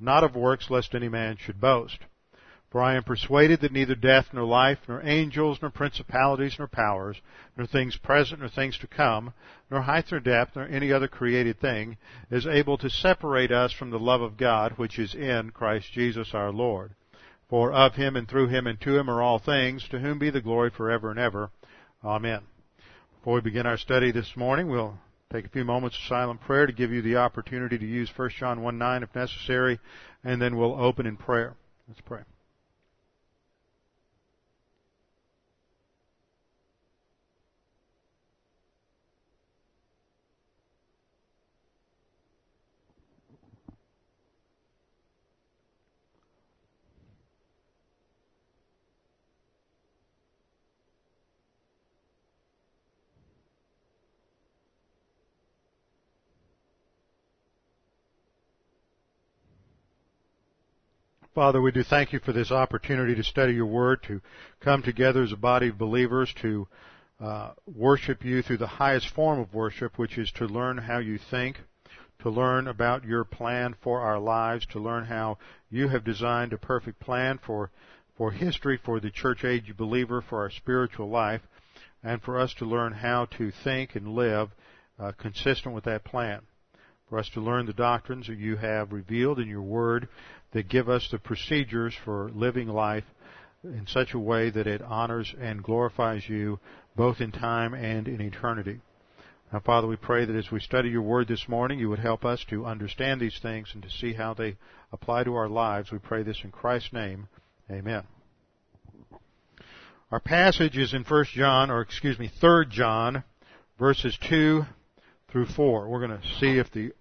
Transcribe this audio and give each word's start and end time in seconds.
not 0.00 0.24
of 0.24 0.34
works, 0.34 0.70
lest 0.70 0.94
any 0.94 1.08
man 1.08 1.36
should 1.36 1.60
boast. 1.60 1.98
For 2.70 2.80
I 2.80 2.94
am 2.94 3.02
persuaded 3.02 3.60
that 3.60 3.72
neither 3.72 3.96
death, 3.96 4.28
nor 4.32 4.44
life, 4.44 4.78
nor 4.86 5.02
angels, 5.04 5.58
nor 5.60 5.70
principalities, 5.70 6.54
nor 6.56 6.68
powers, 6.68 7.20
nor 7.56 7.66
things 7.66 7.96
present, 7.96 8.40
nor 8.40 8.48
things 8.48 8.78
to 8.78 8.86
come, 8.86 9.32
nor 9.70 9.82
height, 9.82 10.06
nor 10.12 10.20
depth, 10.20 10.54
nor 10.54 10.66
any 10.66 10.92
other 10.92 11.08
created 11.08 11.58
thing 11.58 11.96
is 12.30 12.46
able 12.46 12.78
to 12.78 12.88
separate 12.88 13.50
us 13.50 13.72
from 13.72 13.90
the 13.90 13.98
love 13.98 14.20
of 14.20 14.36
God 14.36 14.74
which 14.76 15.00
is 15.00 15.14
in 15.16 15.50
Christ 15.50 15.92
Jesus 15.92 16.32
our 16.32 16.52
Lord. 16.52 16.94
For 17.48 17.72
of 17.72 17.96
him 17.96 18.14
and 18.14 18.28
through 18.28 18.46
him 18.46 18.68
and 18.68 18.80
to 18.82 18.96
him 18.96 19.10
are 19.10 19.20
all 19.20 19.40
things, 19.40 19.88
to 19.88 19.98
whom 19.98 20.20
be 20.20 20.30
the 20.30 20.40
glory 20.40 20.70
forever 20.70 21.10
and 21.10 21.18
ever. 21.18 21.50
Amen. 22.04 22.42
Before 23.18 23.34
we 23.34 23.40
begin 23.40 23.66
our 23.66 23.76
study 23.76 24.12
this 24.12 24.36
morning, 24.36 24.68
we'll 24.68 24.96
take 25.32 25.46
a 25.46 25.48
few 25.48 25.64
moments 25.64 25.96
of 25.96 26.02
silent 26.08 26.40
prayer 26.40 26.66
to 26.66 26.72
give 26.72 26.90
you 26.90 27.02
the 27.02 27.16
opportunity 27.16 27.78
to 27.78 27.86
use 27.86 28.10
1 28.16 28.30
John 28.30 28.62
1 28.62 28.78
9 28.78 29.02
if 29.04 29.14
necessary, 29.14 29.78
and 30.24 30.42
then 30.42 30.56
we'll 30.56 30.74
open 30.74 31.06
in 31.06 31.16
prayer. 31.16 31.54
Let's 31.88 32.00
pray. 32.00 32.22
Father, 61.40 61.62
we 61.62 61.72
do 61.72 61.82
thank 61.82 62.12
you 62.12 62.18
for 62.18 62.34
this 62.34 62.50
opportunity 62.50 63.14
to 63.14 63.24
study 63.24 63.54
your 63.54 63.64
word, 63.64 64.02
to 64.02 64.20
come 64.60 64.82
together 64.82 65.22
as 65.22 65.32
a 65.32 65.38
body 65.38 65.68
of 65.68 65.78
believers, 65.78 66.30
to 66.42 66.68
uh, 67.18 67.52
worship 67.74 68.22
you 68.22 68.42
through 68.42 68.58
the 68.58 68.66
highest 68.66 69.08
form 69.08 69.40
of 69.40 69.54
worship, 69.54 69.98
which 69.98 70.18
is 70.18 70.30
to 70.32 70.44
learn 70.44 70.76
how 70.76 70.98
you 70.98 71.16
think, 71.16 71.58
to 72.18 72.28
learn 72.28 72.68
about 72.68 73.06
your 73.06 73.24
plan 73.24 73.74
for 73.82 74.02
our 74.02 74.18
lives, 74.18 74.66
to 74.66 74.78
learn 74.78 75.06
how 75.06 75.38
you 75.70 75.88
have 75.88 76.04
designed 76.04 76.52
a 76.52 76.58
perfect 76.58 77.00
plan 77.00 77.38
for, 77.38 77.70
for 78.18 78.32
history, 78.32 78.76
for 78.76 79.00
the 79.00 79.10
church 79.10 79.42
age 79.42 79.74
believer, 79.78 80.20
for 80.20 80.40
our 80.42 80.50
spiritual 80.50 81.08
life, 81.08 81.40
and 82.02 82.20
for 82.20 82.38
us 82.38 82.52
to 82.52 82.66
learn 82.66 82.92
how 82.92 83.24
to 83.38 83.50
think 83.64 83.96
and 83.96 84.08
live 84.08 84.50
uh, 84.98 85.12
consistent 85.12 85.74
with 85.74 85.84
that 85.84 86.04
plan. 86.04 86.42
For 87.08 87.18
us 87.18 87.30
to 87.30 87.40
learn 87.40 87.66
the 87.66 87.72
doctrines 87.72 88.28
that 88.28 88.38
you 88.38 88.56
have 88.56 88.92
revealed 88.92 89.40
in 89.40 89.48
your 89.48 89.62
word 89.62 90.06
that 90.52 90.68
give 90.68 90.88
us 90.88 91.08
the 91.10 91.18
procedures 91.18 91.94
for 92.04 92.30
living 92.34 92.68
life 92.68 93.04
in 93.62 93.86
such 93.86 94.14
a 94.14 94.18
way 94.18 94.50
that 94.50 94.66
it 94.66 94.82
honors 94.82 95.34
and 95.40 95.62
glorifies 95.62 96.28
you 96.28 96.58
both 96.96 97.20
in 97.20 97.30
time 97.30 97.74
and 97.74 98.08
in 98.08 98.20
eternity. 98.20 98.80
Now, 99.52 99.60
Father, 99.60 99.86
we 99.86 99.96
pray 99.96 100.24
that 100.24 100.36
as 100.36 100.50
we 100.50 100.60
study 100.60 100.90
your 100.90 101.02
word 101.02 101.26
this 101.28 101.48
morning, 101.48 101.78
you 101.78 101.88
would 101.88 101.98
help 101.98 102.24
us 102.24 102.44
to 102.50 102.66
understand 102.66 103.20
these 103.20 103.38
things 103.40 103.70
and 103.74 103.82
to 103.82 103.90
see 103.90 104.12
how 104.12 104.32
they 104.32 104.56
apply 104.92 105.24
to 105.24 105.34
our 105.34 105.48
lives. 105.48 105.90
We 105.90 105.98
pray 105.98 106.22
this 106.22 106.40
in 106.44 106.52
Christ's 106.52 106.92
name. 106.92 107.28
Amen. 107.70 108.04
Our 110.12 110.20
passage 110.20 110.76
is 110.76 110.94
in 110.94 111.04
1 111.04 111.24
John, 111.34 111.70
or 111.70 111.80
excuse 111.80 112.18
me, 112.18 112.30
3 112.40 112.66
John, 112.68 113.24
verses 113.78 114.16
2 114.28 114.64
through 115.30 115.46
4. 115.46 115.88
We're 115.88 116.06
going 116.06 116.20
to 116.20 116.38
see 116.40 116.58
if 116.58 116.70
the 116.72 116.92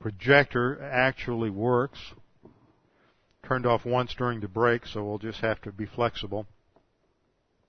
projector 0.00 0.80
actually 0.82 1.50
works. 1.50 1.98
Turned 3.46 3.66
off 3.66 3.84
once 3.84 4.14
during 4.14 4.40
the 4.40 4.48
break, 4.48 4.86
so 4.86 5.04
we'll 5.04 5.18
just 5.18 5.40
have 5.40 5.60
to 5.62 5.72
be 5.72 5.86
flexible. 5.86 6.46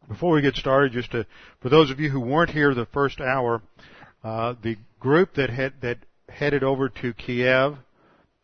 Before 0.07 0.33
we 0.33 0.41
get 0.41 0.55
started, 0.55 0.91
just 0.91 1.11
to, 1.11 1.25
for 1.61 1.69
those 1.69 1.91
of 1.91 1.99
you 1.99 2.09
who 2.09 2.19
weren't 2.19 2.49
here 2.49 2.73
the 2.73 2.87
first 2.87 3.21
hour, 3.21 3.61
uh, 4.23 4.55
the 4.61 4.77
group 4.99 5.35
that 5.35 5.49
had, 5.49 5.73
that 5.81 5.99
headed 6.27 6.63
over 6.63 6.89
to 6.89 7.13
Kiev 7.13 7.77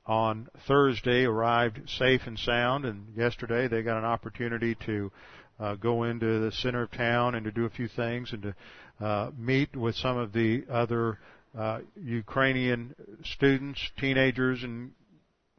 on 0.05 0.47
Thursday 0.67 1.25
arrived 1.25 1.89
safe 1.89 2.21
and 2.25 2.37
sound, 2.37 2.85
and 2.85 3.07
yesterday 3.17 3.67
they 3.67 3.81
got 3.81 3.97
an 3.97 4.05
opportunity 4.05 4.75
to 4.85 5.11
uh, 5.59 5.75
go 5.75 6.03
into 6.03 6.39
the 6.39 6.51
center 6.51 6.83
of 6.83 6.91
town 6.91 7.35
and 7.35 7.45
to 7.45 7.51
do 7.51 7.65
a 7.65 7.69
few 7.69 7.87
things 7.87 8.31
and 8.31 8.43
to 8.43 9.05
uh, 9.05 9.31
meet 9.37 9.75
with 9.75 9.95
some 9.95 10.17
of 10.17 10.31
the 10.33 10.63
other 10.69 11.17
uh, 11.57 11.79
Ukrainian 11.95 12.95
students, 13.23 13.79
teenagers, 13.97 14.63
and 14.63 14.91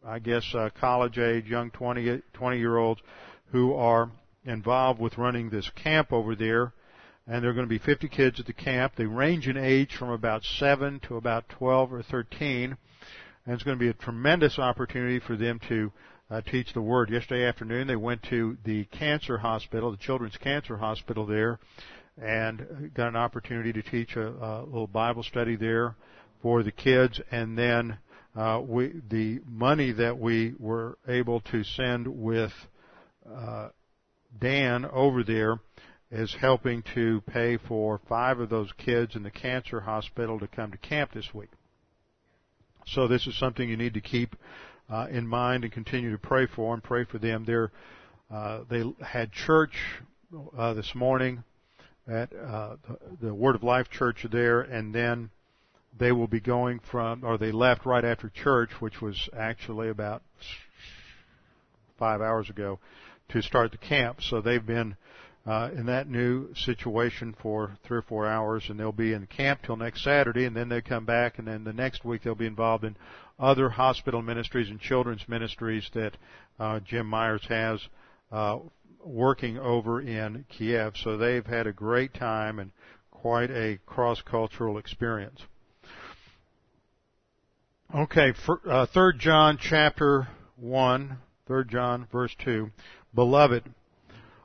I 0.06 0.18
guess 0.18 0.44
uh, 0.54 0.70
college 0.78 1.18
age, 1.18 1.46
young 1.46 1.70
20, 1.70 2.22
20 2.32 2.58
year 2.58 2.76
olds 2.76 3.00
who 3.52 3.74
are 3.74 4.10
involved 4.44 5.00
with 5.00 5.18
running 5.18 5.50
this 5.50 5.70
camp 5.70 6.12
over 6.12 6.36
there. 6.36 6.72
And 7.26 7.42
there 7.42 7.50
are 7.50 7.54
going 7.54 7.66
to 7.66 7.68
be 7.68 7.78
50 7.78 8.08
kids 8.08 8.38
at 8.38 8.46
the 8.46 8.52
camp. 8.52 8.92
They 8.96 9.06
range 9.06 9.48
in 9.48 9.56
age 9.56 9.96
from 9.96 10.10
about 10.10 10.44
7 10.44 11.00
to 11.08 11.16
about 11.16 11.48
12 11.48 11.92
or 11.92 12.02
13. 12.02 12.76
And 13.44 13.54
it's 13.54 13.64
going 13.64 13.76
to 13.76 13.84
be 13.84 13.88
a 13.88 13.94
tremendous 13.94 14.58
opportunity 14.58 15.18
for 15.18 15.36
them 15.36 15.60
to 15.68 15.92
uh, 16.30 16.40
teach 16.42 16.72
the 16.72 16.82
Word. 16.82 17.10
Yesterday 17.10 17.44
afternoon, 17.44 17.86
they 17.86 17.96
went 17.96 18.22
to 18.24 18.56
the 18.64 18.84
cancer 18.86 19.38
hospital, 19.38 19.90
the 19.90 19.96
children's 19.96 20.36
cancer 20.36 20.76
hospital 20.76 21.26
there, 21.26 21.58
and 22.20 22.92
got 22.94 23.08
an 23.08 23.16
opportunity 23.16 23.72
to 23.72 23.82
teach 23.82 24.16
a, 24.16 24.28
a 24.28 24.64
little 24.64 24.86
Bible 24.86 25.22
study 25.22 25.56
there 25.56 25.94
for 26.42 26.62
the 26.62 26.72
kids, 26.72 27.20
and 27.30 27.56
then 27.58 27.98
uh, 28.36 28.60
we 28.66 28.92
the 29.10 29.40
money 29.46 29.92
that 29.92 30.18
we 30.18 30.54
were 30.58 30.98
able 31.08 31.40
to 31.40 31.64
send 31.64 32.06
with 32.06 32.52
uh, 33.30 33.68
Dan 34.38 34.84
over 34.86 35.22
there 35.22 35.58
is 36.10 36.34
helping 36.40 36.82
to 36.94 37.20
pay 37.22 37.56
for 37.56 38.00
five 38.08 38.38
of 38.38 38.48
those 38.48 38.70
kids 38.78 39.16
in 39.16 39.22
the 39.22 39.30
cancer 39.30 39.80
hospital 39.80 40.38
to 40.38 40.46
come 40.46 40.70
to 40.70 40.78
camp 40.78 41.12
this 41.12 41.34
week. 41.34 41.50
So 42.86 43.08
this 43.08 43.26
is 43.26 43.36
something 43.38 43.68
you 43.68 43.76
need 43.76 43.94
to 43.94 44.00
keep 44.00 44.36
uh, 44.88 45.08
in 45.10 45.26
mind 45.26 45.64
and 45.64 45.72
continue 45.72 46.12
to 46.12 46.18
pray 46.18 46.46
for 46.46 46.72
and 46.74 46.82
pray 46.82 47.04
for 47.04 47.18
them. 47.18 47.44
They're, 47.44 47.72
uh, 48.30 48.60
they 48.70 48.84
had 49.04 49.32
church 49.32 49.72
uh, 50.56 50.74
this 50.74 50.94
morning 50.94 51.42
at 52.08 52.32
uh, 52.34 52.76
the, 53.20 53.34
Word 53.34 53.56
of 53.56 53.62
Life 53.62 53.90
Church 53.90 54.26
there, 54.30 54.60
and 54.60 54.94
then 54.94 55.30
they 55.98 56.12
will 56.12 56.28
be 56.28 56.40
going 56.40 56.80
from, 56.90 57.24
or 57.24 57.38
they 57.38 57.52
left 57.52 57.86
right 57.86 58.04
after 58.04 58.28
church, 58.28 58.70
which 58.80 59.00
was 59.00 59.28
actually 59.36 59.88
about 59.88 60.22
five 61.98 62.20
hours 62.20 62.50
ago, 62.50 62.78
to 63.30 63.42
start 63.42 63.72
the 63.72 63.78
camp. 63.78 64.20
So 64.22 64.40
they've 64.40 64.64
been 64.64 64.96
uh, 65.46 65.70
in 65.74 65.86
that 65.86 66.08
new 66.08 66.52
situation 66.54 67.34
for 67.40 67.78
three 67.84 67.98
or 67.98 68.02
four 68.02 68.26
hours, 68.26 68.64
and 68.68 68.78
they'll 68.78 68.92
be 68.92 69.12
in 69.12 69.26
camp 69.26 69.60
till 69.64 69.76
next 69.76 70.04
Saturday, 70.04 70.44
and 70.44 70.56
then 70.56 70.68
they 70.68 70.80
come 70.80 71.04
back, 71.04 71.38
and 71.38 71.46
then 71.46 71.64
the 71.64 71.72
next 71.72 72.04
week 72.04 72.22
they'll 72.22 72.34
be 72.34 72.46
involved 72.46 72.84
in 72.84 72.96
other 73.38 73.68
hospital 73.68 74.22
ministries 74.22 74.70
and 74.70 74.80
children's 74.80 75.28
ministries 75.28 75.88
that 75.94 76.16
uh, 76.58 76.80
Jim 76.80 77.06
Myers 77.06 77.42
has 77.48 77.80
uh, 78.32 78.58
working 79.06 79.58
over 79.58 80.00
in 80.00 80.44
Kiev. 80.48 80.94
So 80.96 81.16
they've 81.16 81.46
had 81.46 81.66
a 81.66 81.72
great 81.72 82.14
time 82.14 82.58
and 82.58 82.72
quite 83.10 83.50
a 83.50 83.78
cross-cultural 83.86 84.78
experience. 84.78 85.40
Okay, 87.94 88.32
for, 88.44 88.60
uh, 88.68 88.86
3 88.86 89.16
John 89.18 89.58
chapter 89.60 90.28
1, 90.56 91.18
3 91.46 91.64
John 91.66 92.06
verse 92.10 92.34
2. 92.44 92.70
Beloved, 93.14 93.62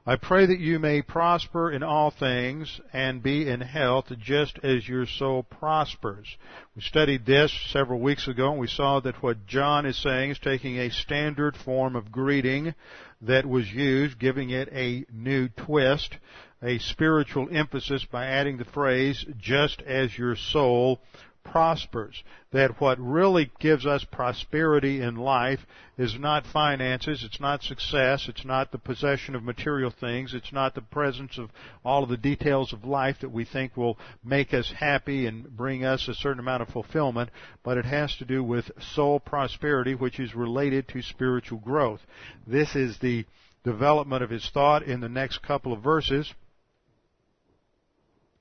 I 0.06 0.16
pray 0.16 0.48
that 0.48 0.60
you 0.60 0.80
may 0.80 1.04
prosper 1.04 1.72
in 1.72 1.84
all 1.84 2.10
things 2.10 2.82
and 2.92 3.22
be 3.22 3.48
in 3.48 3.62
health 3.62 4.12
just 4.18 4.58
as 4.64 4.88
your 4.88 5.06
soul 5.06 5.44
prospers. 5.44 6.38
We 6.76 6.82
studied 6.82 7.26
this 7.26 7.52
several 7.70 8.00
weeks 8.00 8.28
ago 8.28 8.50
and 8.50 8.60
we 8.60 8.68
saw 8.68 9.00
that 9.02 9.22
what 9.22 9.46
John 9.46 9.86
is 9.86 10.02
saying 10.02 10.32
is 10.32 10.40
taking 10.40 10.78
a 10.78 10.90
standard 10.90 11.56
form 11.56 11.96
of 11.96 12.12
greeting 12.12 12.74
that 13.22 13.46
was 13.46 13.72
used, 13.72 14.20
giving 14.20 14.50
it 14.50 14.70
a 14.72 15.06
new 15.12 15.48
twist, 15.50 16.18
a 16.62 16.78
spiritual 16.80 17.48
emphasis 17.52 18.06
by 18.06 18.26
adding 18.26 18.58
the 18.58 18.66
phrase, 18.66 19.26
just 19.38 19.82
as 19.84 20.18
your 20.18 20.36
soul 20.36 21.02
prospers. 21.44 22.24
That 22.52 22.82
what 22.82 23.00
really 23.00 23.52
gives 23.60 23.86
us 23.86 24.04
prosperity 24.04 25.02
in 25.02 25.16
life 25.16 25.60
is 25.98 26.18
not 26.18 26.46
finances, 26.46 27.24
it's 27.24 27.40
not 27.40 27.64
success, 27.64 28.28
it's 28.28 28.44
not 28.44 28.72
the 28.72 28.78
possession 28.78 29.36
of 29.36 29.44
material 29.44 29.92
things, 29.92 30.34
it's 30.34 30.52
not 30.52 30.76
the 30.76 30.82
presence 30.82 31.38
of 31.38 31.50
all 31.86 32.04
of 32.04 32.10
the 32.10 32.18
details 32.18 32.74
of 32.74 32.84
life 32.86 33.18
that 33.22 33.32
we 33.32 33.46
think 33.46 33.78
will 33.78 33.98
make 34.24 34.54
us 34.54 34.74
happy 34.78 35.26
and 35.28 35.56
bring 35.56 35.86
us 35.86 36.08
a 36.08 36.14
certain 36.14 36.40
amount 36.40 36.62
of 36.62 36.70
fulfillment, 36.70 37.30
but 37.64 37.78
it 37.78 37.86
has 37.86 38.16
to 38.18 38.26
do 38.26 38.44
with 38.44 38.72
soul 38.94 39.20
prosperity, 39.20 39.96
which 39.96 40.20
is 40.20 40.36
related 40.36 40.88
to 40.88 41.02
spiritual 41.02 41.60
growth. 41.60 42.02
This 42.48 42.76
is 42.76 42.98
the 43.00 43.26
development 43.64 44.24
of 44.24 44.30
his 44.30 44.50
thought 44.54 44.84
in 44.84 45.02
the 45.02 45.10
next 45.10 45.44
couple 45.44 45.72
of 45.72 45.84
verses. 45.84 46.34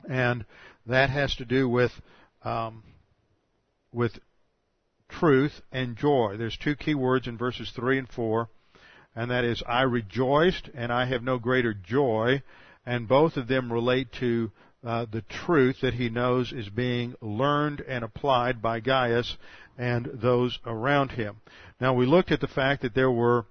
And 0.08 0.44
that 0.86 1.10
has 1.10 1.34
to 1.36 1.44
do 1.44 1.68
with 1.68 1.92
um, 2.42 2.82
with 3.92 4.18
truth 5.08 5.60
and 5.72 5.96
joy. 5.96 6.36
There's 6.36 6.56
two 6.56 6.76
key 6.76 6.94
words 6.94 7.26
in 7.26 7.36
verses 7.36 7.72
3 7.74 7.98
and 7.98 8.08
4, 8.08 8.48
and 9.14 9.30
that 9.30 9.44
is, 9.44 9.62
I 9.66 9.82
rejoiced 9.82 10.70
and 10.74 10.92
I 10.92 11.06
have 11.06 11.22
no 11.22 11.38
greater 11.38 11.74
joy, 11.74 12.42
and 12.86 13.08
both 13.08 13.36
of 13.36 13.48
them 13.48 13.72
relate 13.72 14.12
to 14.20 14.50
uh, 14.84 15.06
the 15.10 15.22
truth 15.22 15.80
that 15.82 15.94
he 15.94 16.08
knows 16.08 16.52
is 16.52 16.68
being 16.68 17.14
learned 17.20 17.82
and 17.82 18.02
applied 18.02 18.62
by 18.62 18.80
Gaius 18.80 19.36
and 19.76 20.08
those 20.14 20.58
around 20.64 21.12
him. 21.12 21.36
Now 21.80 21.92
we 21.94 22.06
looked 22.06 22.32
at 22.32 22.40
the 22.40 22.48
fact 22.48 22.82
that 22.82 22.94
there 22.94 23.10
were 23.10 23.46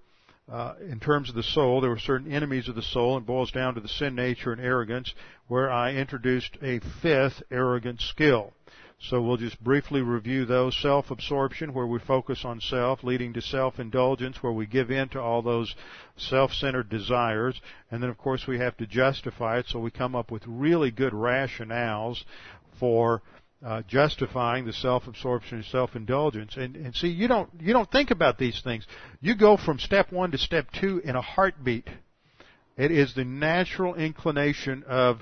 uh, 0.51 0.74
in 0.89 1.00
terms 1.00 1.30
of 1.30 1.35
the 1.35 1.44
soul, 1.44 1.80
there 1.80 1.92
were 1.92 2.00
certain 2.00 2.31
enemies 2.31 2.68
of 2.68 2.75
the 2.75 2.81
soul, 2.81 3.18
and 3.18 3.25
boils 3.25 3.51
down 3.51 3.75
to 3.75 3.81
the 3.81 3.88
sin 3.88 4.15
nature 4.15 4.51
and 4.51 4.59
arrogance, 4.59 5.13
where 5.47 5.69
I 5.69 5.94
introduced 5.94 6.57
a 6.62 6.80
fifth 7.01 7.44
arrogant 7.51 8.01
skill. 8.01 8.53
So 9.01 9.22
we'll 9.22 9.38
just 9.38 9.63
briefly 9.63 10.01
review 10.01 10.46
those. 10.46 10.78
Self-absorption, 10.81 11.74
where 11.74 11.88
we 11.88 12.00
focus 12.00 12.44
on 12.44 12.60
self, 12.60 13.04
leading 13.04 13.34
to 13.34 13.42
self-indulgence, 13.42 14.44
where 14.44 14.51
we 14.51 14.66
give 14.66 14.92
in 14.92 15.07
to 15.10 15.22
all 15.22 15.42
those 15.42 15.74
self-centered 16.18 16.90
desires. 16.90 17.60
And 17.90 18.04
then 18.04 18.10
of 18.10 18.18
course 18.18 18.46
we 18.46 18.60
have 18.60 18.75
to 18.78 18.86
justify 18.86 19.60
it, 19.60 19.68
so 19.68 19.80
we 19.80 19.90
come 19.90 20.16
up 20.16 20.31
with 20.31 20.44
really 20.46 20.92
good 20.92 21.13
rationales 21.13 22.24
for 22.78 23.22
uh, 23.66 23.84
justifying 23.88 24.66
the 24.66 24.74
self-absorption 24.74 25.57
and 25.57 25.66
self-indulgence. 25.66 26.57
And, 26.57 26.75
and 26.75 26.94
see, 26.94 27.07
you 27.10 27.28
don't 27.28 27.50
you 27.60 27.74
don't 27.74 27.90
think 27.90 28.12
about 28.12 28.38
these 28.38 28.62
things. 28.62 28.86
You 29.22 29.36
go 29.36 29.57
from 29.57 29.80
step 29.80 30.12
one 30.12 30.31
to 30.31 30.38
step 30.38 30.68
two 30.72 31.02
in 31.04 31.16
a 31.16 31.22
heartbeat. 31.22 31.88
It 32.78 32.92
is 32.92 33.13
the 33.13 33.25
natural 33.25 33.95
inclination 33.95 34.84
of 34.88 35.19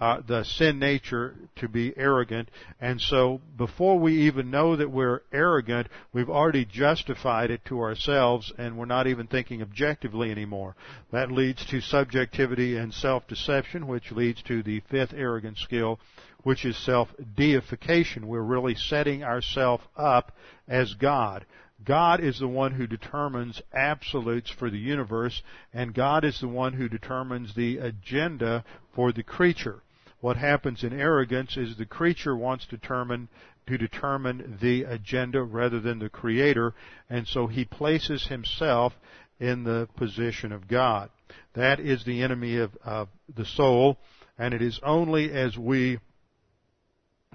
uh, 0.00 0.22
the 0.26 0.42
sin 0.44 0.78
nature 0.78 1.34
to 1.56 1.68
be 1.68 1.92
arrogant, 1.96 2.48
and 2.80 3.00
so 3.00 3.40
before 3.56 3.98
we 3.98 4.22
even 4.22 4.50
know 4.50 4.74
that 4.74 4.90
we're 4.90 5.20
arrogant, 5.32 5.86
we've 6.12 6.30
already 6.30 6.64
justified 6.64 7.50
it 7.50 7.64
to 7.66 7.80
ourselves, 7.80 8.50
and 8.56 8.78
we're 8.78 8.86
not 8.86 9.06
even 9.06 9.26
thinking 9.26 9.60
objectively 9.60 10.30
anymore. 10.30 10.74
That 11.12 11.30
leads 11.30 11.64
to 11.66 11.80
subjectivity 11.80 12.76
and 12.76 12.94
self-deception, 12.94 13.86
which 13.86 14.10
leads 14.10 14.42
to 14.44 14.62
the 14.62 14.80
fifth 14.90 15.12
arrogant 15.14 15.58
skill, 15.58 16.00
which 16.42 16.64
is 16.64 16.76
self-deification. 16.78 18.26
We're 18.26 18.40
really 18.40 18.74
setting 18.74 19.22
ourselves 19.22 19.84
up 19.96 20.32
as 20.66 20.94
God. 20.94 21.44
God 21.84 22.20
is 22.20 22.38
the 22.38 22.48
one 22.48 22.72
who 22.72 22.86
determines 22.86 23.62
absolutes 23.72 24.50
for 24.50 24.70
the 24.70 24.78
universe, 24.78 25.42
and 25.72 25.94
God 25.94 26.24
is 26.24 26.40
the 26.40 26.48
one 26.48 26.74
who 26.74 26.88
determines 26.88 27.54
the 27.54 27.78
agenda 27.78 28.64
for 28.94 29.12
the 29.12 29.22
creature. 29.22 29.82
What 30.20 30.36
happens 30.36 30.84
in 30.84 30.92
arrogance 30.92 31.56
is 31.56 31.76
the 31.76 31.86
creature 31.86 32.36
wants 32.36 32.66
to 32.66 32.76
determine 32.76 33.28
to 33.66 33.78
determine 33.78 34.58
the 34.60 34.82
agenda 34.82 35.42
rather 35.42 35.80
than 35.80 35.98
the 35.98 36.08
creator, 36.08 36.74
and 37.08 37.26
so 37.26 37.46
he 37.46 37.64
places 37.64 38.26
himself 38.26 38.94
in 39.38 39.64
the 39.64 39.88
position 39.96 40.50
of 40.50 40.66
God. 40.66 41.10
That 41.54 41.78
is 41.78 42.04
the 42.04 42.22
enemy 42.22 42.56
of, 42.56 42.76
of 42.84 43.08
the 43.34 43.44
soul, 43.44 43.98
and 44.38 44.52
it 44.54 44.62
is 44.62 44.80
only 44.82 45.30
as 45.30 45.56
we 45.56 45.98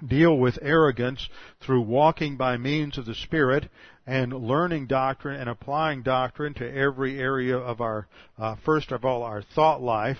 deal 0.06 0.36
with 0.36 0.58
arrogance 0.60 1.28
through 1.60 1.80
walking 1.80 2.36
by 2.36 2.56
means 2.56 2.98
of 2.98 3.06
the 3.06 3.14
Spirit 3.14 3.70
and 4.06 4.32
learning 4.32 4.86
doctrine 4.86 5.40
and 5.40 5.48
applying 5.48 6.02
doctrine 6.02 6.54
to 6.54 6.76
every 6.76 7.18
area 7.18 7.56
of 7.56 7.80
our, 7.80 8.06
uh, 8.38 8.54
first 8.64 8.92
of 8.92 9.04
all, 9.04 9.22
our 9.22 9.42
thought 9.42 9.82
life, 9.82 10.18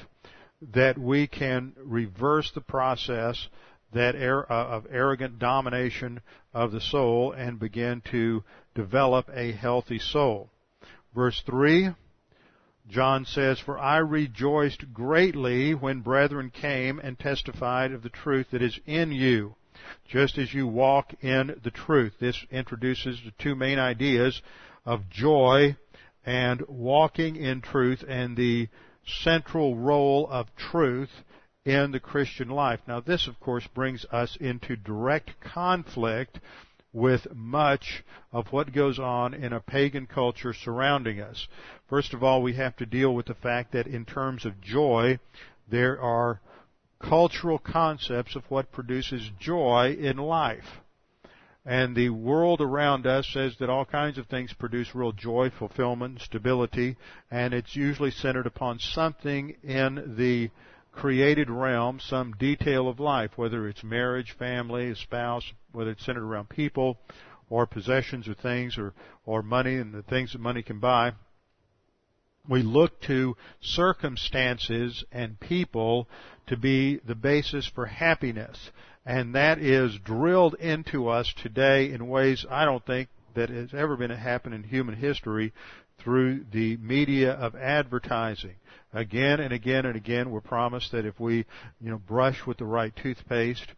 that 0.61 0.99
we 0.99 1.27
can 1.27 1.73
reverse 1.77 2.51
the 2.53 2.61
process 2.61 3.49
that 3.93 4.15
uh, 4.17 4.45
of 4.49 4.87
arrogant 4.91 5.39
domination 5.39 6.21
of 6.53 6.73
the 6.73 6.81
soul 6.81 7.33
and 7.33 7.59
begin 7.59 8.03
to 8.11 8.43
develop 8.75 9.29
a 9.33 9.53
healthy 9.53 9.99
soul. 9.99 10.51
Verse 11.15 11.43
3, 11.47 11.91
John 12.89 13.25
says, 13.25 13.59
For 13.59 13.79
I 13.79 13.99
rejoiced 13.99 14.93
greatly 14.93 15.75
when 15.75 16.01
brethren 16.01 16.51
came 16.51 16.99
and 16.99 17.19
testified 17.19 17.93
of 17.93 18.03
the 18.03 18.11
truth 18.11 18.49
that 18.51 18.63
is 18.63 18.79
in 18.87 19.13
you 19.13 19.57
just 20.09 20.39
as 20.39 20.53
you 20.53 20.67
walk 20.67 21.15
in 21.23 21.61
the 21.63 21.71
truth. 21.71 22.15
This 22.19 22.45
introduces 22.51 23.21
the 23.25 23.33
two 23.39 23.55
main 23.55 23.79
ideas 23.79 24.41
of 24.85 25.09
joy 25.11 25.77
and 26.25 26.63
walking 26.69 27.37
in 27.37 27.61
truth 27.61 28.05
and 28.07 28.37
the 28.37 28.69
central 29.07 29.77
role 29.77 30.29
of 30.31 30.55
truth 30.57 31.11
in 31.65 31.91
the 31.93 32.01
Christian 32.01 32.49
life. 32.49 32.81
Now 32.87 33.01
this 33.01 33.27
of 33.27 33.41
course 33.41 33.67
brings 33.75 34.05
us 34.13 34.37
into 34.41 34.77
direct 34.77 35.41
conflict 35.41 36.41
with 36.93 37.27
much 37.35 38.03
of 38.33 38.47
what 38.53 38.73
goes 38.73 38.99
on 38.99 39.35
in 39.35 39.53
a 39.53 39.61
pagan 39.61 40.07
culture 40.07 40.55
surrounding 40.55 41.21
us. 41.21 41.47
First 41.89 42.15
of 42.15 42.25
all, 42.25 42.43
we 42.43 42.55
have 42.55 42.75
to 42.77 42.87
deal 42.87 43.15
with 43.15 43.27
the 43.27 43.35
fact 43.35 43.73
that 43.73 43.87
in 43.87 44.07
terms 44.07 44.47
of 44.47 44.61
joy, 44.63 45.19
there 45.69 46.01
are 46.01 46.41
cultural 46.99 47.59
concepts 47.59 48.35
of 48.35 48.45
what 48.49 48.73
produces 48.73 49.31
joy 49.39 49.95
in 50.01 50.17
life. 50.17 50.81
And 51.67 51.97
the 51.97 52.11
world 52.11 52.61
around 52.61 53.07
us 53.07 53.27
says 53.27 53.57
that 53.59 53.69
all 53.69 53.85
kinds 53.85 54.19
of 54.19 54.29
things 54.29 54.53
produce 54.53 54.95
real 54.95 55.11
joy, 55.11 55.51
fulfillment, 55.51 56.21
stability, 56.21 56.97
and 57.29 57.53
it's 57.53 57.75
usually 57.75 58.13
centered 58.13 58.47
upon 58.47 58.79
something 58.79 59.57
in 59.65 60.15
the 60.17 60.51
created 60.93 61.51
realm, 61.51 61.99
some 61.99 62.35
detail 62.39 62.89
of 62.89 63.01
life, 63.01 63.33
whether 63.37 63.67
it's 63.67 63.83
marriage, 63.83 64.37
family, 64.39 64.95
spouse, 64.95 65.53
whether 65.73 65.91
it's 65.91 66.07
centered 66.07 66.25
around 66.25 66.49
people, 66.49 66.99
or 67.51 67.67
possessions 67.67 68.29
or 68.29 68.35
things, 68.35 68.79
or, 68.79 68.95
or 69.25 69.43
money 69.43 69.75
and 69.75 69.93
the 69.93 70.03
things 70.03 70.33
that 70.33 70.41
money 70.41 70.63
can 70.63 70.79
buy 70.79 71.13
we 72.49 72.63
look 72.63 73.01
to 73.03 73.37
circumstances 73.61 75.05
and 75.13 75.39
people 75.41 76.09
to 76.47 76.57
be 76.57 77.01
the 77.07 77.15
basis 77.15 77.67
for 77.75 77.87
happiness. 77.87 78.71
And 79.07 79.37
that 79.37 79.61
is 79.61 79.97
drilled 80.01 80.55
into 80.55 81.09
us 81.09 81.33
today 81.41 81.93
in 81.93 82.09
ways 82.09 82.45
I 82.51 82.65
don't 82.65 82.85
think 82.85 83.09
that 83.35 83.51
has 83.51 83.73
ever 83.73 83.97
been 83.97 84.11
happen 84.11 84.53
in 84.53 84.65
human 84.65 84.97
history 84.97 85.53
through 85.99 86.45
the 86.53 86.77
media 86.79 87.33
of 87.33 87.55
advertising. 87.55 88.57
Again 88.93 89.39
and 89.39 89.53
again 89.53 89.87
and 89.87 89.95
again 89.95 90.31
we're 90.31 90.41
promised 90.41 90.91
that 90.91 91.07
if 91.07 91.21
we, 91.21 91.47
you 91.81 91.91
know, 91.91 91.99
brush 91.99 92.45
with 92.47 92.59
the 92.59 92.65
right 92.65 92.93
toothpaste 92.97 93.69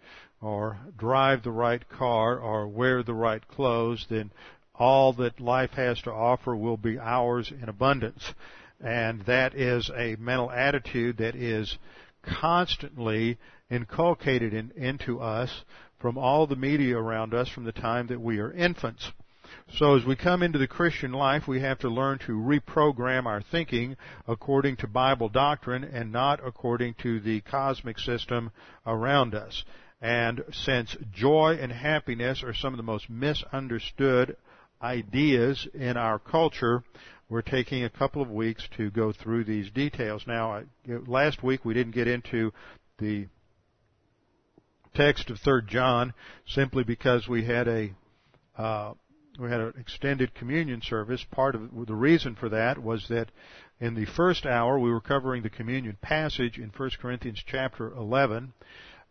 or 0.40 0.78
drive 0.96 1.42
the 1.42 1.50
right 1.50 1.86
car 1.90 2.38
or 2.38 2.66
wear 2.66 3.02
the 3.02 3.14
right 3.14 3.46
clothes, 3.48 4.06
then 4.08 4.30
all 4.74 5.12
that 5.14 5.40
life 5.40 5.72
has 5.72 6.00
to 6.02 6.12
offer 6.12 6.56
will 6.56 6.76
be 6.78 6.98
ours 6.98 7.52
in 7.62 7.68
abundance. 7.68 8.32
And 8.80 9.22
that 9.26 9.54
is 9.54 9.90
a 9.94 10.16
mental 10.18 10.50
attitude 10.50 11.18
that 11.18 11.34
is 11.34 11.76
constantly 12.22 13.38
inculcated 13.70 14.54
in, 14.54 14.72
into 14.76 15.20
us 15.20 15.62
from 16.00 16.16
all 16.16 16.46
the 16.46 16.56
media 16.56 16.96
around 16.96 17.34
us 17.34 17.48
from 17.48 17.64
the 17.64 17.72
time 17.72 18.06
that 18.06 18.20
we 18.20 18.38
are 18.38 18.52
infants. 18.52 19.10
So 19.74 19.96
as 19.96 20.04
we 20.04 20.16
come 20.16 20.42
into 20.42 20.58
the 20.58 20.66
Christian 20.66 21.12
life, 21.12 21.48
we 21.48 21.60
have 21.60 21.78
to 21.80 21.88
learn 21.88 22.18
to 22.20 22.32
reprogram 22.32 23.26
our 23.26 23.42
thinking 23.42 23.96
according 24.26 24.76
to 24.76 24.86
Bible 24.86 25.28
doctrine 25.28 25.84
and 25.84 26.12
not 26.12 26.40
according 26.44 26.94
to 27.02 27.20
the 27.20 27.40
cosmic 27.42 27.98
system 27.98 28.50
around 28.86 29.34
us. 29.34 29.64
And 30.00 30.44
since 30.52 30.96
joy 31.12 31.58
and 31.60 31.72
happiness 31.72 32.42
are 32.42 32.54
some 32.54 32.72
of 32.72 32.76
the 32.76 32.82
most 32.82 33.10
misunderstood 33.10 34.36
ideas 34.80 35.66
in 35.74 35.96
our 35.96 36.18
culture, 36.18 36.84
we're 37.28 37.42
taking 37.42 37.84
a 37.84 37.90
couple 37.90 38.22
of 38.22 38.30
weeks 38.30 38.66
to 38.76 38.90
go 38.90 39.12
through 39.12 39.44
these 39.44 39.70
details. 39.70 40.24
Now, 40.26 40.62
last 41.06 41.42
week 41.42 41.64
we 41.64 41.74
didn't 41.74 41.94
get 41.94 42.06
into 42.06 42.52
the 42.98 43.26
text 44.94 45.30
of 45.30 45.38
Third 45.38 45.68
John 45.68 46.14
simply 46.46 46.84
because 46.84 47.28
we 47.28 47.44
had 47.44 47.68
a 47.68 47.90
uh, 48.56 48.94
we 49.38 49.48
had 49.50 49.60
an 49.60 49.74
extended 49.78 50.34
communion 50.34 50.82
service. 50.82 51.24
Part 51.30 51.54
of 51.54 51.86
the 51.86 51.94
reason 51.94 52.34
for 52.34 52.48
that 52.48 52.82
was 52.82 53.06
that 53.08 53.30
in 53.80 53.94
the 53.94 54.06
first 54.06 54.44
hour 54.46 54.78
we 54.78 54.90
were 54.90 55.00
covering 55.00 55.42
the 55.42 55.50
communion 55.50 55.96
passage 56.00 56.58
in 56.58 56.72
1 56.76 56.90
Corinthians 57.00 57.42
chapter 57.46 57.92
11, 57.92 58.52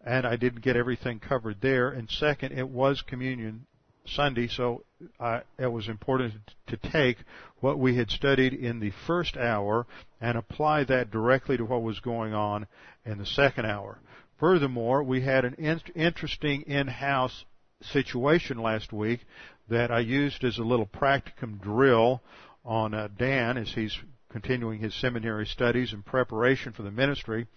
and 0.05 0.27
I 0.27 0.35
didn't 0.35 0.61
get 0.61 0.75
everything 0.75 1.19
covered 1.19 1.61
there. 1.61 1.89
And 1.89 2.09
second, 2.09 2.51
it 2.51 2.67
was 2.67 3.01
communion 3.01 3.65
Sunday, 4.05 4.47
so 4.47 4.83
uh, 5.19 5.41
it 5.57 5.71
was 5.71 5.87
important 5.87 6.33
to 6.67 6.77
take 6.77 7.17
what 7.59 7.79
we 7.79 7.95
had 7.95 8.09
studied 8.09 8.53
in 8.53 8.79
the 8.79 8.91
first 9.05 9.37
hour 9.37 9.85
and 10.19 10.37
apply 10.37 10.83
that 10.85 11.11
directly 11.11 11.57
to 11.57 11.65
what 11.65 11.83
was 11.83 11.99
going 11.99 12.33
on 12.33 12.67
in 13.05 13.17
the 13.17 13.25
second 13.25 13.65
hour. 13.65 13.99
Furthermore, 14.39 15.03
we 15.03 15.21
had 15.21 15.45
an 15.45 15.55
in- 15.55 15.81
interesting 15.95 16.61
in-house 16.63 17.45
situation 17.81 18.61
last 18.61 18.93
week 18.93 19.21
that 19.69 19.91
I 19.91 19.99
used 19.99 20.43
as 20.43 20.57
a 20.57 20.63
little 20.63 20.85
practicum 20.85 21.59
drill 21.61 22.21
on 22.63 22.93
uh, 22.93 23.07
Dan 23.17 23.57
as 23.57 23.71
he's 23.71 23.97
continuing 24.29 24.79
his 24.79 24.93
seminary 24.93 25.45
studies 25.45 25.93
in 25.93 26.03
preparation 26.03 26.73
for 26.73 26.83
the 26.83 26.91
ministry. 26.91 27.47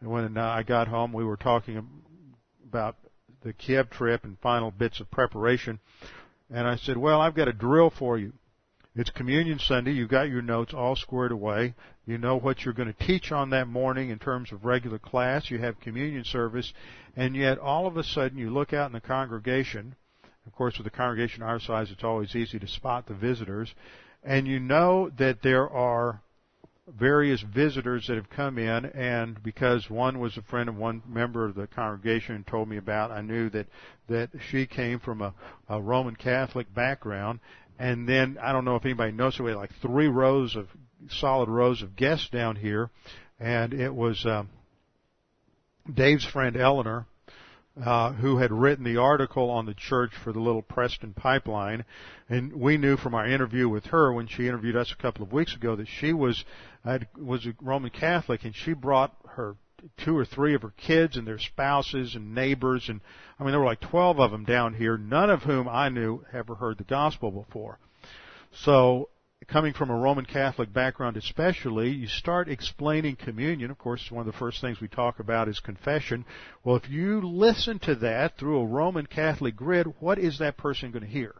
And 0.00 0.10
when 0.10 0.36
uh, 0.36 0.44
I 0.44 0.62
got 0.62 0.88
home, 0.88 1.12
we 1.12 1.24
were 1.24 1.36
talking 1.36 1.88
about 2.68 2.96
the 3.42 3.52
Kiev 3.52 3.90
trip 3.90 4.24
and 4.24 4.38
final 4.40 4.70
bits 4.70 5.00
of 5.00 5.10
preparation. 5.10 5.78
And 6.50 6.66
I 6.66 6.76
said, 6.76 6.96
well, 6.96 7.20
I've 7.20 7.34
got 7.34 7.48
a 7.48 7.52
drill 7.52 7.90
for 7.90 8.18
you. 8.18 8.32
It's 8.98 9.10
Communion 9.10 9.58
Sunday. 9.58 9.92
You've 9.92 10.08
got 10.08 10.30
your 10.30 10.40
notes 10.40 10.72
all 10.72 10.96
squared 10.96 11.30
away. 11.30 11.74
You 12.06 12.16
know 12.16 12.38
what 12.38 12.64
you're 12.64 12.72
going 12.72 12.90
to 12.90 13.06
teach 13.06 13.30
on 13.30 13.50
that 13.50 13.68
morning 13.68 14.08
in 14.08 14.18
terms 14.18 14.52
of 14.52 14.64
regular 14.64 14.98
class. 14.98 15.50
You 15.50 15.58
have 15.58 15.78
communion 15.80 16.24
service. 16.24 16.72
And 17.14 17.36
yet 17.36 17.58
all 17.58 17.86
of 17.86 17.98
a 17.98 18.02
sudden 18.02 18.38
you 18.38 18.48
look 18.48 18.72
out 18.72 18.86
in 18.86 18.94
the 18.94 19.02
congregation. 19.02 19.96
Of 20.46 20.54
course, 20.54 20.78
with 20.78 20.86
a 20.86 20.90
congregation 20.90 21.42
our 21.42 21.60
size, 21.60 21.90
it's 21.90 22.04
always 22.04 22.34
easy 22.34 22.58
to 22.58 22.66
spot 22.66 23.06
the 23.06 23.12
visitors. 23.12 23.74
And 24.24 24.48
you 24.48 24.58
know 24.58 25.10
that 25.18 25.42
there 25.42 25.68
are 25.68 26.22
various 26.88 27.42
visitors 27.42 28.06
that 28.06 28.16
have 28.16 28.30
come 28.30 28.58
in 28.58 28.86
and 28.86 29.42
because 29.42 29.90
one 29.90 30.20
was 30.20 30.36
a 30.36 30.42
friend 30.42 30.68
of 30.68 30.76
one 30.76 31.02
member 31.06 31.44
of 31.44 31.54
the 31.54 31.66
congregation 31.66 32.36
and 32.36 32.46
told 32.46 32.68
me 32.68 32.76
about 32.76 33.10
I 33.10 33.22
knew 33.22 33.50
that 33.50 33.66
that 34.08 34.30
she 34.50 34.66
came 34.66 35.00
from 35.00 35.20
a, 35.20 35.34
a 35.68 35.82
Roman 35.82 36.14
Catholic 36.14 36.72
background 36.72 37.40
and 37.78 38.08
then 38.08 38.38
I 38.40 38.52
don't 38.52 38.64
know 38.64 38.76
if 38.76 38.84
anybody 38.84 39.12
knows 39.12 39.38
we 39.38 39.50
had 39.50 39.56
like 39.56 39.72
three 39.82 40.08
rows 40.08 40.56
of 40.56 40.68
solid 41.08 41.48
rows 41.48 41.82
of 41.82 41.96
guests 41.96 42.28
down 42.30 42.56
here. 42.56 42.90
And 43.38 43.74
it 43.74 43.94
was 43.94 44.24
um, 44.24 44.48
Dave's 45.92 46.24
friend 46.24 46.56
Eleanor 46.56 47.06
uh, 47.84 48.12
who 48.12 48.38
had 48.38 48.50
written 48.50 48.84
the 48.84 48.96
article 48.96 49.50
on 49.50 49.66
the 49.66 49.74
church 49.74 50.12
for 50.24 50.32
the 50.32 50.40
Little 50.40 50.62
Preston 50.62 51.12
pipeline, 51.12 51.84
and 52.28 52.54
we 52.54 52.78
knew 52.78 52.96
from 52.96 53.14
our 53.14 53.26
interview 53.26 53.68
with 53.68 53.86
her 53.86 54.12
when 54.12 54.26
she 54.26 54.48
interviewed 54.48 54.76
us 54.76 54.92
a 54.92 55.02
couple 55.02 55.22
of 55.22 55.32
weeks 55.32 55.54
ago 55.54 55.76
that 55.76 55.88
she 55.88 56.12
was 56.12 56.44
was 57.18 57.44
a 57.46 57.54
Roman 57.60 57.90
Catholic, 57.90 58.44
and 58.44 58.54
she 58.54 58.72
brought 58.72 59.14
her 59.28 59.56
two 59.96 60.16
or 60.16 60.24
three 60.24 60.54
of 60.54 60.62
her 60.62 60.72
kids 60.76 61.16
and 61.16 61.26
their 61.26 61.38
spouses 61.38 62.14
and 62.14 62.34
neighbors, 62.34 62.88
and 62.88 63.00
I 63.38 63.42
mean 63.42 63.52
there 63.52 63.60
were 63.60 63.66
like 63.66 63.80
twelve 63.80 64.18
of 64.18 64.30
them 64.30 64.44
down 64.44 64.74
here, 64.74 64.96
none 64.96 65.30
of 65.30 65.42
whom 65.42 65.68
I 65.68 65.88
knew 65.88 66.24
ever 66.32 66.54
heard 66.54 66.78
the 66.78 66.84
gospel 66.84 67.30
before. 67.30 67.78
So 68.52 69.08
coming 69.48 69.74
from 69.74 69.90
a 69.90 69.96
Roman 69.96 70.24
Catholic 70.24 70.72
background 70.72 71.16
especially, 71.16 71.90
you 71.90 72.08
start 72.08 72.48
explaining 72.48 73.16
communion. 73.16 73.70
Of 73.70 73.78
course, 73.78 74.10
one 74.10 74.26
of 74.26 74.32
the 74.32 74.38
first 74.38 74.60
things 74.60 74.80
we 74.80 74.88
talk 74.88 75.20
about 75.20 75.48
is 75.48 75.60
confession. 75.60 76.24
Well, 76.64 76.76
if 76.76 76.88
you 76.88 77.20
listen 77.20 77.78
to 77.80 77.94
that 77.96 78.38
through 78.38 78.60
a 78.60 78.66
Roman 78.66 79.06
Catholic 79.06 79.56
grid, 79.56 79.86
what 80.00 80.18
is 80.18 80.38
that 80.38 80.56
person 80.56 80.90
going 80.90 81.04
to 81.04 81.10
hear? 81.10 81.34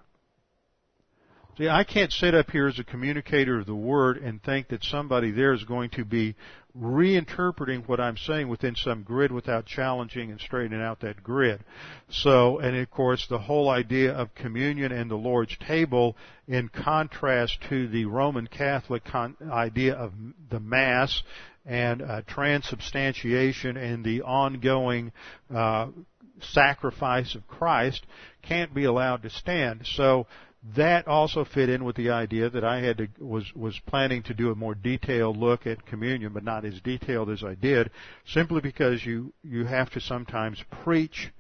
See, 1.59 1.69
I 1.71 1.85
can't 1.85 2.13
sit 2.13 2.35
up 2.35 2.51
here 2.51 2.69
as 2.69 2.79
a 2.79 2.85
communicator 2.85 3.59
of 3.59 3.67
the 3.67 3.75
Word 3.75 4.19
and 4.19 4.43
think 4.43 4.69
that 4.69 4.85
somebody 4.85 5.31
there 5.31 5.55
is 5.55 5.65
going 5.65 5.89
to 5.91 6.05
be 6.05 6.37
reinterpreting 6.81 7.89
what 7.89 8.01
I'm 8.01 8.17
saying 8.17 8.49
within 8.49 8.75
some 8.75 9.03
grid 9.03 9.33
without 9.33 9.67
challenging 9.67 10.31
and 10.31 10.41
straightening 10.41 10.83
out 10.83 11.01
that 11.01 11.23
grid. 11.23 11.65
So, 12.09 12.59
and 12.59 12.77
of 12.77 12.91
course, 12.91 13.27
the 13.29 13.39
whole 13.39 13.69
idea 13.71 14.13
of 14.13 14.35
communion 14.35 14.93
and 14.93 15.11
the 15.11 15.17
Lord's 15.17 15.57
table 15.67 16.17
in 16.47 16.69
contrast 16.69 17.59
to 17.69 17.89
the 17.89 18.05
Roman 18.05 18.47
Catholic 18.47 19.05
con- 19.05 19.37
idea 19.51 19.95
of 19.95 20.13
the 20.51 20.61
Mass 20.61 21.23
and 21.65 22.03
uh, 22.03 22.23
transubstantiation 22.27 23.77
and 23.77 24.05
the 24.05 24.23
ongoing 24.23 25.13
uh, 25.55 25.89
sacrifice 26.41 27.35
of 27.35 27.47
Christ 27.49 28.07
can't 28.43 28.75
be 28.75 28.85
allowed 28.85 29.23
to 29.23 29.31
stand. 29.31 29.83
So 29.85 30.27
that 30.75 31.07
also 31.07 31.45
fit 31.45 31.69
in 31.69 31.85
with 31.85 31.97
the 31.97 32.11
idea 32.11 32.51
that 32.51 32.65
I 32.65 32.81
had 32.81 32.99
to 32.99 33.09
was 33.21 33.55
was 33.55 33.79
planning 33.87 34.23
to 34.25 34.35
do 34.35 34.51
a 34.51 34.57
more 34.57 34.75
detailed 34.75 35.37
look 35.37 35.67
at 35.67 35.87
communion, 35.87 36.33
but 36.33 36.45
not 36.45 36.65
as 36.65 36.81
detailed 36.81 37.31
as 37.31 37.45
I 37.45 37.55
did, 37.55 37.91
simply 38.27 38.61
because 38.61 39.05
you 39.05 39.33
you 39.43 39.65
have 39.65 39.91
to 39.91 40.01
sometimes 40.01 40.63
preach 40.83 41.31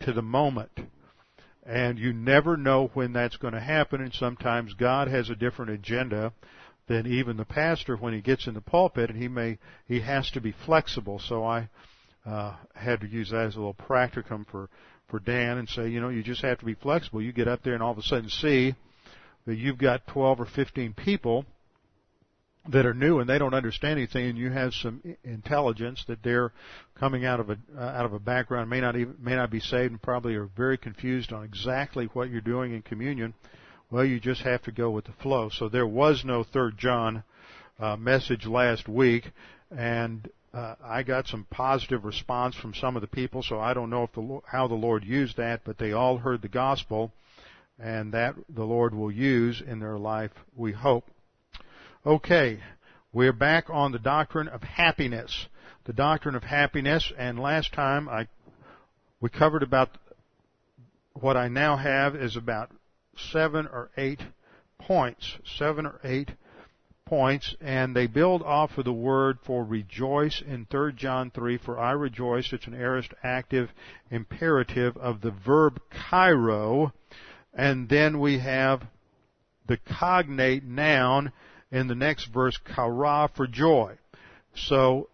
to 0.00 0.12
the 0.12 0.22
moment. 0.22 0.70
And 1.64 1.98
you 1.98 2.12
never 2.12 2.56
know 2.56 2.90
when 2.94 3.12
that's 3.12 3.36
going 3.36 3.52
to 3.52 3.60
happen, 3.60 4.00
and 4.00 4.12
sometimes 4.14 4.72
God 4.72 5.08
has 5.08 5.28
a 5.28 5.34
different 5.34 5.70
agenda 5.70 6.32
than 6.86 7.06
even 7.06 7.36
the 7.36 7.44
pastor 7.44 7.96
when 7.96 8.14
he 8.14 8.20
gets 8.22 8.46
in 8.46 8.54
the 8.54 8.60
pulpit, 8.60 9.10
and 9.10 9.20
he 9.20 9.28
may 9.28 9.58
he 9.86 10.00
has 10.00 10.30
to 10.32 10.40
be 10.40 10.52
flexible. 10.52 11.18
So 11.18 11.44
I 11.44 11.68
uh, 12.26 12.54
had 12.74 13.00
to 13.00 13.06
use 13.06 13.30
that 13.30 13.46
as 13.46 13.56
a 13.56 13.58
little 13.58 13.74
practicum 13.74 14.46
for 14.50 14.68
for 15.08 15.18
Dan 15.18 15.58
and 15.58 15.68
say, 15.68 15.88
you 15.88 16.00
know, 16.00 16.08
you 16.08 16.22
just 16.22 16.42
have 16.42 16.58
to 16.58 16.64
be 16.64 16.74
flexible. 16.74 17.22
You 17.22 17.32
get 17.32 17.48
up 17.48 17.62
there 17.62 17.74
and 17.74 17.82
all 17.82 17.92
of 17.92 17.98
a 17.98 18.02
sudden 18.02 18.28
see 18.28 18.74
that 19.46 19.56
you've 19.56 19.78
got 19.78 20.06
12 20.08 20.40
or 20.40 20.46
15 20.46 20.94
people 20.94 21.44
that 22.68 22.84
are 22.84 22.94
new 22.94 23.18
and 23.18 23.28
they 23.28 23.38
don't 23.38 23.54
understand 23.54 23.98
anything 23.98 24.26
and 24.26 24.38
you 24.38 24.50
have 24.50 24.74
some 24.74 25.02
intelligence 25.24 26.04
that 26.06 26.22
they're 26.22 26.52
coming 26.98 27.24
out 27.24 27.40
of 27.40 27.48
a 27.48 27.56
uh, 27.76 27.80
out 27.80 28.04
of 28.04 28.12
a 28.12 28.18
background 28.18 28.68
may 28.68 28.80
not 28.80 28.94
even 28.94 29.14
may 29.18 29.34
not 29.34 29.50
be 29.50 29.60
saved 29.60 29.90
and 29.90 30.02
probably 30.02 30.34
are 30.34 30.50
very 30.56 30.76
confused 30.76 31.32
on 31.32 31.44
exactly 31.44 32.06
what 32.12 32.28
you're 32.28 32.42
doing 32.42 32.74
in 32.74 32.82
communion 32.82 33.32
well 33.90 34.04
you 34.04 34.20
just 34.20 34.42
have 34.42 34.62
to 34.62 34.70
go 34.70 34.90
with 34.90 35.06
the 35.06 35.12
flow 35.22 35.48
so 35.48 35.68
there 35.68 35.86
was 35.86 36.24
no 36.26 36.44
third 36.44 36.76
john 36.76 37.22
uh, 37.78 37.96
message 37.96 38.44
last 38.44 38.86
week 38.86 39.30
and 39.70 40.28
uh, 40.54 40.74
I 40.82 41.02
got 41.02 41.26
some 41.26 41.46
positive 41.50 42.04
response 42.04 42.54
from 42.56 42.74
some 42.74 42.96
of 42.96 43.02
the 43.02 43.08
people, 43.08 43.42
so 43.42 43.60
I 43.60 43.74
don't 43.74 43.90
know 43.90 44.04
if 44.04 44.12
the, 44.12 44.40
how 44.46 44.66
the 44.66 44.74
Lord 44.74 45.04
used 45.04 45.36
that, 45.36 45.60
but 45.64 45.78
they 45.78 45.92
all 45.92 46.18
heard 46.18 46.42
the 46.42 46.48
gospel, 46.48 47.12
and 47.78 48.12
that 48.12 48.34
the 48.48 48.64
Lord 48.64 48.94
will 48.94 49.12
use 49.12 49.60
in 49.60 49.78
their 49.78 49.98
life, 49.98 50.32
we 50.56 50.72
hope. 50.72 51.04
Okay, 52.06 52.60
we're 53.12 53.32
back 53.32 53.66
on 53.68 53.92
the 53.92 53.98
doctrine 53.98 54.48
of 54.48 54.62
happiness. 54.62 55.46
The 55.84 55.92
doctrine 55.92 56.34
of 56.34 56.44
happiness, 56.44 57.12
and 57.16 57.38
last 57.38 57.72
time 57.72 58.08
I 58.08 58.28
we 59.20 59.28
covered 59.30 59.62
about 59.62 59.90
what 61.14 61.36
I 61.36 61.48
now 61.48 61.76
have 61.76 62.14
is 62.14 62.36
about 62.36 62.70
seven 63.16 63.66
or 63.66 63.90
eight 63.96 64.20
points, 64.78 65.38
seven 65.58 65.86
or 65.86 66.00
eight 66.04 66.30
points, 67.08 67.56
and 67.60 67.96
they 67.96 68.06
build 68.06 68.42
off 68.42 68.76
of 68.76 68.84
the 68.84 68.92
word 68.92 69.38
for 69.42 69.64
rejoice 69.64 70.42
in 70.46 70.66
3 70.66 70.92
John 70.92 71.30
3, 71.30 71.56
for 71.56 71.78
I 71.78 71.92
rejoice. 71.92 72.52
It's 72.52 72.66
an 72.66 72.74
aorist 72.74 73.14
active 73.22 73.70
imperative 74.10 74.94
of 74.98 75.22
the 75.22 75.30
verb 75.30 75.80
chairo. 75.90 76.92
And 77.54 77.88
then 77.88 78.20
we 78.20 78.38
have 78.40 78.82
the 79.66 79.78
cognate 79.78 80.64
noun 80.64 81.32
in 81.70 81.86
the 81.86 81.94
next 81.94 82.26
verse, 82.26 82.58
chara, 82.74 83.30
for 83.34 83.46
joy. 83.46 83.96
So, 84.54 85.08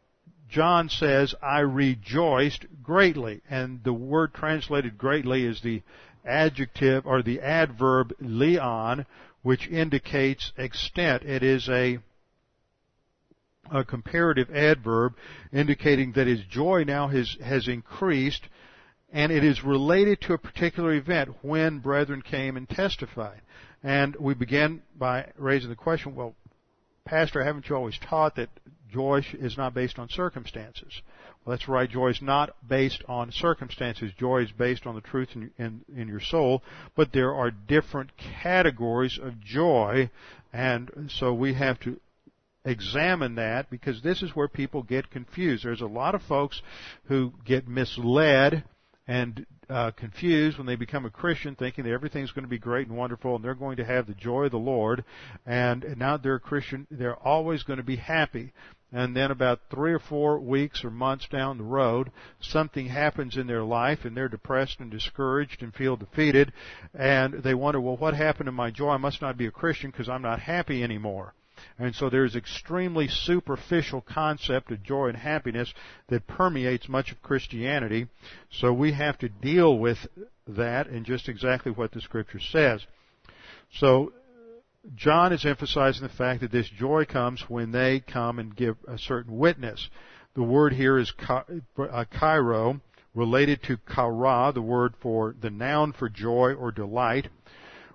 John 0.49 0.89
says, 0.89 1.35
I 1.41 1.61
rejoiced 1.61 2.67
greatly. 2.83 3.41
And 3.49 3.85
the 3.85 3.93
word 3.93 4.35
translated 4.35 4.99
greatly 4.99 5.45
is 5.45 5.61
the 5.61 5.83
adjective 6.25 7.07
or 7.07 7.23
the 7.23 7.41
adverb 7.41 8.15
lian, 8.21 9.07
which 9.45 9.69
indicates 9.69 10.53
extent. 10.57 11.23
It 11.23 11.45
is 11.45 11.69
a, 11.69 11.99
a 13.71 13.85
comparative 13.85 14.51
adverb 14.51 15.15
indicating 15.53 16.13
that 16.13 16.27
his 16.27 16.41
joy 16.51 16.83
now 16.85 17.07
has, 17.09 17.37
has 17.45 17.69
increased 17.69 18.43
and 19.13 19.31
it 19.31 19.45
is 19.45 19.63
related 19.63 20.21
to 20.23 20.33
a 20.33 20.39
particular 20.39 20.93
event 20.95 21.31
when 21.43 21.79
brethren 21.79 22.21
came 22.21 22.57
and 22.57 22.69
testified. 22.69 23.41
And 23.83 24.17
we 24.17 24.35
began 24.35 24.83
by 24.99 25.31
raising 25.37 25.69
the 25.69 25.77
question, 25.77 26.17
well, 26.17 26.35
Pastor, 27.05 27.45
haven't 27.45 27.69
you 27.69 27.77
always 27.77 27.99
taught 27.99 28.37
that 28.37 28.49
joy 28.91 29.25
is 29.35 29.59
not 29.59 29.75
based 29.75 29.99
on 29.99 30.09
circumstances? 30.09 31.03
Right. 31.47 31.91
Joy 31.91 32.09
is 32.09 32.23
not 32.23 32.57
based 32.67 33.03
on 33.07 33.31
circumstances. 33.31 34.13
Joy 34.19 34.43
is 34.43 34.53
based 34.53 34.87
on 34.87 34.95
the 34.95 35.01
truth 35.01 35.29
in, 35.35 35.51
in, 35.59 35.85
in 35.95 36.09
your 36.09 36.21
soul. 36.21 36.63
But 36.97 37.13
there 37.13 37.35
are 37.35 37.51
different 37.51 38.11
categories 38.43 39.19
of 39.23 39.41
joy, 39.41 40.11
and 40.53 41.11
so 41.11 41.35
we 41.35 41.55
have 41.55 41.79
to 41.81 42.01
examine 42.65 43.35
that 43.35 43.69
because 43.71 44.01
this 44.03 44.23
is 44.23 44.35
where 44.35 44.49
people 44.49 44.83
get 44.83 45.11
confused. 45.11 45.65
There's 45.65 45.83
a 45.83 45.87
lot 45.87 46.15
of 46.15 46.23
folks 46.23 46.63
who 47.05 47.35
get 47.45 47.69
misled 47.69 48.65
and 49.07 49.45
uh, 49.69 49.91
confused 49.93 50.59
when 50.59 50.67
they 50.67 50.77
become 50.77 51.05
a 51.05 51.11
Christian, 51.11 51.55
thinking 51.55 51.85
that 51.85 51.93
everything's 51.93 52.33
going 52.33 52.45
to 52.45 52.51
be 52.51 52.59
great 52.59 52.89
and 52.89 52.97
wonderful, 52.97 53.37
and 53.37 53.45
they're 53.45 53.55
going 53.55 53.77
to 53.77 53.85
have 53.85 54.07
the 54.07 54.15
joy 54.15 54.45
of 54.45 54.51
the 54.51 54.59
Lord. 54.59 55.05
And 55.47 55.97
now 55.99 56.17
they're 56.17 56.37
a 56.37 56.41
Christian; 56.41 56.87
they're 56.91 57.17
always 57.17 57.63
going 57.63 57.79
to 57.79 57.85
be 57.85 57.97
happy. 57.97 58.53
And 58.95 59.17
then 59.17 59.33
about 59.33 59.59
three 59.71 59.93
or 59.93 59.99
four 59.99 60.39
weeks 60.39 60.85
or 60.85 60.91
months 60.91 61.27
down 61.27 61.59
the 61.59 61.65
road, 61.65 62.13
something 62.41 62.87
happens 62.87 63.37
in 63.37 63.49
their 63.49 63.65
life, 63.65 64.05
and 64.05 64.17
they're 64.17 64.29
depressed 64.29 64.79
and 64.79 64.89
discouraged 64.89 65.65
and 65.65 65.75
feel 65.75 65.97
defeated, 65.97 66.53
and 66.95 67.43
they 67.43 67.55
wonder, 67.55 67.81
well, 67.81 67.97
what 67.97 68.15
happened 68.15 68.47
to 68.47 68.53
my 68.53 68.71
joy? 68.71 68.91
I 68.91 68.99
must 68.99 69.21
not 69.21 69.37
be 69.37 69.47
a 69.47 69.51
Christian 69.51 69.91
because 69.91 70.09
I'm 70.09 70.23
not 70.23 70.39
happy 70.39 70.85
anymore. 70.85 71.35
And 71.77 71.93
so 71.93 72.09
there's 72.09 72.37
extremely 72.37 73.09
superficial 73.09 74.01
concept 74.01 74.71
of 74.71 74.85
joy 74.85 75.09
and 75.09 75.17
happiness 75.17 75.75
that 76.07 76.29
permeates 76.29 76.89
much 76.89 77.11
of 77.11 77.21
Christianity. 77.21 78.07
So 78.53 78.73
we 78.73 78.93
have 78.93 79.19
to 79.19 79.29
deal 79.29 79.77
with 79.77 79.99
that 80.47 80.87
and 80.87 81.05
just 81.05 81.29
exactly 81.29 81.73
what 81.73 81.91
the 81.91 82.01
scripture 82.01 82.39
says. 82.39 82.87
So 83.73 84.13
John 84.95 85.33
is 85.33 85.47
emphasizing 85.47 86.03
the 86.03 86.13
fact 86.13 86.43
that 86.43 86.53
this 86.53 86.69
joy 86.69 87.05
comes 87.05 87.43
when 87.49 87.73
they 87.73 88.01
come 88.01 88.39
and 88.39 88.55
give 88.55 88.77
a 88.87 88.99
certain 88.99 89.37
witness. 89.37 89.89
The 90.35 90.43
word 90.43 90.73
here 90.73 90.99
is 90.99 91.13
chairo, 91.77 92.81
related 93.15 93.63
to 93.65 93.79
chara, 93.95 94.53
the 94.53 94.63
word 94.63 94.95
for 95.01 95.35
the 95.41 95.51
noun 95.51 95.93
for 95.93 96.09
joy 96.09 96.55
or 96.55 96.71
delight 96.71 97.29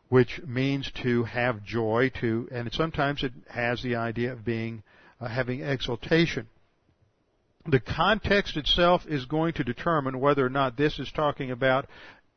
which 0.09 0.41
means 0.45 0.91
to 1.03 1.23
have 1.23 1.63
joy 1.63 2.11
to 2.19 2.47
and 2.51 2.71
sometimes 2.73 3.23
it 3.23 3.31
has 3.47 3.81
the 3.81 3.95
idea 3.95 4.33
of 4.33 4.43
being 4.43 4.83
uh, 5.21 5.27
having 5.27 5.61
exultation 5.61 6.47
the 7.65 7.79
context 7.79 8.57
itself 8.57 9.03
is 9.07 9.25
going 9.25 9.53
to 9.53 9.63
determine 9.63 10.19
whether 10.19 10.45
or 10.45 10.49
not 10.49 10.75
this 10.75 10.97
is 10.99 11.11
talking 11.11 11.51
about 11.51 11.87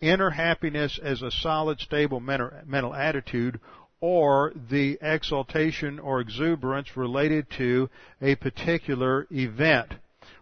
inner 0.01 0.31
happiness 0.31 1.01
as 1.03 1.23
a 1.23 1.31
solid 1.31 1.81
stable 1.81 2.21
mental 2.21 2.95
attitude 2.95 3.59
or 4.03 4.53
the 4.69 4.99
exaltation 5.01 6.01
or 6.01 6.21
exuberance 6.21 6.97
related 6.97 7.49
to 7.49 7.89
a 8.21 8.35
particular 8.35 9.29
event. 9.31 9.95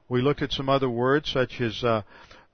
We 0.08 0.22
looked 0.22 0.40
at 0.40 0.50
some 0.50 0.70
other 0.70 0.88
words 0.88 1.30
such 1.30 1.60
as 1.60 1.84
uh, 1.84 2.02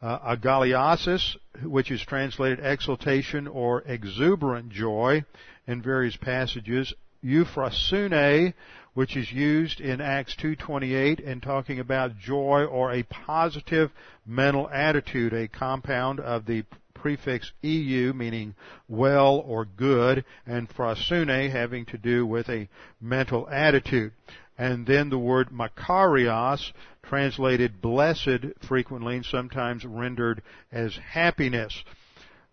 uh, 0.03 0.37
agalliasis, 0.37 1.37
which 1.63 1.93
is 1.93 2.03
translated 2.03 2.59
exultation 2.61 3.47
or 3.47 3.83
exuberant 3.87 4.71
joy 4.71 5.25
in 5.69 5.81
various 5.81 6.17
passages, 6.17 6.93
euphrosune, 7.25 8.53
which 8.95 9.17
is 9.17 9.31
used 9.31 9.81
in 9.81 10.01
Acts 10.01 10.35
2.28 10.43 11.21
in 11.21 11.41
talking 11.41 11.79
about 11.79 12.19
joy 12.19 12.65
or 12.65 12.93
a 12.93 13.05
positive 13.05 13.93
mental 14.27 14.69
attitude, 14.71 15.33
a 15.33 15.47
compound 15.47 16.19
of 16.19 16.47
the 16.47 16.65
prefix 17.07 17.53
eu 17.63 18.13
meaning 18.13 18.53
well 18.89 19.37
or 19.47 19.65
good 19.65 20.25
and 20.45 20.69
phrosune 20.69 21.49
having 21.49 21.87
to 21.87 21.97
do 21.97 22.27
with 22.27 22.49
a 22.49 22.69
mental 23.01 23.49
attitude 23.49 24.11
and 24.59 24.87
then 24.87 25.11
the 25.11 25.19
word 25.19 25.51
makarios, 25.51 26.73
translated 27.03 27.81
blessed 27.81 28.45
frequently 28.67 29.17
and 29.17 29.25
sometimes 29.25 29.85
rendered 29.85 30.43
as 30.73 30.97
happiness. 30.97 31.85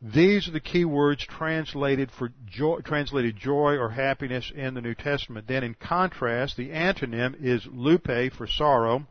These 0.02 0.50
are 0.50 0.52
the 0.52 0.60
key 0.60 0.84
words 0.84 1.26
translated 1.26 2.12
for 2.12 2.32
joy, 2.46 2.82
translated 2.82 3.38
joy 3.38 3.78
or 3.78 3.90
happiness 3.90 4.52
in 4.54 4.74
the 4.74 4.82
New 4.82 4.96
Testament. 4.96 5.48
Then 5.48 5.64
in 5.64 5.76
contrast, 5.76 6.58
the 6.58 6.70
antonym 6.70 7.42
is 7.42 7.66
lupe 7.72 8.34
for 8.34 8.46
sorrow. 8.46 9.08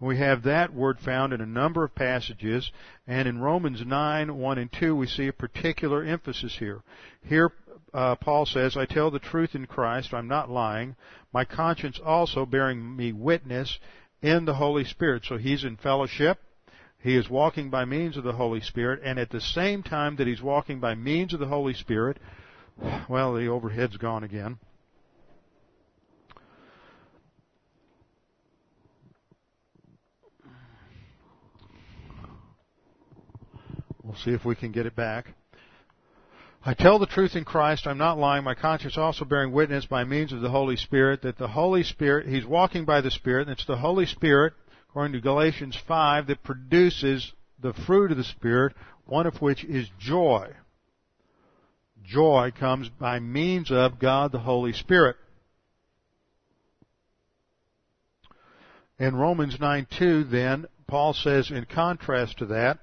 We 0.00 0.18
have 0.18 0.42
that 0.42 0.72
word 0.72 0.98
found 1.00 1.32
in 1.32 1.40
a 1.40 1.46
number 1.46 1.84
of 1.84 1.94
passages, 1.94 2.70
and 3.06 3.28
in 3.28 3.40
Romans 3.40 3.84
9, 3.84 4.36
1 4.36 4.58
and 4.58 4.72
2, 4.72 4.94
we 4.94 5.06
see 5.06 5.28
a 5.28 5.32
particular 5.32 6.02
emphasis 6.04 6.56
here. 6.58 6.82
Here, 7.22 7.52
uh, 7.92 8.16
Paul 8.16 8.46
says, 8.46 8.76
I 8.76 8.86
tell 8.86 9.10
the 9.10 9.18
truth 9.18 9.54
in 9.54 9.66
Christ, 9.66 10.12
I'm 10.12 10.28
not 10.28 10.50
lying, 10.50 10.96
my 11.32 11.44
conscience 11.44 12.00
also 12.04 12.44
bearing 12.46 12.96
me 12.96 13.12
witness 13.12 13.78
in 14.22 14.44
the 14.44 14.54
Holy 14.54 14.84
Spirit. 14.84 15.24
So 15.26 15.36
he's 15.36 15.64
in 15.64 15.76
fellowship. 15.76 16.38
He 16.98 17.16
is 17.16 17.28
walking 17.28 17.68
by 17.68 17.84
means 17.84 18.16
of 18.16 18.24
the 18.24 18.32
Holy 18.32 18.60
Spirit, 18.60 19.00
and 19.04 19.18
at 19.18 19.30
the 19.30 19.40
same 19.40 19.82
time 19.82 20.16
that 20.16 20.26
he's 20.26 20.40
walking 20.40 20.80
by 20.80 20.94
means 20.94 21.34
of 21.34 21.40
the 21.40 21.46
Holy 21.46 21.74
Spirit, 21.74 22.18
well, 23.08 23.34
the 23.34 23.48
overhead's 23.48 23.96
gone 23.96 24.24
again. 24.24 24.58
We'll 34.04 34.16
see 34.16 34.32
if 34.32 34.44
we 34.44 34.54
can 34.54 34.70
get 34.70 34.84
it 34.84 34.94
back. 34.94 35.28
I 36.62 36.74
tell 36.74 36.98
the 36.98 37.06
truth 37.06 37.36
in 37.36 37.44
Christ, 37.44 37.86
I'm 37.86 37.96
not 37.96 38.18
lying, 38.18 38.44
my 38.44 38.54
conscience 38.54 38.98
also 38.98 39.24
bearing 39.24 39.50
witness 39.50 39.86
by 39.86 40.04
means 40.04 40.30
of 40.30 40.42
the 40.42 40.50
Holy 40.50 40.76
Spirit 40.76 41.22
that 41.22 41.38
the 41.38 41.48
Holy 41.48 41.82
Spirit, 41.82 42.26
He's 42.26 42.44
walking 42.44 42.84
by 42.84 43.00
the 43.00 43.10
Spirit, 43.10 43.48
and 43.48 43.56
it's 43.56 43.66
the 43.66 43.78
Holy 43.78 44.04
Spirit, 44.04 44.52
according 44.90 45.14
to 45.14 45.20
Galatians 45.20 45.78
5, 45.88 46.26
that 46.26 46.42
produces 46.42 47.32
the 47.60 47.72
fruit 47.72 48.10
of 48.10 48.18
the 48.18 48.24
Spirit, 48.24 48.74
one 49.06 49.26
of 49.26 49.40
which 49.40 49.64
is 49.64 49.88
joy. 49.98 50.50
Joy 52.02 52.52
comes 52.58 52.90
by 52.90 53.20
means 53.20 53.70
of 53.70 53.98
God 53.98 54.32
the 54.32 54.38
Holy 54.38 54.74
Spirit. 54.74 55.16
In 58.98 59.16
Romans 59.16 59.56
9:2 59.56 60.24
then, 60.30 60.66
Paul 60.86 61.14
says 61.14 61.50
in 61.50 61.64
contrast 61.64 62.38
to 62.38 62.46
that, 62.46 62.80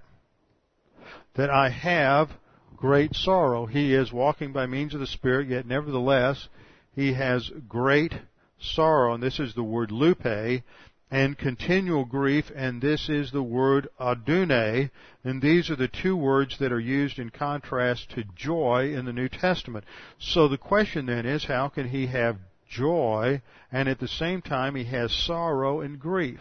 that 1.36 1.50
I 1.50 1.70
have 1.70 2.30
great 2.76 3.16
sorrow. 3.16 3.66
He 3.66 3.94
is 3.94 4.12
walking 4.12 4.52
by 4.52 4.66
means 4.66 4.94
of 4.94 5.00
the 5.00 5.08
Spirit, 5.08 5.48
yet 5.48 5.66
nevertheless, 5.66 6.50
he 6.94 7.14
has 7.14 7.50
great 7.68 8.14
sorrow, 8.60 9.14
and 9.14 9.24
this 9.24 9.40
is 9.40 9.54
the 9.54 9.64
word 9.64 9.92
lupe, 9.92 10.64
and 11.12 11.38
continual 11.38 12.06
grief, 12.06 12.52
and 12.56 12.82
this 12.82 13.10
is 13.10 13.32
the 13.32 13.44
word 13.44 13.88
odune, 14.00 14.90
and 15.24 15.42
these 15.42 15.70
are 15.70 15.76
the 15.76 15.90
two 15.90 16.16
words 16.16 16.58
that 16.60 16.72
are 16.72 16.80
used 16.80 17.20
in 17.20 17.30
contrast 17.30 18.10
to 18.12 18.24
joy 18.36 18.94
in 18.96 19.06
the 19.06 19.14
New 19.14 19.28
Testament. 19.28 19.84
So 20.20 20.48
the 20.48 20.58
question 20.58 21.06
then 21.06 21.26
is, 21.26 21.44
how 21.44 21.68
can 21.68 21.90
he 21.90 22.08
have 22.08 22.38
joy, 22.70 23.42
and 23.72 23.90
at 23.90 24.00
the 24.00 24.08
same 24.08 24.42
time 24.42 24.76
he 24.76 24.86
has 24.86 25.12
sorrow 25.12 25.82
and 25.82 26.00
grief? 26.00 26.40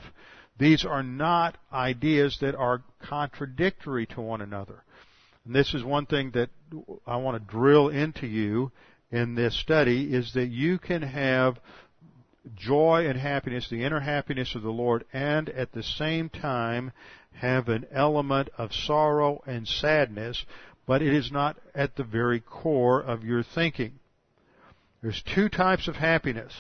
These 0.61 0.85
are 0.85 1.03
not 1.03 1.57
ideas 1.73 2.37
that 2.43 2.55
are 2.55 2.83
contradictory 3.01 4.05
to 4.09 4.21
one 4.21 4.43
another. 4.43 4.85
And 5.47 5.55
this 5.55 5.73
is 5.73 5.83
one 5.83 6.05
thing 6.05 6.33
that 6.33 6.51
I 7.07 7.17
want 7.17 7.43
to 7.43 7.51
drill 7.51 7.89
into 7.89 8.27
you 8.27 8.71
in 9.11 9.35
this 9.35 9.59
study 9.59 10.13
is 10.15 10.35
that 10.35 10.49
you 10.49 10.79
can 10.79 11.01
have 11.01 11.59
joy 12.55 13.07
and 13.09 13.19
happiness, 13.19 13.71
the 13.71 13.83
inner 13.83 14.01
happiness 14.01 14.55
of 14.55 14.61
the 14.61 14.71
Lord, 14.71 15.07
and 15.15 15.49
at 15.49 15.73
the 15.73 15.83
same 15.83 16.29
time 16.29 16.93
have 17.33 17.71
an 17.71 17.87
element 17.91 18.51
of 18.59 18.75
sorrow 18.75 19.43
and 19.47 19.67
sadness, 19.67 20.45
but 20.87 21.01
it 21.01 21.15
is 21.15 21.33
not 21.33 21.57
at 21.75 21.97
the 21.97 22.05
very 22.05 22.39
core 22.41 23.01
of 23.01 23.25
your 23.25 23.43
thinking. 23.43 23.99
There's 25.01 25.23
two 25.23 25.49
types 25.49 25.89
of 25.89 25.97
happiness. 25.97 26.53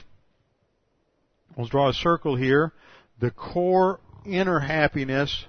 We'll 1.54 1.66
draw 1.66 1.90
a 1.90 1.94
circle 1.94 2.36
here. 2.36 2.72
The 3.20 3.30
core 3.30 4.00
inner 4.24 4.60
happiness 4.60 5.44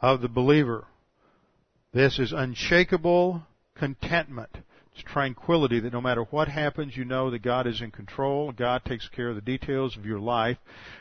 of 0.00 0.20
the 0.20 0.28
believer. 0.28 0.86
This 1.92 2.18
is 2.18 2.32
unshakable 2.32 3.42
contentment. 3.74 4.50
It's 4.94 5.02
tranquility 5.02 5.80
that 5.80 5.92
no 5.92 6.00
matter 6.00 6.22
what 6.24 6.48
happens, 6.48 6.96
you 6.96 7.04
know 7.04 7.30
that 7.30 7.42
God 7.42 7.66
is 7.66 7.80
in 7.80 7.90
control. 7.90 8.52
God 8.52 8.84
takes 8.84 9.08
care 9.08 9.30
of 9.30 9.34
the 9.34 9.40
details 9.40 9.96
of 9.96 10.06
your 10.06 10.20
life. 10.20 10.58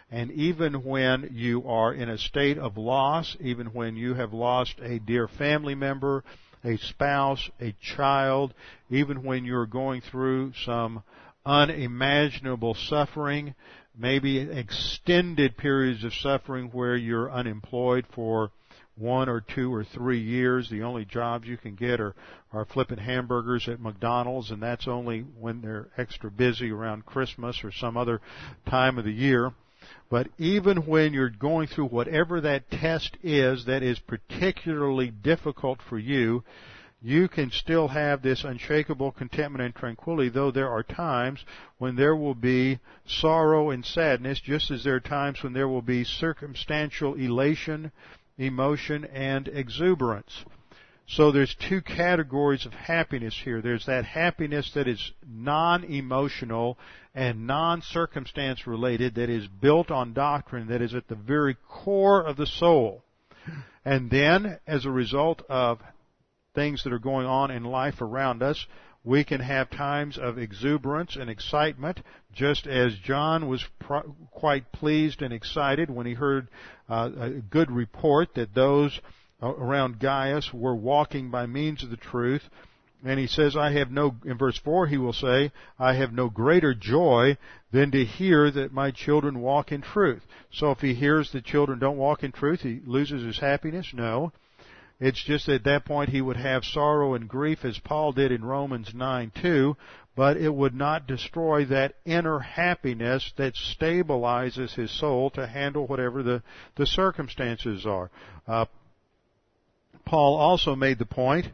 And 0.09 0.31
even 0.31 0.83
when 0.83 1.29
you 1.33 1.67
are 1.67 1.93
in 1.93 2.09
a 2.09 2.17
state 2.17 2.57
of 2.57 2.77
loss, 2.77 3.37
even 3.39 3.67
when 3.67 3.95
you 3.95 4.15
have 4.15 4.33
lost 4.33 4.75
a 4.81 4.99
dear 4.99 5.27
family 5.27 5.75
member, 5.75 6.23
a 6.63 6.77
spouse, 6.77 7.49
a 7.61 7.75
child, 7.95 8.53
even 8.89 9.23
when 9.23 9.45
you're 9.45 9.67
going 9.67 10.01
through 10.01 10.53
some 10.65 11.03
unimaginable 11.49 12.75
suffering, 12.75 13.55
maybe 13.97 14.37
extended 14.37 15.57
periods 15.57 16.03
of 16.03 16.13
suffering 16.13 16.67
where 16.67 16.95
you're 16.95 17.31
unemployed 17.31 18.05
for 18.13 18.51
one 18.95 19.27
or 19.27 19.41
two 19.41 19.73
or 19.73 19.83
three 19.83 20.21
years. 20.21 20.69
The 20.69 20.83
only 20.83 21.05
jobs 21.05 21.47
you 21.47 21.57
can 21.57 21.73
get 21.73 21.99
are, 21.99 22.13
are 22.53 22.65
flipping 22.65 22.99
hamburgers 22.99 23.67
at 23.67 23.79
McDonald's, 23.79 24.51
and 24.51 24.61
that's 24.61 24.87
only 24.87 25.21
when 25.21 25.61
they're 25.61 25.87
extra 25.97 26.29
busy 26.29 26.69
around 26.69 27.07
Christmas 27.07 27.63
or 27.63 27.71
some 27.71 27.97
other 27.97 28.21
time 28.69 28.99
of 28.99 29.05
the 29.05 29.11
year. 29.11 29.51
But 30.11 30.27
even 30.37 30.85
when 30.85 31.13
you're 31.13 31.29
going 31.29 31.67
through 31.67 31.87
whatever 31.87 32.41
that 32.41 32.69
test 32.69 33.17
is 33.23 33.65
that 33.65 33.81
is 33.81 33.97
particularly 33.99 35.09
difficult 35.09 35.79
for 35.89 35.97
you, 35.97 36.43
you 37.01 37.29
can 37.29 37.49
still 37.51 37.87
have 37.87 38.21
this 38.21 38.43
unshakable 38.43 39.11
contentment 39.11 39.63
and 39.63 39.73
tranquility, 39.73 40.29
though 40.29 40.51
there 40.51 40.69
are 40.69 40.83
times 40.83 41.43
when 41.77 41.95
there 41.95 42.15
will 42.15 42.35
be 42.35 42.79
sorrow 43.05 43.69
and 43.69 43.85
sadness, 43.85 44.41
just 44.41 44.69
as 44.69 44.83
there 44.83 44.95
are 44.95 44.99
times 44.99 45.41
when 45.41 45.53
there 45.53 45.67
will 45.67 45.81
be 45.81 46.03
circumstantial 46.03 47.15
elation, 47.15 47.91
emotion, 48.37 49.05
and 49.05 49.47
exuberance. 49.47 50.43
So 51.07 51.31
there's 51.31 51.55
two 51.55 51.81
categories 51.81 52.65
of 52.65 52.73
happiness 52.73 53.35
here. 53.43 53.61
There's 53.61 53.85
that 53.87 54.05
happiness 54.05 54.71
that 54.75 54.87
is 54.87 55.11
non-emotional 55.27 56.77
and 57.15 57.47
non-circumstance 57.47 58.67
related, 58.67 59.15
that 59.15 59.29
is 59.29 59.47
built 59.47 59.89
on 59.89 60.13
doctrine, 60.13 60.67
that 60.67 60.81
is 60.81 60.93
at 60.93 61.07
the 61.07 61.15
very 61.15 61.57
core 61.67 62.21
of 62.21 62.37
the 62.37 62.45
soul. 62.45 63.03
And 63.83 64.11
then, 64.11 64.59
as 64.67 64.85
a 64.85 64.91
result 64.91 65.41
of 65.49 65.79
things 66.55 66.83
that 66.83 66.93
are 66.93 66.99
going 66.99 67.25
on 67.25 67.51
in 67.51 67.63
life 67.63 68.01
around 68.01 68.41
us, 68.43 68.65
we 69.03 69.23
can 69.23 69.39
have 69.39 69.69
times 69.69 70.17
of 70.17 70.37
exuberance 70.37 71.15
and 71.15 71.29
excitement, 71.29 72.01
just 72.33 72.67
as 72.67 72.95
John 72.97 73.47
was 73.47 73.63
quite 74.31 74.71
pleased 74.71 75.21
and 75.21 75.33
excited 75.33 75.89
when 75.89 76.05
he 76.05 76.13
heard 76.13 76.49
uh, 76.89 77.09
a 77.17 77.29
good 77.29 77.71
report 77.71 78.35
that 78.35 78.53
those 78.53 78.99
around 79.41 79.99
Gaius 79.99 80.53
were 80.53 80.75
walking 80.75 81.31
by 81.31 81.45
means 81.45 81.83
of 81.83 81.89
the 81.89 81.97
truth. 81.97 82.43
And 83.05 83.17
he 83.17 83.27
says, 83.27 83.55
I 83.55 83.71
have 83.71 83.89
no, 83.89 84.15
in 84.25 84.37
verse 84.37 84.57
4 84.57 84.87
he 84.87 84.97
will 84.97 85.13
say, 85.13 85.53
I 85.77 85.93
have 85.93 86.11
no 86.11 86.29
greater 86.29 86.73
joy 86.73 87.37
than 87.71 87.91
to 87.91 88.03
hear 88.03 88.51
that 88.51 88.73
my 88.73 88.91
children 88.91 89.39
walk 89.39 89.71
in 89.71 89.81
truth. 89.81 90.23
So 90.51 90.71
if 90.71 90.79
he 90.79 90.93
hears 90.93 91.31
that 91.31 91.45
children 91.45 91.79
don't 91.79 91.97
walk 91.97 92.23
in 92.23 92.33
truth, 92.33 92.61
he 92.61 92.81
loses 92.85 93.23
his 93.23 93.39
happiness? 93.39 93.93
No. 93.93 94.33
It's 94.99 95.23
just 95.23 95.47
at 95.47 95.63
that 95.63 95.85
point 95.85 96.09
he 96.09 96.21
would 96.21 96.37
have 96.37 96.65
sorrow 96.65 97.13
and 97.13 97.27
grief 97.27 97.63
as 97.63 97.79
Paul 97.79 98.11
did 98.11 98.31
in 98.31 98.43
Romans 98.43 98.93
9 98.93 99.31
2, 99.41 99.77
but 100.15 100.35
it 100.35 100.53
would 100.53 100.75
not 100.75 101.07
destroy 101.07 101.63
that 101.65 101.95
inner 102.03 102.39
happiness 102.39 103.31
that 103.37 103.53
stabilizes 103.53 104.73
his 104.73 104.91
soul 104.91 105.29
to 105.31 105.47
handle 105.47 105.87
whatever 105.87 106.21
the, 106.21 106.43
the 106.75 106.85
circumstances 106.85 107.85
are. 107.85 108.11
Uh, 108.45 108.65
Paul 110.05 110.35
also 110.35 110.75
made 110.75 110.99
the 110.99 111.05
point 111.05 111.47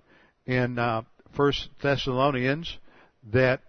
in 0.48 0.80
uh, 0.80 1.04
1 1.36 1.54
Thessalonians 1.84 2.78
that 3.32 3.62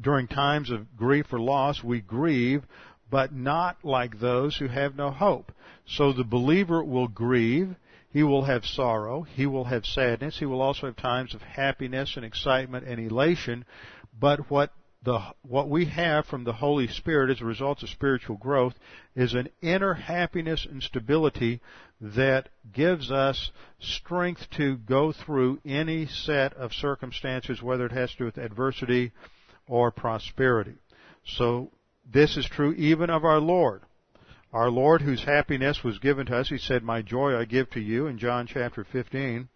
during 0.00 0.28
times 0.28 0.70
of 0.70 0.96
grief 0.96 1.26
or 1.32 1.40
loss 1.40 1.82
we 1.84 2.00
grieve, 2.00 2.62
but 3.10 3.34
not 3.34 3.76
like 3.82 4.18
those 4.18 4.56
who 4.56 4.68
have 4.68 4.96
no 4.96 5.10
hope. 5.10 5.52
So 5.84 6.12
the 6.12 6.24
believer 6.24 6.82
will 6.82 7.08
grieve, 7.08 7.76
he 8.12 8.22
will 8.22 8.44
have 8.44 8.64
sorrow, 8.64 9.22
he 9.22 9.46
will 9.46 9.64
have 9.64 9.86
sadness, 9.86 10.38
he 10.38 10.46
will 10.46 10.60
also 10.60 10.86
have 10.86 10.96
times 10.96 11.34
of 11.34 11.42
happiness 11.42 12.16
and 12.16 12.24
excitement 12.24 12.86
and 12.86 13.00
elation, 13.00 13.64
but 14.18 14.50
what 14.50 14.72
the, 15.04 15.20
what 15.42 15.68
we 15.68 15.86
have 15.86 16.26
from 16.26 16.44
the 16.44 16.52
Holy 16.52 16.86
Spirit 16.86 17.30
as 17.30 17.40
a 17.40 17.44
result 17.44 17.82
of 17.82 17.88
spiritual 17.88 18.36
growth 18.36 18.74
is 19.16 19.34
an 19.34 19.48
inner 19.60 19.94
happiness 19.94 20.66
and 20.70 20.82
stability 20.82 21.60
that 22.00 22.48
gives 22.72 23.10
us 23.10 23.50
strength 23.80 24.48
to 24.50 24.76
go 24.76 25.12
through 25.12 25.60
any 25.64 26.06
set 26.06 26.52
of 26.54 26.72
circumstances, 26.72 27.62
whether 27.62 27.86
it 27.86 27.92
has 27.92 28.12
to 28.12 28.18
do 28.18 28.24
with 28.26 28.38
adversity 28.38 29.12
or 29.66 29.90
prosperity. 29.90 30.74
So 31.24 31.70
this 32.12 32.36
is 32.36 32.46
true 32.46 32.72
even 32.72 33.10
of 33.10 33.24
our 33.24 33.40
Lord. 33.40 33.82
Our 34.52 34.70
Lord, 34.70 35.00
whose 35.00 35.24
happiness 35.24 35.82
was 35.82 35.98
given 35.98 36.26
to 36.26 36.36
us, 36.36 36.50
He 36.50 36.58
said, 36.58 36.82
My 36.82 37.00
joy 37.00 37.38
I 37.38 37.46
give 37.46 37.70
to 37.70 37.80
you 37.80 38.06
in 38.06 38.18
John 38.18 38.46
chapter 38.46 38.84
15. 38.84 39.48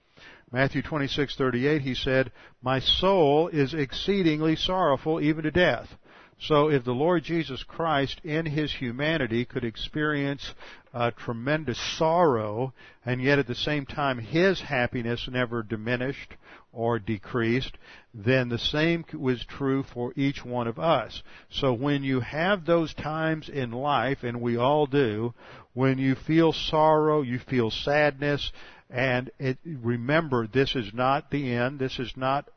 Matthew 0.50 0.80
26:38 0.80 1.80
he 1.80 1.94
said, 1.94 2.32
"My 2.62 2.78
soul 2.78 3.48
is 3.48 3.74
exceedingly 3.74 4.56
sorrowful 4.56 5.20
even 5.20 5.42
to 5.42 5.50
death." 5.50 5.96
So 6.38 6.68
if 6.68 6.84
the 6.84 6.92
Lord 6.92 7.24
Jesus 7.24 7.62
Christ 7.62 8.20
in 8.22 8.46
his 8.46 8.72
humanity 8.72 9.44
could 9.44 9.64
experience 9.64 10.52
uh, 10.92 11.10
tremendous 11.12 11.78
sorrow 11.98 12.74
and 13.04 13.22
yet 13.22 13.38
at 13.38 13.46
the 13.46 13.54
same 13.54 13.86
time 13.86 14.18
his 14.18 14.60
happiness 14.60 15.28
never 15.30 15.62
diminished 15.62 16.34
or 16.72 16.98
decreased, 16.98 17.78
then 18.12 18.50
the 18.50 18.58
same 18.58 19.04
was 19.14 19.44
true 19.46 19.82
for 19.82 20.12
each 20.14 20.44
one 20.44 20.66
of 20.66 20.78
us. 20.78 21.22
So 21.50 21.72
when 21.72 22.04
you 22.04 22.20
have 22.20 22.66
those 22.66 22.92
times 22.92 23.48
in 23.48 23.70
life, 23.70 24.18
and 24.22 24.42
we 24.42 24.58
all 24.58 24.86
do, 24.86 25.32
when 25.72 25.96
you 25.96 26.14
feel 26.14 26.52
sorrow, 26.52 27.22
you 27.22 27.38
feel 27.38 27.70
sadness, 27.70 28.52
and 28.90 29.30
it, 29.38 29.58
remember, 29.64 30.46
this 30.46 30.76
is 30.76 30.92
not 30.92 31.30
the 31.30 31.52
end. 31.52 31.78
This 31.78 31.98
is 31.98 32.12
not 32.14 32.48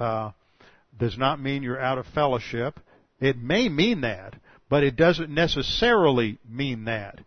uh, 0.00 0.32
does 0.98 1.16
not 1.16 1.40
mean 1.40 1.62
you're 1.62 1.80
out 1.80 1.98
of 1.98 2.06
fellowship. 2.06 2.78
It 3.20 3.36
may 3.38 3.68
mean 3.68 4.02
that, 4.02 4.34
but 4.68 4.84
it 4.84 4.96
doesn't 4.96 5.30
necessarily 5.30 6.38
mean 6.48 6.84
that. 6.84 7.20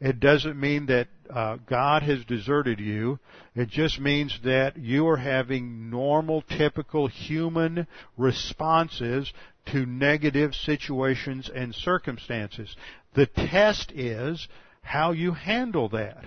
It 0.00 0.20
doesn't 0.20 0.60
mean 0.60 0.86
that 0.86 1.08
uh, 1.30 1.56
God 1.66 2.02
has 2.02 2.24
deserted 2.24 2.80
you. 2.80 3.18
It 3.54 3.68
just 3.68 3.98
means 3.98 4.38
that 4.44 4.76
you 4.76 5.08
are 5.08 5.16
having 5.16 5.88
normal, 5.88 6.42
typical 6.42 7.06
human 7.06 7.86
responses 8.16 9.32
to 9.66 9.86
negative 9.86 10.54
situations 10.54 11.50
and 11.52 11.74
circumstances. 11.74 12.76
The 13.14 13.26
test 13.26 13.90
is 13.92 14.46
how 14.82 15.12
you 15.12 15.32
handle 15.32 15.88
that. 15.90 16.24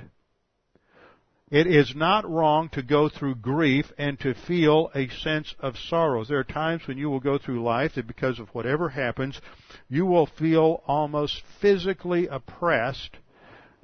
It 1.52 1.66
is 1.66 1.96
not 1.96 2.30
wrong 2.30 2.70
to 2.70 2.84
go 2.84 3.10
through 3.10 3.36
grief 3.36 3.92
and 3.98 4.20
to 4.20 4.36
feel 4.36 4.92
a 4.94 5.08
sense 5.08 5.56
of 5.60 5.78
sorrow. 5.78 6.24
There 6.24 6.38
are 6.38 6.44
times 6.44 6.88
when 6.88 7.00
you 7.00 7.10
will 7.10 7.20
go 7.20 7.40
through 7.40 7.64
life 7.64 7.96
that 7.96 8.06
because 8.06 8.38
of 8.38 8.50
whatever 8.50 8.90
happens, 8.90 9.42
you 9.90 10.06
will 10.06 10.28
feel 10.28 10.84
almost 10.86 11.42
physically 11.60 12.28
oppressed 12.28 13.18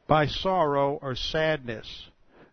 by 0.07 0.27
sorrow 0.27 0.99
or 1.01 1.15
sadness. 1.15 2.09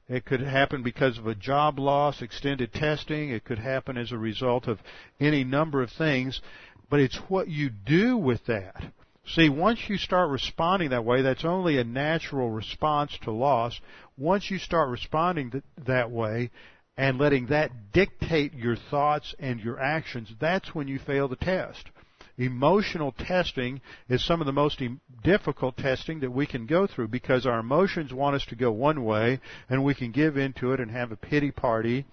It 0.08 0.24
could 0.24 0.40
happen 0.40 0.82
because 0.82 1.18
of 1.18 1.26
a 1.26 1.34
job 1.34 1.78
loss, 1.78 2.22
extended 2.22 2.72
testing. 2.72 3.28
It 3.30 3.44
could 3.44 3.58
happen 3.58 3.98
as 3.98 4.12
a 4.12 4.18
result 4.18 4.66
of 4.66 4.80
any 5.20 5.44
number 5.44 5.82
of 5.82 5.90
things. 5.90 6.40
But 6.88 7.00
it's 7.00 7.16
what 7.28 7.48
you 7.48 7.68
do 7.68 8.16
with 8.16 8.46
that. 8.46 8.82
See, 9.24 9.48
once 9.48 9.88
you 9.88 9.98
start 9.98 10.30
responding 10.30 10.90
that 10.90 11.04
way, 11.04 11.22
that's 11.22 11.44
only 11.44 11.78
a 11.78 11.84
natural 11.84 12.50
response 12.50 13.16
to 13.22 13.30
loss. 13.30 13.80
Once 14.22 14.52
you 14.52 14.58
start 14.58 14.88
responding 14.88 15.50
th- 15.50 15.64
that 15.84 16.08
way 16.08 16.48
and 16.96 17.18
letting 17.18 17.46
that 17.46 17.72
dictate 17.92 18.54
your 18.54 18.76
thoughts 18.76 19.34
and 19.40 19.58
your 19.58 19.80
actions, 19.80 20.32
that's 20.38 20.72
when 20.72 20.86
you 20.86 20.96
fail 20.96 21.26
the 21.26 21.34
test. 21.34 21.90
Emotional 22.38 23.10
testing 23.10 23.80
is 24.08 24.24
some 24.24 24.40
of 24.40 24.46
the 24.46 24.52
most 24.52 24.80
difficult 25.24 25.76
testing 25.76 26.20
that 26.20 26.30
we 26.30 26.46
can 26.46 26.66
go 26.66 26.86
through 26.86 27.08
because 27.08 27.46
our 27.46 27.58
emotions 27.58 28.14
want 28.14 28.36
us 28.36 28.46
to 28.46 28.54
go 28.54 28.70
one 28.70 29.04
way 29.04 29.40
and 29.68 29.82
we 29.82 29.92
can 29.92 30.12
give 30.12 30.36
into 30.36 30.72
it 30.72 30.78
and 30.78 30.92
have 30.92 31.10
a 31.10 31.16
pity 31.16 31.50
party 31.50 32.04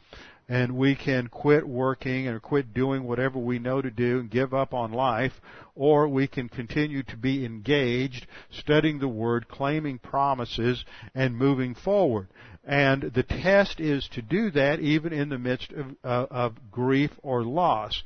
and 0.50 0.76
we 0.76 0.96
can 0.96 1.28
quit 1.28 1.66
working 1.66 2.28
or 2.28 2.40
quit 2.40 2.74
doing 2.74 3.04
whatever 3.04 3.38
we 3.38 3.60
know 3.60 3.82
to 3.82 3.92
do 3.92 4.20
and 4.20 4.32
give 4.32 4.52
up 4.52 4.74
on 4.74 4.92
life, 4.92 5.40
or 5.76 6.08
we 6.08 6.28
can 6.28 6.50
continue 6.50 7.04
to 7.04 7.16
be 7.16 7.46
engaged, 7.46 8.26
studying 8.50 8.98
the 8.98 9.08
Word, 9.08 9.48
claiming 9.48 10.00
promises, 10.00 10.84
and 11.14 11.38
moving 11.38 11.76
forward. 11.76 12.28
And 12.66 13.04
the 13.14 13.24
test 13.24 13.80
is 13.80 14.08
to 14.14 14.24
do 14.24 14.50
that 14.52 14.80
even 14.80 15.14
in 15.14 15.30
the 15.30 15.38
midst 15.38 15.72
of, 15.72 15.86
uh, 16.04 16.26
of 16.32 16.72
grief 16.72 17.12
or 17.22 17.44
loss. 17.44 18.04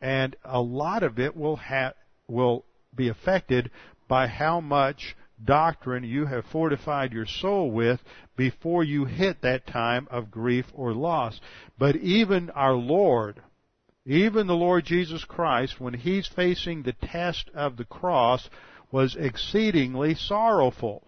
And 0.00 0.34
a 0.44 0.60
lot 0.60 1.02
of 1.02 1.18
it 1.18 1.36
will 1.36 1.56
ha- 1.56 1.92
will 2.26 2.64
be 2.94 3.08
affected 3.08 3.70
by 4.08 4.26
how 4.26 4.60
much 4.60 5.14
doctrine 5.44 6.04
you 6.04 6.26
have 6.26 6.44
fortified 6.46 7.12
your 7.12 7.26
soul 7.26 7.70
with 7.70 8.00
before 8.36 8.82
you 8.82 9.04
hit 9.04 9.42
that 9.42 9.66
time 9.66 10.08
of 10.10 10.30
grief 10.30 10.66
or 10.74 10.92
loss. 10.92 11.40
But 11.78 11.96
even 11.96 12.50
our 12.50 12.74
Lord, 12.74 13.42
even 14.04 14.46
the 14.46 14.54
Lord 14.54 14.84
Jesus 14.84 15.24
Christ, 15.24 15.80
when 15.80 15.94
He's 15.94 16.26
facing 16.26 16.82
the 16.82 16.94
test 16.94 17.50
of 17.54 17.76
the 17.76 17.84
cross, 17.84 18.48
was 18.90 19.16
exceedingly 19.16 20.14
sorrowful. 20.14 21.02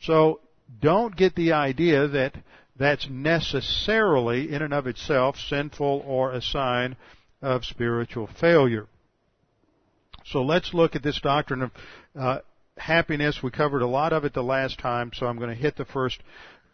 So 0.00 0.40
don't 0.80 1.16
get 1.16 1.34
the 1.34 1.52
idea 1.52 2.08
that 2.08 2.34
that's 2.76 3.08
necessarily 3.08 4.52
in 4.52 4.62
and 4.62 4.74
of 4.74 4.86
itself 4.86 5.36
sinful 5.36 6.02
or 6.06 6.32
a 6.32 6.42
sign 6.42 6.96
of 7.40 7.64
spiritual 7.64 8.28
failure. 8.40 8.86
So 10.24 10.42
let's 10.42 10.72
look 10.72 10.96
at 10.96 11.02
this 11.02 11.20
doctrine 11.20 11.62
of 11.62 11.70
uh, 12.18 12.38
happiness. 12.76 13.42
We 13.42 13.50
covered 13.50 13.82
a 13.82 13.86
lot 13.86 14.12
of 14.12 14.24
it 14.24 14.34
the 14.34 14.42
last 14.42 14.78
time, 14.78 15.10
so 15.14 15.26
I'm 15.26 15.38
going 15.38 15.50
to 15.50 15.56
hit 15.56 15.76
the 15.76 15.84
first 15.84 16.22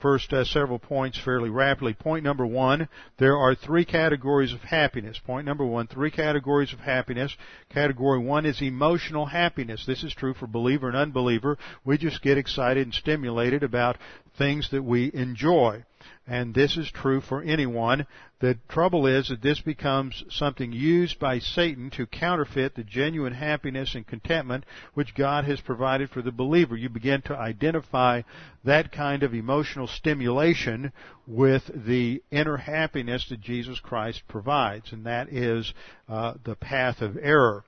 first 0.01 0.33
uh, 0.33 0.45
several 0.45 0.79
points 0.79 1.19
fairly 1.19 1.51
rapidly. 1.51 1.93
Point 1.93 2.23
number 2.23 2.47
one, 2.47 2.89
there 3.19 3.37
are 3.37 3.55
three 3.55 3.85
categories 3.85 4.53
of 4.53 4.61
happiness. 4.61 5.19
Point 5.19 5.45
number 5.45 5.67
one, 5.67 5.89
three 5.89 6.11
categories 6.11 6.73
of 6.73 6.79
happiness. 6.79 7.37
Category 7.69 8.21
one 8.21 8.47
is 8.47 8.63
emotional 8.63 9.27
happiness. 9.27 9.85
This 9.87 10.05
is 10.05 10.15
true 10.15 10.35
for 10.35 10.47
believer 10.47 10.87
and 10.87 10.97
unbeliever. 10.97 11.59
We 11.85 11.99
just 11.99 12.23
get 12.23 12.39
excited 12.39 12.87
and 12.87 12.95
stimulated 12.95 13.65
about 13.65 13.99
things 14.39 14.71
that 14.71 14.85
we 14.85 15.11
enjoy. 15.13 15.85
and 16.31 16.55
this 16.55 16.77
is 16.77 16.91
true 16.91 17.21
for 17.23 17.43
anyone. 17.43 18.07
The 18.41 18.59
trouble 18.69 19.07
is 19.07 19.29
that 19.29 19.43
this 19.43 19.61
becomes 19.61 20.23
something 20.31 20.73
used 20.73 21.19
by 21.19 21.39
Satan 21.39 21.91
to 21.93 22.07
counterfeit 22.07 22.75
the 22.75 22.85
genuine 22.85 23.33
happiness 23.33 23.95
and 23.95 24.07
contentment 24.07 24.65
which 24.95 25.15
God 25.15 25.45
has 25.47 25.61
provided 25.61 26.11
for 26.11 26.23
the 26.23 26.31
believer. 26.31 26.77
You 26.77 26.91
begin 26.91 27.23
to 27.23 27.37
identify 27.37 28.23
that 28.65 28.93
kind 28.93 29.23
of 29.23 29.35
emotional 29.35 29.87
stimulation 29.87 30.93
with 31.27 31.69
the 31.75 32.23
inner 32.31 32.59
happiness 32.59 33.27
that 33.31 33.41
Jesus 33.41 33.81
Christ 33.81 34.23
provides, 34.29 34.93
and 34.93 35.07
that 35.07 35.33
is 35.33 35.73
uh, 36.09 36.35
the 36.45 36.57
path 36.57 37.01
of 37.01 37.17
error. 37.17 37.65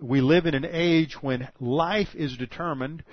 We 0.00 0.20
live 0.20 0.46
in 0.46 0.54
an 0.54 0.66
age 0.68 1.22
when 1.22 1.48
life 1.60 2.14
is 2.14 2.36
determined 2.36 3.04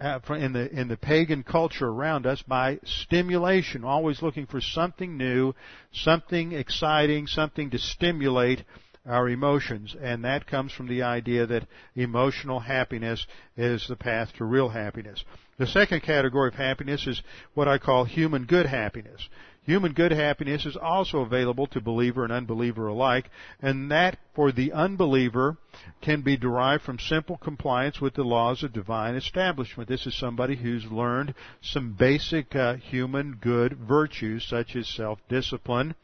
uh, 0.00 0.18
in 0.34 0.52
the 0.52 0.70
in 0.70 0.88
the 0.88 0.96
pagan 0.96 1.42
culture 1.42 1.88
around 1.88 2.26
us 2.26 2.42
by 2.42 2.78
stimulation, 2.84 3.84
always 3.84 4.22
looking 4.22 4.46
for 4.46 4.60
something 4.60 5.16
new, 5.16 5.54
something 5.92 6.52
exciting, 6.52 7.26
something 7.26 7.70
to 7.70 7.78
stimulate 7.78 8.64
our 9.06 9.28
emotions, 9.28 9.94
and 10.00 10.24
that 10.24 10.46
comes 10.46 10.72
from 10.72 10.88
the 10.88 11.02
idea 11.02 11.46
that 11.46 11.66
emotional 11.94 12.58
happiness 12.60 13.24
is 13.56 13.86
the 13.88 13.96
path 13.96 14.32
to 14.36 14.44
real 14.44 14.68
happiness. 14.68 15.24
The 15.58 15.66
second 15.66 16.02
category 16.02 16.48
of 16.48 16.54
happiness 16.54 17.06
is 17.06 17.22
what 17.54 17.68
I 17.68 17.78
call 17.78 18.04
human 18.04 18.44
good 18.44 18.66
happiness. 18.66 19.28
Human 19.66 19.94
good 19.94 20.12
happiness 20.12 20.64
is 20.64 20.76
also 20.76 21.22
available 21.22 21.66
to 21.66 21.80
believer 21.80 22.22
and 22.22 22.32
unbeliever 22.32 22.86
alike, 22.86 23.28
and 23.60 23.90
that 23.90 24.16
for 24.32 24.52
the 24.52 24.72
unbeliever 24.72 25.56
can 26.00 26.22
be 26.22 26.36
derived 26.36 26.84
from 26.84 27.00
simple 27.00 27.36
compliance 27.36 28.00
with 28.00 28.14
the 28.14 28.22
laws 28.22 28.62
of 28.62 28.72
divine 28.72 29.16
establishment. 29.16 29.88
This 29.88 30.06
is 30.06 30.14
somebody 30.14 30.54
who's 30.54 30.84
learned 30.84 31.34
some 31.60 31.94
basic 31.94 32.54
uh, 32.54 32.76
human 32.76 33.38
good 33.40 33.72
virtues 33.76 34.46
such 34.48 34.76
as 34.76 34.86
self-discipline 34.86 35.96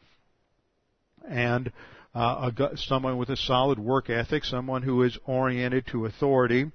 and 1.25 1.71
uh, 2.13 2.51
a, 2.57 2.77
someone 2.77 3.17
with 3.17 3.29
a 3.29 3.37
solid 3.37 3.79
work 3.79 4.09
ethic, 4.09 4.43
someone 4.43 4.83
who 4.83 5.03
is 5.03 5.17
oriented 5.25 5.87
to 5.87 6.05
authority, 6.05 6.69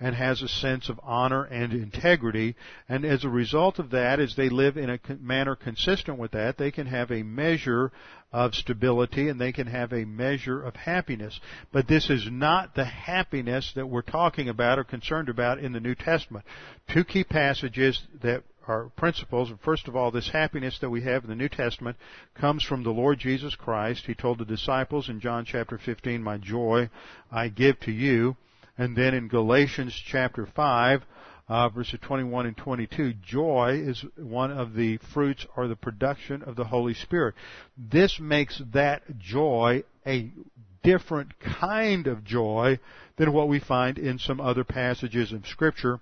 and 0.00 0.14
has 0.14 0.40
a 0.40 0.48
sense 0.48 0.88
of 0.88 0.98
honor 1.02 1.44
and 1.44 1.72
integrity. 1.74 2.56
And 2.88 3.04
as 3.04 3.22
a 3.22 3.28
result 3.28 3.78
of 3.78 3.90
that, 3.90 4.18
as 4.18 4.34
they 4.34 4.48
live 4.48 4.78
in 4.78 4.88
a 4.90 4.98
manner 5.20 5.54
consistent 5.54 6.18
with 6.18 6.30
that, 6.32 6.56
they 6.56 6.70
can 6.70 6.86
have 6.86 7.10
a 7.10 7.22
measure 7.22 7.92
of 8.32 8.54
stability 8.54 9.28
and 9.28 9.40
they 9.40 9.52
can 9.52 9.66
have 9.66 9.92
a 9.92 10.04
measure 10.04 10.62
of 10.62 10.74
happiness. 10.74 11.38
But 11.72 11.86
this 11.86 12.08
is 12.08 12.26
not 12.30 12.74
the 12.74 12.84
happiness 12.84 13.72
that 13.74 13.86
we're 13.86 14.02
talking 14.02 14.48
about 14.48 14.78
or 14.78 14.84
concerned 14.84 15.28
about 15.28 15.58
in 15.58 15.72
the 15.72 15.80
New 15.80 15.94
Testament. 15.94 16.46
Two 16.88 17.04
key 17.04 17.24
passages 17.24 18.00
that 18.22 18.42
are 18.66 18.90
principles. 18.96 19.50
First 19.64 19.88
of 19.88 19.96
all, 19.96 20.10
this 20.10 20.30
happiness 20.30 20.78
that 20.80 20.90
we 20.90 21.02
have 21.02 21.24
in 21.24 21.30
the 21.30 21.36
New 21.36 21.48
Testament 21.48 21.96
comes 22.34 22.62
from 22.62 22.84
the 22.84 22.90
Lord 22.90 23.18
Jesus 23.18 23.54
Christ. 23.56 24.06
He 24.06 24.14
told 24.14 24.38
the 24.38 24.44
disciples 24.44 25.08
in 25.08 25.20
John 25.20 25.44
chapter 25.44 25.76
15, 25.76 26.22
My 26.22 26.38
joy 26.38 26.88
I 27.30 27.48
give 27.48 27.80
to 27.80 27.92
you. 27.92 28.36
And 28.80 28.96
then 28.96 29.12
in 29.12 29.28
Galatians 29.28 29.94
chapter 30.06 30.46
5, 30.46 31.02
uh, 31.50 31.68
verses 31.68 32.00
21 32.00 32.46
and 32.46 32.56
22, 32.56 33.12
joy 33.22 33.78
is 33.84 34.02
one 34.16 34.50
of 34.50 34.72
the 34.72 34.96
fruits 35.12 35.44
or 35.54 35.68
the 35.68 35.76
production 35.76 36.42
of 36.42 36.56
the 36.56 36.64
Holy 36.64 36.94
Spirit. 36.94 37.34
This 37.76 38.18
makes 38.18 38.62
that 38.72 39.18
joy 39.18 39.84
a 40.06 40.32
different 40.82 41.38
kind 41.60 42.06
of 42.06 42.24
joy 42.24 42.78
than 43.18 43.34
what 43.34 43.48
we 43.48 43.60
find 43.60 43.98
in 43.98 44.18
some 44.18 44.40
other 44.40 44.64
passages 44.64 45.30
of 45.30 45.46
Scripture. 45.46 46.00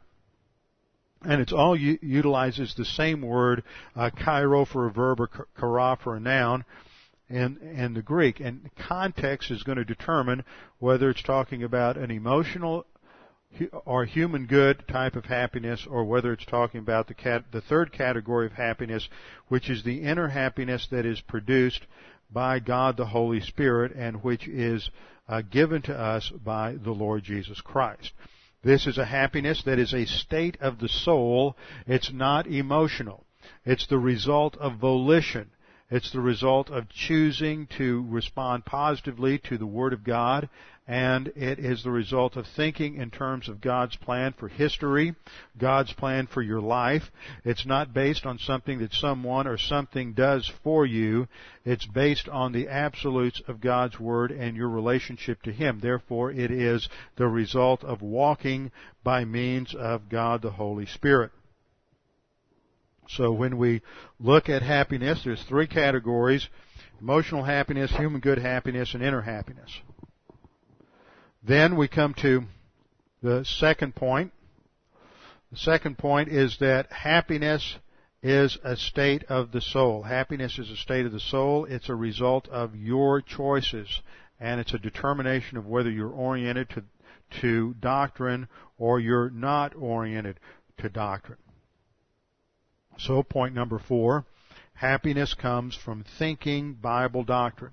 And 1.22 1.40
it's 1.40 1.52
all 1.52 1.76
utilizes 1.76 2.76
the 2.76 2.84
same 2.84 3.22
word, 3.22 3.64
uh, 3.96 4.10
chairo 4.10 4.64
for 4.64 4.86
a 4.86 4.92
verb 4.92 5.18
or 5.18 5.28
chara 5.58 5.98
for 6.00 6.14
a 6.14 6.20
noun 6.20 6.64
and 7.28 7.96
the 7.96 8.02
Greek. 8.02 8.40
And 8.40 8.70
context 8.76 9.50
is 9.50 9.62
going 9.62 9.78
to 9.78 9.84
determine 9.84 10.44
whether 10.78 11.10
it's 11.10 11.22
talking 11.22 11.62
about 11.62 11.96
an 11.96 12.10
emotional 12.10 12.86
or 13.86 14.04
human 14.04 14.46
good 14.46 14.84
type 14.88 15.16
of 15.16 15.24
happiness, 15.24 15.86
or 15.88 16.04
whether 16.04 16.32
it's 16.32 16.44
talking 16.44 16.80
about 16.80 17.08
the 17.08 17.14
cat, 17.14 17.44
the 17.50 17.62
third 17.62 17.92
category 17.92 18.46
of 18.46 18.52
happiness, 18.52 19.08
which 19.48 19.70
is 19.70 19.82
the 19.82 20.02
inner 20.02 20.28
happiness 20.28 20.86
that 20.90 21.06
is 21.06 21.20
produced 21.22 21.86
by 22.30 22.58
God 22.58 22.96
the 22.96 23.06
Holy 23.06 23.40
Spirit 23.40 23.92
and 23.96 24.22
which 24.22 24.46
is 24.46 24.90
uh, 25.28 25.40
given 25.42 25.80
to 25.82 25.98
us 25.98 26.30
by 26.44 26.74
the 26.74 26.90
Lord 26.90 27.24
Jesus 27.24 27.60
Christ. 27.60 28.12
This 28.62 28.86
is 28.86 28.98
a 28.98 29.04
happiness 29.04 29.62
that 29.64 29.78
is 29.78 29.94
a 29.94 30.04
state 30.04 30.58
of 30.60 30.78
the 30.78 30.88
soul. 30.88 31.56
It's 31.86 32.12
not 32.12 32.46
emotional. 32.46 33.24
It's 33.64 33.86
the 33.86 33.98
result 33.98 34.56
of 34.58 34.78
volition. 34.78 35.50
It's 35.90 36.12
the 36.12 36.20
result 36.20 36.68
of 36.68 36.90
choosing 36.90 37.66
to 37.78 38.04
respond 38.10 38.66
positively 38.66 39.38
to 39.44 39.56
the 39.56 39.66
Word 39.66 39.94
of 39.94 40.04
God, 40.04 40.50
and 40.86 41.28
it 41.28 41.58
is 41.58 41.82
the 41.82 41.90
result 41.90 42.36
of 42.36 42.46
thinking 42.46 42.96
in 42.96 43.10
terms 43.10 43.48
of 43.48 43.62
God's 43.62 43.96
plan 43.96 44.34
for 44.38 44.48
history, 44.48 45.14
God's 45.56 45.94
plan 45.94 46.26
for 46.26 46.42
your 46.42 46.60
life. 46.60 47.10
It's 47.42 47.64
not 47.64 47.94
based 47.94 48.26
on 48.26 48.38
something 48.38 48.80
that 48.80 48.92
someone 48.92 49.46
or 49.46 49.56
something 49.56 50.12
does 50.12 50.50
for 50.62 50.84
you. 50.84 51.26
It's 51.64 51.86
based 51.86 52.28
on 52.28 52.52
the 52.52 52.68
absolutes 52.68 53.40
of 53.48 53.62
God's 53.62 53.98
Word 53.98 54.30
and 54.30 54.58
your 54.58 54.68
relationship 54.68 55.40
to 55.42 55.52
Him. 55.52 55.80
Therefore, 55.80 56.30
it 56.30 56.50
is 56.50 56.86
the 57.16 57.28
result 57.28 57.82
of 57.82 58.02
walking 58.02 58.72
by 59.02 59.24
means 59.24 59.74
of 59.74 60.10
God 60.10 60.42
the 60.42 60.50
Holy 60.50 60.86
Spirit. 60.86 61.30
So 63.08 63.32
when 63.32 63.56
we 63.56 63.82
look 64.20 64.48
at 64.48 64.62
happiness, 64.62 65.22
there's 65.24 65.42
three 65.44 65.66
categories. 65.66 66.48
Emotional 67.00 67.44
happiness, 67.44 67.90
human 67.92 68.20
good 68.20 68.38
happiness, 68.38 68.94
and 68.94 69.02
inner 69.02 69.22
happiness. 69.22 69.70
Then 71.42 71.76
we 71.76 71.88
come 71.88 72.14
to 72.14 72.44
the 73.22 73.44
second 73.44 73.94
point. 73.94 74.32
The 75.50 75.58
second 75.58 75.96
point 75.96 76.28
is 76.28 76.58
that 76.58 76.92
happiness 76.92 77.78
is 78.22 78.58
a 78.64 78.76
state 78.76 79.24
of 79.24 79.52
the 79.52 79.60
soul. 79.60 80.02
Happiness 80.02 80.58
is 80.58 80.70
a 80.70 80.76
state 80.76 81.06
of 81.06 81.12
the 81.12 81.20
soul. 81.20 81.64
It's 81.64 81.88
a 81.88 81.94
result 81.94 82.48
of 82.48 82.76
your 82.76 83.22
choices. 83.22 83.88
And 84.40 84.60
it's 84.60 84.74
a 84.74 84.78
determination 84.78 85.56
of 85.56 85.66
whether 85.66 85.90
you're 85.90 86.10
oriented 86.10 86.68
to, 86.70 86.84
to 87.40 87.74
doctrine 87.80 88.48
or 88.76 89.00
you're 89.00 89.30
not 89.30 89.74
oriented 89.74 90.38
to 90.78 90.88
doctrine. 90.88 91.38
So 92.98 93.22
point 93.22 93.54
number 93.54 93.78
four, 93.78 94.24
happiness 94.74 95.34
comes 95.34 95.74
from 95.76 96.04
thinking 96.18 96.74
Bible 96.74 97.24
doctrine. 97.24 97.72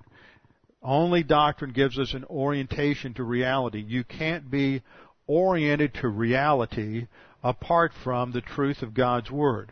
Only 0.81 1.23
doctrine 1.23 1.71
gives 1.71 1.97
us 1.97 2.13
an 2.13 2.25
orientation 2.25 3.15
to 3.15 3.23
reality. 3.23 3.83
You 3.85 4.03
can't 4.03 4.51
be 4.51 4.83
oriented 5.27 5.95
to 5.95 6.07
reality 6.07 7.07
apart 7.43 7.91
from 8.03 8.31
the 8.31 8.41
truth 8.41 8.83
of 8.83 8.93
God's 8.93 9.31
Word. 9.31 9.71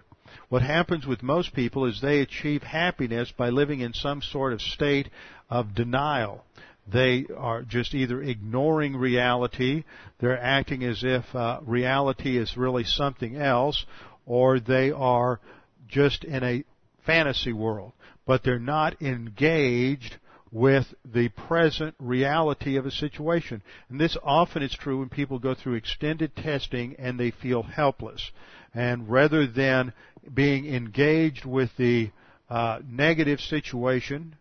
What 0.50 0.64
happens 0.64 1.06
with 1.06 1.22
most 1.22 1.54
people 1.54 1.86
is 1.86 2.02
they 2.02 2.20
achieve 2.22 2.64
happiness 2.64 3.32
by 3.32 3.50
living 3.50 3.82
in 3.82 3.94
some 3.94 4.22
sort 4.22 4.54
of 4.54 4.62
state 4.62 5.10
of 5.50 5.76
denial. 5.76 6.44
They 6.92 7.26
are 7.38 7.62
just 7.62 7.94
either 7.94 8.22
ignoring 8.22 8.98
reality, 8.98 9.84
they're 10.20 10.42
acting 10.42 10.84
as 10.84 11.04
if 11.04 11.24
uh, 11.34 11.60
reality 11.66 12.38
is 12.38 12.58
really 12.58 12.84
something 12.84 13.38
else, 13.38 13.86
or 14.26 14.60
they 14.60 14.92
are 14.92 15.40
just 15.88 16.24
in 16.24 16.44
a 16.44 16.64
fantasy 17.06 17.54
world, 17.54 17.94
but 18.26 18.44
they're 18.44 18.60
not 18.60 19.02
engaged 19.02 20.18
with 20.52 20.94
the 21.04 21.30
present 21.30 21.96
reality 22.00 22.78
of 22.78 22.86
a 22.86 22.92
situation. 22.92 23.62
And 23.90 24.00
this 24.00 24.16
often 24.24 24.62
is 24.62 24.74
true 24.74 25.00
when 25.00 25.10
people 25.10 25.40
go 25.40 25.56
through 25.56 25.74
extended 25.74 26.36
testing 26.36 26.96
and 27.00 27.20
they 27.20 27.32
feel 27.32 27.64
helpless. 27.64 28.32
And 28.74 29.10
rather 29.10 29.48
than 29.48 29.94
being 30.32 30.68
engaged 30.68 31.44
with 31.44 31.76
the 31.78 32.12
uh, 32.50 32.80
negative 32.88 33.40
situation, 33.40 34.36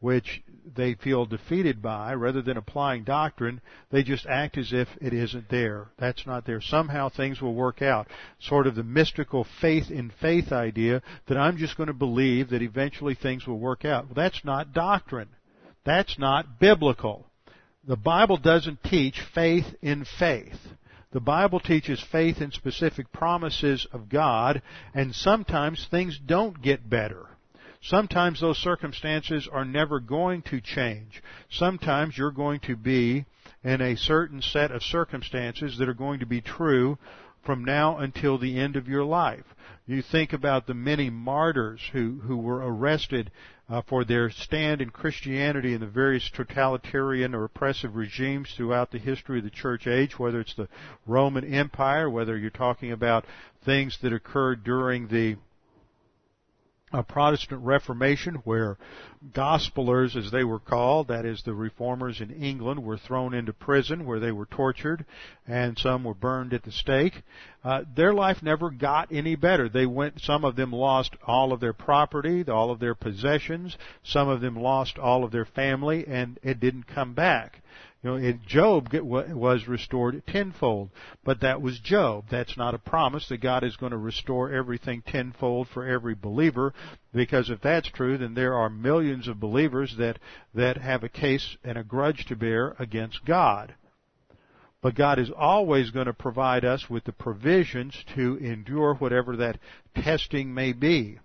which 0.00 0.42
they 0.76 0.94
feel 0.94 1.26
defeated 1.26 1.82
by, 1.82 2.14
rather 2.14 2.42
than 2.42 2.56
applying 2.56 3.02
doctrine, 3.02 3.60
they 3.90 4.02
just 4.02 4.26
act 4.26 4.56
as 4.56 4.72
if 4.72 4.88
it 5.00 5.12
isn't 5.12 5.48
there. 5.48 5.88
That's 5.98 6.26
not 6.26 6.46
there. 6.46 6.60
Somehow 6.60 7.08
things 7.08 7.40
will 7.40 7.54
work 7.54 7.82
out. 7.82 8.06
Sort 8.38 8.66
of 8.66 8.74
the 8.74 8.82
mystical 8.82 9.46
faith 9.60 9.90
in 9.90 10.12
faith 10.20 10.52
idea 10.52 11.02
that 11.26 11.38
I'm 11.38 11.56
just 11.56 11.76
going 11.76 11.88
to 11.88 11.92
believe 11.92 12.50
that 12.50 12.62
eventually 12.62 13.14
things 13.14 13.46
will 13.46 13.58
work 13.58 13.84
out. 13.84 14.04
Well, 14.06 14.14
that's 14.14 14.44
not 14.44 14.72
doctrine. 14.72 15.28
That's 15.84 16.18
not 16.18 16.60
biblical. 16.60 17.26
The 17.86 17.96
Bible 17.96 18.36
doesn't 18.36 18.84
teach 18.84 19.20
faith 19.34 19.64
in 19.80 20.04
faith. 20.18 20.58
The 21.10 21.20
Bible 21.20 21.58
teaches 21.58 22.04
faith 22.12 22.42
in 22.42 22.52
specific 22.52 23.10
promises 23.12 23.86
of 23.92 24.10
God, 24.10 24.60
and 24.92 25.14
sometimes 25.14 25.86
things 25.90 26.18
don't 26.24 26.60
get 26.60 26.88
better. 26.88 27.26
Sometimes 27.82 28.40
those 28.40 28.58
circumstances 28.58 29.48
are 29.50 29.64
never 29.64 30.00
going 30.00 30.42
to 30.42 30.60
change. 30.60 31.22
Sometimes 31.50 32.18
you're 32.18 32.30
going 32.30 32.60
to 32.60 32.76
be 32.76 33.24
in 33.62 33.80
a 33.80 33.96
certain 33.96 34.42
set 34.42 34.70
of 34.70 34.82
circumstances 34.82 35.78
that 35.78 35.88
are 35.88 35.94
going 35.94 36.20
to 36.20 36.26
be 36.26 36.40
true 36.40 36.98
from 37.44 37.64
now 37.64 37.98
until 37.98 38.36
the 38.36 38.58
end 38.58 38.76
of 38.76 38.88
your 38.88 39.04
life. 39.04 39.44
You 39.86 40.02
think 40.02 40.32
about 40.32 40.66
the 40.66 40.74
many 40.74 41.08
martyrs 41.08 41.80
who, 41.92 42.20
who 42.24 42.36
were 42.36 42.58
arrested 42.58 43.30
uh, 43.70 43.82
for 43.88 44.04
their 44.04 44.30
stand 44.30 44.82
in 44.82 44.90
Christianity 44.90 45.72
in 45.72 45.80
the 45.80 45.86
various 45.86 46.28
totalitarian 46.30 47.34
or 47.34 47.44
oppressive 47.44 47.96
regimes 47.96 48.52
throughout 48.56 48.90
the 48.90 48.98
history 48.98 49.38
of 49.38 49.44
the 49.44 49.50
church 49.50 49.86
age, 49.86 50.18
whether 50.18 50.40
it's 50.40 50.54
the 50.54 50.68
Roman 51.06 51.54
Empire, 51.54 52.10
whether 52.10 52.36
you're 52.36 52.50
talking 52.50 52.92
about 52.92 53.24
things 53.64 53.98
that 54.02 54.12
occurred 54.12 54.64
during 54.64 55.08
the 55.08 55.36
a 56.92 57.02
Protestant 57.02 57.62
Reformation 57.62 58.36
where 58.44 58.78
gospelers, 59.32 60.16
as 60.16 60.30
they 60.30 60.44
were 60.44 60.58
called, 60.58 61.08
that 61.08 61.26
is 61.26 61.42
the 61.42 61.52
reformers 61.52 62.20
in 62.20 62.30
England, 62.30 62.82
were 62.82 62.96
thrown 62.96 63.34
into 63.34 63.52
prison 63.52 64.06
where 64.06 64.20
they 64.20 64.32
were 64.32 64.46
tortured 64.46 65.04
and 65.46 65.78
some 65.78 66.04
were 66.04 66.14
burned 66.14 66.54
at 66.54 66.62
the 66.62 66.72
stake. 66.72 67.22
Uh, 67.62 67.82
their 67.94 68.14
life 68.14 68.42
never 68.42 68.70
got 68.70 69.12
any 69.12 69.34
better. 69.34 69.68
They 69.68 69.86
went, 69.86 70.20
some 70.20 70.44
of 70.44 70.56
them 70.56 70.72
lost 70.72 71.14
all 71.26 71.52
of 71.52 71.60
their 71.60 71.72
property, 71.72 72.44
all 72.48 72.70
of 72.70 72.78
their 72.78 72.94
possessions, 72.94 73.76
some 74.02 74.28
of 74.28 74.40
them 74.40 74.56
lost 74.56 74.98
all 74.98 75.24
of 75.24 75.32
their 75.32 75.44
family 75.44 76.06
and 76.06 76.38
it 76.42 76.60
didn't 76.60 76.86
come 76.86 77.12
back. 77.14 77.60
You 78.02 78.10
know, 78.10 78.16
it, 78.16 78.46
Job 78.46 78.94
was 78.94 79.66
restored 79.66 80.22
tenfold, 80.28 80.90
but 81.24 81.40
that 81.40 81.60
was 81.60 81.80
Job. 81.80 82.26
That's 82.30 82.56
not 82.56 82.74
a 82.74 82.78
promise 82.78 83.28
that 83.28 83.40
God 83.40 83.64
is 83.64 83.76
going 83.76 83.90
to 83.90 83.98
restore 83.98 84.52
everything 84.52 85.02
tenfold 85.02 85.66
for 85.66 85.84
every 85.84 86.14
believer, 86.14 86.72
because 87.12 87.50
if 87.50 87.60
that's 87.60 87.90
true, 87.90 88.16
then 88.16 88.34
there 88.34 88.54
are 88.54 88.70
millions 88.70 89.26
of 89.26 89.40
believers 89.40 89.96
that 89.98 90.20
that 90.54 90.76
have 90.76 91.02
a 91.02 91.08
case 91.08 91.56
and 91.64 91.76
a 91.76 91.82
grudge 91.82 92.24
to 92.26 92.36
bear 92.36 92.76
against 92.78 93.24
God. 93.24 93.74
But 94.80 94.94
God 94.94 95.18
is 95.18 95.32
always 95.36 95.90
going 95.90 96.06
to 96.06 96.12
provide 96.12 96.64
us 96.64 96.88
with 96.88 97.02
the 97.02 97.12
provisions 97.12 98.04
to 98.14 98.36
endure 98.36 98.94
whatever 98.94 99.34
that 99.38 99.58
testing 99.96 100.54
may 100.54 100.72
be. 100.72 101.18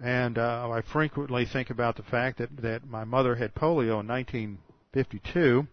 And 0.00 0.38
uh, 0.38 0.70
I 0.70 0.82
frequently 0.82 1.46
think 1.46 1.70
about 1.70 1.96
the 1.96 2.04
fact 2.04 2.38
that 2.38 2.56
that 2.58 2.86
my 2.86 3.02
mother 3.02 3.34
had 3.34 3.56
polio 3.56 3.98
in 3.98 4.06
1952 4.06 5.66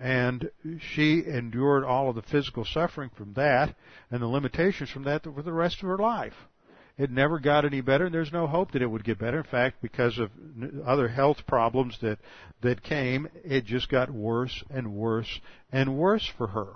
and 0.00 0.50
she 0.80 1.22
endured 1.26 1.84
all 1.84 2.08
of 2.08 2.16
the 2.16 2.22
physical 2.22 2.64
suffering 2.64 3.10
from 3.14 3.34
that 3.34 3.74
and 4.10 4.22
the 4.22 4.26
limitations 4.26 4.88
from 4.90 5.04
that 5.04 5.22
for 5.22 5.42
the 5.42 5.52
rest 5.52 5.82
of 5.82 5.88
her 5.88 5.98
life. 5.98 6.34
It 6.96 7.10
never 7.10 7.38
got 7.38 7.64
any 7.64 7.80
better, 7.80 8.06
and 8.06 8.14
there's 8.14 8.32
no 8.32 8.46
hope 8.46 8.72
that 8.72 8.82
it 8.82 8.90
would 8.90 9.04
get 9.04 9.18
better. 9.18 9.38
In 9.38 9.44
fact, 9.44 9.80
because 9.80 10.18
of 10.18 10.30
other 10.84 11.08
health 11.08 11.46
problems 11.46 11.98
that 12.00 12.18
that 12.62 12.82
came, 12.82 13.28
it 13.44 13.64
just 13.64 13.88
got 13.88 14.10
worse 14.10 14.62
and 14.70 14.92
worse 14.92 15.40
and 15.72 15.96
worse 15.96 16.26
for 16.26 16.48
her. 16.48 16.74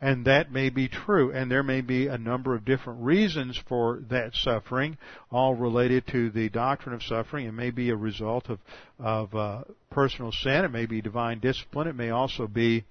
And 0.00 0.26
that 0.26 0.52
may 0.52 0.68
be 0.68 0.88
true, 0.88 1.32
and 1.32 1.50
there 1.50 1.62
may 1.62 1.80
be 1.80 2.06
a 2.06 2.18
number 2.18 2.54
of 2.54 2.64
different 2.64 3.02
reasons 3.02 3.60
for 3.68 4.02
that 4.10 4.34
suffering, 4.34 4.98
all 5.30 5.54
related 5.54 6.06
to 6.08 6.30
the 6.30 6.48
doctrine 6.50 6.94
of 6.94 7.02
suffering. 7.02 7.46
It 7.46 7.52
may 7.52 7.70
be 7.70 7.90
a 7.90 7.96
result 7.96 8.50
of 8.50 8.58
of 8.98 9.34
uh, 9.34 9.64
personal 9.90 10.32
sin. 10.32 10.64
It 10.64 10.70
may 10.70 10.86
be 10.86 11.00
divine 11.00 11.40
discipline. 11.40 11.88
It 11.88 11.96
may 11.96 12.10
also 12.10 12.46
be 12.46 12.84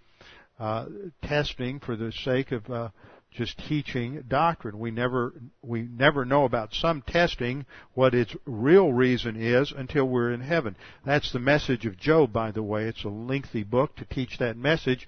uh, 0.59 0.85
testing 1.23 1.79
for 1.79 1.95
the 1.95 2.11
sake 2.11 2.51
of 2.51 2.69
uh, 2.69 2.89
just 3.35 3.59
teaching 3.67 4.23
doctrine. 4.27 4.79
We 4.79 4.91
never 4.91 5.33
we 5.61 5.81
never 5.81 6.25
know 6.25 6.45
about 6.45 6.73
some 6.73 7.01
testing 7.01 7.65
what 7.93 8.15
its 8.15 8.35
real 8.45 8.93
reason 8.93 9.35
is 9.35 9.73
until 9.75 10.05
we're 10.05 10.31
in 10.31 10.41
heaven. 10.41 10.75
That's 11.05 11.31
the 11.31 11.39
message 11.39 11.85
of 11.85 11.97
Job, 11.97 12.31
by 12.31 12.51
the 12.51 12.63
way. 12.63 12.85
It's 12.85 13.03
a 13.03 13.09
lengthy 13.09 13.63
book 13.63 13.95
to 13.97 14.05
teach 14.05 14.37
that 14.37 14.57
message. 14.57 15.07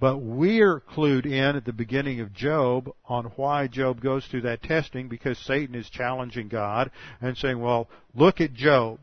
But 0.00 0.18
we're 0.18 0.80
clued 0.80 1.26
in 1.26 1.56
at 1.56 1.64
the 1.64 1.72
beginning 1.72 2.20
of 2.20 2.32
Job 2.32 2.90
on 3.06 3.24
why 3.36 3.66
Job 3.66 4.00
goes 4.00 4.24
through 4.26 4.42
that 4.42 4.62
testing 4.62 5.08
because 5.08 5.38
Satan 5.38 5.74
is 5.74 5.90
challenging 5.90 6.48
God 6.48 6.90
and 7.20 7.36
saying, 7.36 7.60
well, 7.60 7.88
look 8.14 8.40
at 8.40 8.54
Job. 8.54 9.00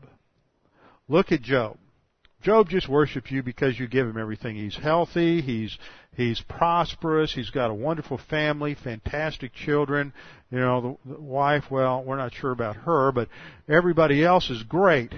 Look 1.08 1.32
at 1.32 1.42
Job. 1.42 1.76
Job 2.42 2.68
just 2.68 2.88
worships 2.88 3.30
you 3.30 3.42
because 3.42 3.78
you 3.78 3.88
give 3.88 4.06
him 4.06 4.16
everything. 4.16 4.56
He's 4.56 4.76
healthy, 4.76 5.40
he's 5.40 5.76
he's 6.16 6.40
prosperous, 6.40 7.34
he's 7.34 7.50
got 7.50 7.70
a 7.70 7.74
wonderful 7.74 8.18
family, 8.18 8.74
fantastic 8.74 9.52
children. 9.52 10.12
You 10.50 10.60
know, 10.60 10.98
the, 11.04 11.14
the 11.14 11.20
wife, 11.20 11.64
well, 11.70 12.04
we're 12.04 12.16
not 12.16 12.34
sure 12.34 12.52
about 12.52 12.76
her, 12.76 13.10
but 13.10 13.28
everybody 13.68 14.24
else 14.24 14.48
is 14.48 14.62
great. 14.62 15.12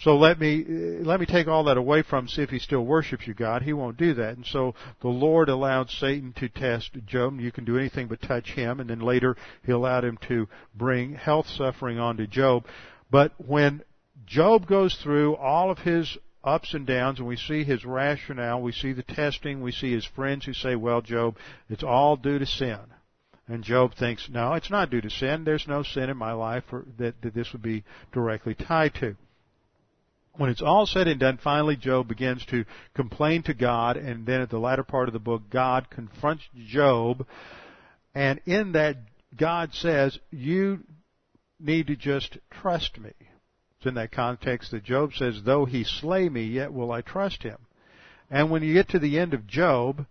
So 0.00 0.16
let 0.16 0.38
me 0.38 0.64
let 1.00 1.18
me 1.18 1.26
take 1.26 1.48
all 1.48 1.64
that 1.64 1.76
away 1.76 2.02
from 2.02 2.24
him, 2.24 2.28
see 2.28 2.42
if 2.42 2.50
he 2.50 2.60
still 2.60 2.86
worships 2.86 3.26
you, 3.26 3.34
God. 3.34 3.62
He 3.62 3.72
won't 3.72 3.96
do 3.96 4.14
that. 4.14 4.36
And 4.36 4.46
so 4.46 4.74
the 5.02 5.08
Lord 5.08 5.48
allowed 5.48 5.90
Satan 5.90 6.32
to 6.34 6.48
test 6.48 6.90
Job. 7.04 7.40
You 7.40 7.50
can 7.50 7.64
do 7.64 7.76
anything 7.76 8.06
but 8.06 8.22
touch 8.22 8.52
him, 8.52 8.78
and 8.78 8.90
then 8.90 9.00
later 9.00 9.36
he 9.64 9.72
allowed 9.72 10.04
him 10.04 10.16
to 10.28 10.48
bring 10.74 11.14
health 11.14 11.48
suffering 11.48 11.98
onto 11.98 12.28
Job. 12.28 12.64
But 13.10 13.32
when 13.38 13.82
Job 14.24 14.68
goes 14.68 14.94
through 15.02 15.34
all 15.36 15.70
of 15.70 15.78
his 15.78 16.16
ups 16.44 16.74
and 16.74 16.86
downs 16.86 17.18
and 17.18 17.26
we 17.26 17.36
see 17.36 17.64
his 17.64 17.84
rationale, 17.84 18.62
we 18.62 18.72
see 18.72 18.92
the 18.92 19.02
testing, 19.02 19.62
we 19.62 19.72
see 19.72 19.92
his 19.92 20.04
friends 20.04 20.44
who 20.44 20.52
say, 20.52 20.76
well, 20.76 21.00
Job, 21.00 21.36
it's 21.68 21.82
all 21.82 22.16
due 22.16 22.38
to 22.38 22.46
sin. 22.46 22.78
And 23.48 23.64
Job 23.64 23.94
thinks, 23.94 24.28
no, 24.30 24.52
it's 24.52 24.70
not 24.70 24.90
due 24.90 25.00
to 25.00 25.10
sin. 25.10 25.44
There's 25.44 25.66
no 25.66 25.82
sin 25.82 26.10
in 26.10 26.16
my 26.16 26.32
life 26.32 26.64
that, 26.98 27.20
that 27.22 27.34
this 27.34 27.52
would 27.52 27.62
be 27.62 27.82
directly 28.12 28.54
tied 28.54 28.94
to. 28.96 29.16
When 30.38 30.50
it's 30.50 30.62
all 30.62 30.86
said 30.86 31.08
and 31.08 31.18
done, 31.18 31.40
finally 31.42 31.74
Job 31.74 32.06
begins 32.06 32.46
to 32.46 32.64
complain 32.94 33.42
to 33.42 33.54
God, 33.54 33.96
and 33.96 34.24
then 34.24 34.40
at 34.40 34.50
the 34.50 34.60
latter 34.60 34.84
part 34.84 35.08
of 35.08 35.12
the 35.12 35.18
book, 35.18 35.42
God 35.50 35.90
confronts 35.90 36.44
Job, 36.56 37.26
and 38.14 38.40
in 38.46 38.72
that, 38.72 38.98
God 39.36 39.74
says, 39.74 40.16
you 40.30 40.84
need 41.58 41.88
to 41.88 41.96
just 41.96 42.38
trust 42.50 42.98
me. 42.98 43.10
It's 43.78 43.86
in 43.86 43.94
that 43.94 44.12
context 44.12 44.70
that 44.70 44.84
Job 44.84 45.10
says, 45.12 45.42
though 45.44 45.64
he 45.64 45.82
slay 45.82 46.28
me, 46.28 46.44
yet 46.44 46.72
will 46.72 46.92
I 46.92 47.00
trust 47.00 47.42
him. 47.42 47.58
And 48.30 48.48
when 48.48 48.62
you 48.62 48.74
get 48.74 48.88
to 48.90 49.00
the 49.00 49.18
end 49.18 49.34
of 49.34 49.46
Job, 49.46 50.06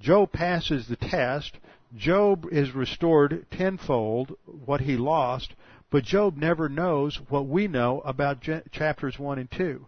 Job 0.00 0.32
passes 0.32 0.88
the 0.88 0.96
test. 0.96 1.58
Job 1.96 2.46
is 2.50 2.74
restored 2.74 3.46
tenfold 3.52 4.34
what 4.46 4.80
he 4.80 4.96
lost, 4.96 5.54
but 5.90 6.04
Job 6.04 6.36
never 6.36 6.68
knows 6.68 7.20
what 7.28 7.46
we 7.46 7.66
know 7.66 8.00
about 8.04 8.46
chapters 8.70 9.18
1 9.18 9.38
and 9.38 9.50
2. 9.50 9.86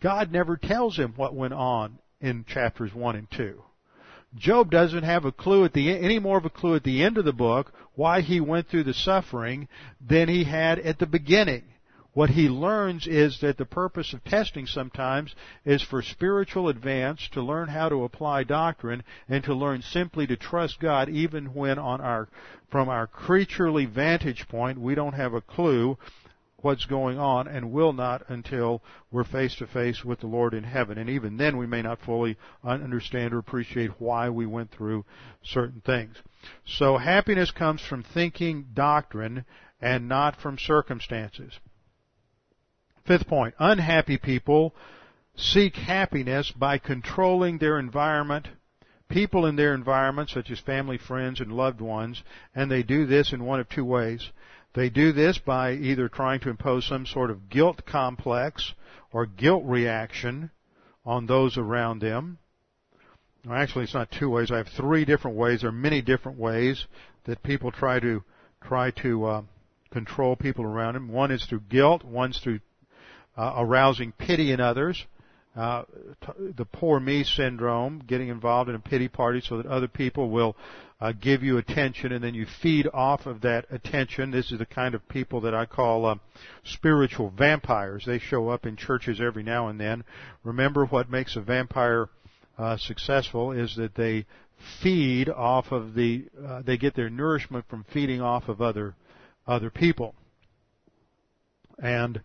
God 0.00 0.32
never 0.32 0.56
tells 0.56 0.96
him 0.96 1.12
what 1.16 1.34
went 1.34 1.52
on 1.52 1.98
in 2.20 2.44
chapters 2.46 2.94
1 2.94 3.16
and 3.16 3.30
2. 3.30 3.62
Job 4.36 4.70
doesn't 4.70 5.04
have 5.04 5.24
a 5.24 5.32
clue 5.32 5.64
at 5.64 5.74
the 5.74 5.96
any 5.96 6.18
more 6.18 6.38
of 6.38 6.44
a 6.44 6.50
clue 6.50 6.74
at 6.74 6.82
the 6.82 7.02
end 7.02 7.18
of 7.18 7.24
the 7.24 7.32
book 7.32 7.72
why 7.94 8.20
he 8.20 8.40
went 8.40 8.68
through 8.68 8.82
the 8.84 8.94
suffering 8.94 9.68
than 10.00 10.28
he 10.28 10.44
had 10.44 10.78
at 10.80 10.98
the 10.98 11.06
beginning. 11.06 11.62
What 12.14 12.30
he 12.30 12.48
learns 12.48 13.08
is 13.08 13.40
that 13.40 13.58
the 13.58 13.64
purpose 13.64 14.12
of 14.12 14.22
testing 14.22 14.66
sometimes 14.66 15.34
is 15.64 15.82
for 15.82 16.00
spiritual 16.00 16.68
advance, 16.68 17.28
to 17.32 17.42
learn 17.42 17.68
how 17.68 17.88
to 17.88 18.04
apply 18.04 18.44
doctrine, 18.44 19.02
and 19.28 19.42
to 19.44 19.52
learn 19.52 19.82
simply 19.82 20.24
to 20.28 20.36
trust 20.36 20.78
God 20.78 21.08
even 21.08 21.46
when 21.54 21.76
on 21.76 22.00
our, 22.00 22.28
from 22.70 22.88
our 22.88 23.08
creaturely 23.08 23.84
vantage 23.84 24.46
point, 24.48 24.78
we 24.78 24.94
don't 24.94 25.14
have 25.14 25.34
a 25.34 25.40
clue 25.40 25.98
what's 26.58 26.86
going 26.86 27.18
on 27.18 27.48
and 27.48 27.72
will 27.72 27.92
not 27.92 28.22
until 28.28 28.80
we're 29.10 29.24
face 29.24 29.56
to 29.56 29.66
face 29.66 30.04
with 30.04 30.20
the 30.20 30.26
Lord 30.28 30.54
in 30.54 30.64
heaven. 30.64 30.96
And 30.98 31.10
even 31.10 31.36
then 31.36 31.56
we 31.56 31.66
may 31.66 31.82
not 31.82 32.00
fully 32.00 32.36
understand 32.62 33.34
or 33.34 33.38
appreciate 33.38 34.00
why 34.00 34.30
we 34.30 34.46
went 34.46 34.70
through 34.70 35.04
certain 35.42 35.82
things. 35.84 36.16
So 36.64 36.96
happiness 36.96 37.50
comes 37.50 37.82
from 37.82 38.02
thinking 38.02 38.68
doctrine 38.72 39.44
and 39.80 40.08
not 40.08 40.40
from 40.40 40.58
circumstances. 40.58 41.52
Fifth 43.06 43.26
point, 43.26 43.54
unhappy 43.58 44.16
people 44.16 44.74
seek 45.36 45.76
happiness 45.76 46.50
by 46.50 46.78
controlling 46.78 47.58
their 47.58 47.78
environment, 47.78 48.48
people 49.08 49.44
in 49.44 49.56
their 49.56 49.74
environment, 49.74 50.30
such 50.30 50.50
as 50.50 50.58
family, 50.60 50.96
friends, 50.96 51.40
and 51.40 51.52
loved 51.52 51.82
ones, 51.82 52.22
and 52.54 52.70
they 52.70 52.82
do 52.82 53.04
this 53.04 53.32
in 53.32 53.44
one 53.44 53.60
of 53.60 53.68
two 53.68 53.84
ways. 53.84 54.30
They 54.72 54.88
do 54.88 55.12
this 55.12 55.38
by 55.38 55.72
either 55.72 56.08
trying 56.08 56.40
to 56.40 56.50
impose 56.50 56.86
some 56.86 57.04
sort 57.04 57.30
of 57.30 57.50
guilt 57.50 57.84
complex 57.84 58.72
or 59.12 59.26
guilt 59.26 59.64
reaction 59.66 60.50
on 61.04 61.26
those 61.26 61.58
around 61.58 62.00
them. 62.00 62.38
Actually, 63.50 63.84
it's 63.84 63.94
not 63.94 64.10
two 64.10 64.30
ways. 64.30 64.50
I 64.50 64.56
have 64.56 64.68
three 64.68 65.04
different 65.04 65.36
ways. 65.36 65.60
There 65.60 65.68
are 65.68 65.72
many 65.72 66.00
different 66.00 66.38
ways 66.38 66.86
that 67.24 67.42
people 67.42 67.70
try 67.70 68.00
to 68.00 68.24
try 68.62 68.90
to 69.02 69.24
uh, 69.26 69.42
control 69.90 70.34
people 70.34 70.64
around 70.64 70.94
them. 70.94 71.08
One 71.08 71.30
is 71.30 71.44
through 71.44 71.60
guilt. 71.68 72.02
One's 72.02 72.40
through 72.40 72.60
uh, 73.36 73.54
arousing 73.56 74.12
pity 74.12 74.52
in 74.52 74.60
others, 74.60 75.04
uh, 75.56 75.84
t- 76.20 76.52
the 76.56 76.64
poor 76.64 76.98
me 76.98 77.24
syndrome, 77.24 78.02
getting 78.06 78.28
involved 78.28 78.68
in 78.68 78.76
a 78.76 78.80
pity 78.80 79.08
party 79.08 79.40
so 79.40 79.56
that 79.56 79.66
other 79.66 79.88
people 79.88 80.30
will 80.30 80.56
uh, 81.00 81.12
give 81.12 81.42
you 81.42 81.58
attention 81.58 82.12
and 82.12 82.24
then 82.24 82.34
you 82.34 82.46
feed 82.62 82.88
off 82.92 83.26
of 83.26 83.40
that 83.42 83.66
attention. 83.70 84.30
This 84.30 84.50
is 84.50 84.58
the 84.58 84.66
kind 84.66 84.94
of 84.94 85.06
people 85.08 85.40
that 85.42 85.54
I 85.54 85.66
call 85.66 86.06
uh, 86.06 86.16
spiritual 86.64 87.30
vampires. 87.30 88.04
They 88.06 88.18
show 88.18 88.48
up 88.48 88.66
in 88.66 88.76
churches 88.76 89.20
every 89.20 89.42
now 89.42 89.68
and 89.68 89.78
then. 89.78 90.04
Remember 90.42 90.86
what 90.86 91.10
makes 91.10 91.36
a 91.36 91.40
vampire 91.40 92.08
uh, 92.56 92.76
successful 92.76 93.52
is 93.52 93.74
that 93.76 93.94
they 93.94 94.26
feed 94.82 95.28
off 95.28 95.72
of 95.72 95.94
the, 95.94 96.24
uh, 96.46 96.62
they 96.62 96.78
get 96.78 96.94
their 96.94 97.10
nourishment 97.10 97.64
from 97.68 97.84
feeding 97.92 98.20
off 98.20 98.48
of 98.48 98.62
other 98.62 98.94
other 99.46 99.70
people. 99.70 100.14
And 101.78 102.20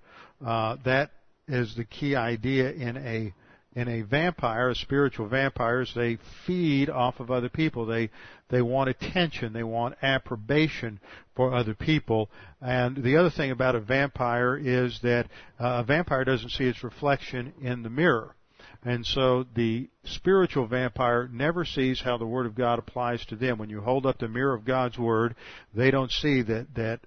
uh, 0.45 0.77
that 0.85 1.11
is 1.47 1.75
the 1.75 1.85
key 1.85 2.15
idea 2.15 2.71
in 2.71 2.97
a 2.97 3.33
in 3.75 3.87
a 3.87 4.01
vampire, 4.01 4.69
a 4.69 4.75
spiritual 4.75 5.27
vampires, 5.27 5.93
they 5.95 6.17
feed 6.45 6.89
off 6.89 7.19
of 7.19 7.29
other 7.29 7.49
people. 7.49 7.85
They 7.85 8.09
they 8.49 8.61
want 8.61 8.89
attention, 8.89 9.53
they 9.53 9.63
want 9.63 9.95
approbation 10.01 10.99
for 11.35 11.53
other 11.53 11.75
people. 11.75 12.29
And 12.61 13.03
the 13.03 13.17
other 13.17 13.29
thing 13.29 13.51
about 13.51 13.75
a 13.75 13.79
vampire 13.79 14.57
is 14.57 14.99
that 15.03 15.27
uh, 15.59 15.81
a 15.81 15.83
vampire 15.83 16.23
doesn't 16.23 16.49
see 16.49 16.65
its 16.65 16.83
reflection 16.83 17.53
in 17.61 17.83
the 17.83 17.89
mirror. 17.89 18.35
And 18.83 19.05
so 19.05 19.45
the 19.55 19.89
spiritual 20.05 20.65
vampire 20.65 21.27
never 21.27 21.65
sees 21.65 21.99
how 22.01 22.17
the 22.17 22.25
Word 22.25 22.45
of 22.45 22.55
God 22.55 22.79
applies 22.79 23.25
to 23.25 23.35
them. 23.35 23.57
When 23.57 23.69
you 23.69 23.81
hold 23.81 24.05
up 24.05 24.19
the 24.19 24.29
mirror 24.29 24.53
of 24.53 24.63
God's 24.63 24.97
Word, 24.97 25.35
they 25.73 25.91
don't 25.91 26.11
see 26.11 26.41
that, 26.43 26.73
that 26.75 27.01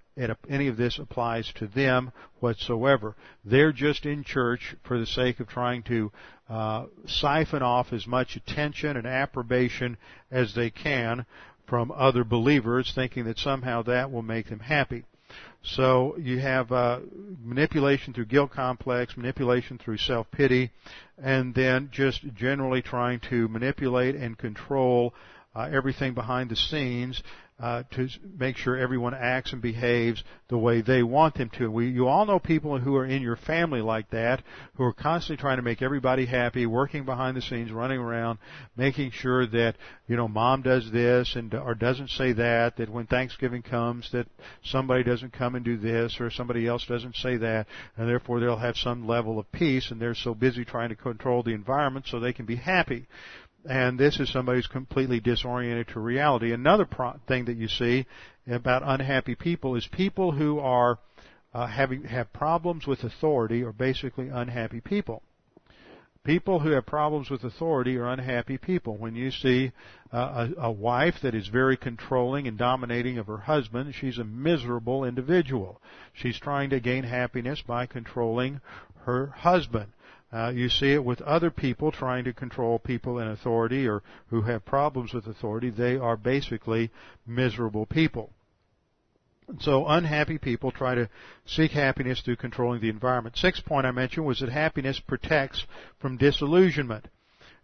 any 0.48 0.68
of 0.68 0.76
this 0.76 0.98
applies 0.98 1.50
to 1.54 1.66
them 1.66 2.12
whatsoever. 2.40 3.16
They're 3.44 3.72
just 3.72 4.04
in 4.04 4.22
church 4.22 4.76
for 4.84 4.98
the 4.98 5.06
sake 5.06 5.40
of 5.40 5.48
trying 5.48 5.82
to 5.84 6.12
uh, 6.50 6.86
siphon 7.06 7.62
off 7.62 7.94
as 7.94 8.06
much 8.06 8.36
attention 8.36 8.98
and 8.98 9.06
approbation 9.06 9.96
as 10.30 10.54
they 10.54 10.68
can 10.68 11.24
from 11.66 11.90
other 11.90 12.22
believers, 12.22 12.92
thinking 12.94 13.24
that 13.24 13.38
somehow 13.38 13.82
that 13.84 14.10
will 14.10 14.20
make 14.20 14.50
them 14.50 14.60
happy. 14.60 15.04
So 15.64 16.16
you 16.18 16.40
have 16.40 16.72
uh, 16.72 17.00
manipulation 17.40 18.12
through 18.12 18.26
guilt 18.26 18.50
complex, 18.50 19.16
manipulation 19.16 19.78
through 19.78 19.98
self-pity, 19.98 20.70
and 21.22 21.54
then 21.54 21.88
just 21.92 22.22
generally 22.34 22.82
trying 22.82 23.20
to 23.30 23.46
manipulate 23.48 24.16
and 24.16 24.36
control 24.36 25.14
uh, 25.54 25.68
everything 25.72 26.14
behind 26.14 26.50
the 26.50 26.56
scenes 26.56 27.22
uh, 27.62 27.84
to 27.92 28.08
make 28.36 28.56
sure 28.56 28.76
everyone 28.76 29.14
acts 29.14 29.52
and 29.52 29.62
behaves 29.62 30.24
the 30.48 30.58
way 30.58 30.82
they 30.82 31.04
want 31.04 31.36
them 31.36 31.48
to. 31.56 31.70
We, 31.70 31.88
you 31.90 32.08
all 32.08 32.26
know 32.26 32.40
people 32.40 32.76
who 32.80 32.96
are 32.96 33.06
in 33.06 33.22
your 33.22 33.36
family 33.36 33.80
like 33.80 34.10
that, 34.10 34.42
who 34.74 34.82
are 34.82 34.92
constantly 34.92 35.40
trying 35.40 35.58
to 35.58 35.62
make 35.62 35.80
everybody 35.80 36.26
happy, 36.26 36.66
working 36.66 37.04
behind 37.04 37.36
the 37.36 37.40
scenes, 37.40 37.70
running 37.70 38.00
around, 38.00 38.40
making 38.76 39.12
sure 39.12 39.46
that 39.46 39.76
you 40.08 40.16
know 40.16 40.26
mom 40.26 40.62
does 40.62 40.90
this 40.90 41.36
and 41.36 41.54
or 41.54 41.76
doesn't 41.76 42.10
say 42.10 42.32
that. 42.32 42.76
That 42.78 42.90
when 42.90 43.06
Thanksgiving 43.06 43.62
comes, 43.62 44.10
that 44.10 44.26
somebody 44.64 45.04
doesn't 45.04 45.32
come 45.32 45.54
and 45.54 45.64
do 45.64 45.76
this 45.76 46.16
or 46.20 46.30
somebody 46.30 46.66
else 46.66 46.84
doesn't 46.86 47.14
say 47.14 47.36
that, 47.36 47.68
and 47.96 48.08
therefore 48.08 48.40
they'll 48.40 48.56
have 48.56 48.76
some 48.76 49.06
level 49.06 49.38
of 49.38 49.50
peace. 49.52 49.92
And 49.92 50.00
they're 50.00 50.16
so 50.16 50.34
busy 50.34 50.64
trying 50.64 50.88
to 50.88 50.96
control 50.96 51.44
the 51.44 51.54
environment 51.54 52.06
so 52.08 52.18
they 52.18 52.32
can 52.32 52.44
be 52.44 52.56
happy 52.56 53.06
and 53.68 53.98
this 53.98 54.18
is 54.18 54.30
somebody 54.30 54.58
who's 54.58 54.66
completely 54.66 55.20
disoriented 55.20 55.88
to 55.88 56.00
reality. 56.00 56.52
Another 56.52 56.84
pro- 56.84 57.20
thing 57.28 57.44
that 57.46 57.56
you 57.56 57.68
see 57.68 58.06
about 58.46 58.82
unhappy 58.84 59.34
people 59.34 59.76
is 59.76 59.86
people 59.86 60.32
who 60.32 60.58
are 60.58 60.98
uh, 61.54 61.66
having 61.66 62.04
have 62.04 62.32
problems 62.32 62.86
with 62.86 63.04
authority 63.04 63.62
are 63.62 63.72
basically 63.72 64.28
unhappy 64.28 64.80
people. 64.80 65.22
People 66.24 66.60
who 66.60 66.70
have 66.70 66.86
problems 66.86 67.30
with 67.30 67.42
authority 67.42 67.96
are 67.96 68.08
unhappy 68.08 68.56
people. 68.56 68.96
When 68.96 69.16
you 69.16 69.32
see 69.32 69.72
uh, 70.12 70.48
a, 70.56 70.66
a 70.66 70.70
wife 70.70 71.16
that 71.22 71.34
is 71.34 71.48
very 71.48 71.76
controlling 71.76 72.46
and 72.46 72.56
dominating 72.56 73.18
of 73.18 73.26
her 73.26 73.38
husband, 73.38 73.94
she's 73.94 74.18
a 74.18 74.24
miserable 74.24 75.04
individual. 75.04 75.80
She's 76.12 76.38
trying 76.38 76.70
to 76.70 76.78
gain 76.78 77.02
happiness 77.02 77.60
by 77.66 77.86
controlling 77.86 78.60
her 79.04 79.26
husband. 79.26 79.88
Uh, 80.32 80.48
you 80.48 80.68
see 80.68 80.92
it 80.92 81.04
with 81.04 81.20
other 81.22 81.50
people 81.50 81.92
trying 81.92 82.24
to 82.24 82.32
control 82.32 82.78
people 82.78 83.18
in 83.18 83.28
authority 83.28 83.86
or 83.86 84.02
who 84.28 84.42
have 84.42 84.64
problems 84.64 85.12
with 85.12 85.26
authority. 85.26 85.68
They 85.68 85.96
are 85.96 86.16
basically 86.16 86.90
miserable 87.26 87.84
people. 87.84 88.30
So 89.60 89.86
unhappy 89.86 90.38
people 90.38 90.70
try 90.70 90.94
to 90.94 91.10
seek 91.44 91.72
happiness 91.72 92.22
through 92.22 92.36
controlling 92.36 92.80
the 92.80 92.88
environment. 92.88 93.36
Sixth 93.36 93.64
point 93.66 93.86
I 93.86 93.90
mentioned 93.90 94.24
was 94.24 94.40
that 94.40 94.48
happiness 94.48 95.00
protects 95.00 95.66
from 95.98 96.16
disillusionment. 96.16 97.08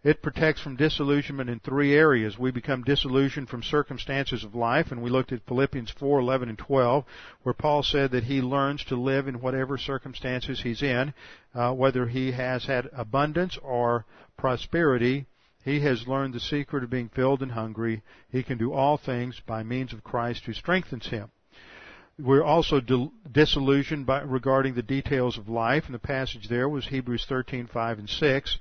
It 0.01 0.21
protects 0.21 0.61
from 0.61 0.77
disillusionment 0.77 1.49
in 1.49 1.59
three 1.59 1.93
areas. 1.93 2.39
We 2.39 2.51
become 2.51 2.83
disillusioned 2.83 3.49
from 3.49 3.61
circumstances 3.61 4.45
of 4.45 4.55
life, 4.55 4.93
and 4.93 5.01
we 5.01 5.09
looked 5.09 5.33
at 5.33 5.45
Philippians 5.45 5.91
4, 5.91 6.19
11, 6.19 6.47
and 6.47 6.57
12, 6.57 7.03
where 7.43 7.53
Paul 7.53 7.83
said 7.83 8.11
that 8.11 8.23
he 8.23 8.41
learns 8.41 8.81
to 8.85 8.95
live 8.95 9.27
in 9.27 9.41
whatever 9.41 9.77
circumstances 9.77 10.61
he's 10.61 10.81
in, 10.81 11.13
uh, 11.53 11.73
whether 11.73 12.07
he 12.07 12.31
has 12.31 12.63
had 12.63 12.89
abundance 12.93 13.57
or 13.57 14.05
prosperity. 14.37 15.25
He 15.65 15.81
has 15.81 16.07
learned 16.07 16.33
the 16.33 16.39
secret 16.39 16.85
of 16.85 16.89
being 16.89 17.09
filled 17.09 17.41
and 17.41 17.51
hungry. 17.51 18.01
He 18.31 18.41
can 18.41 18.57
do 18.57 18.71
all 18.71 18.95
things 18.95 19.41
by 19.45 19.63
means 19.63 19.91
of 19.91 20.05
Christ 20.05 20.45
who 20.45 20.53
strengthens 20.53 21.07
him. 21.07 21.29
We're 22.17 22.43
also 22.43 22.79
disillusioned 23.29 24.05
by, 24.05 24.21
regarding 24.21 24.75
the 24.75 24.81
details 24.81 25.37
of 25.37 25.49
life, 25.49 25.85
and 25.87 25.93
the 25.93 25.99
passage 25.99 26.47
there 26.47 26.69
was 26.69 26.87
Hebrews 26.87 27.25
13, 27.27 27.67
5, 27.67 27.99
and 27.99 28.09
6 28.09 28.57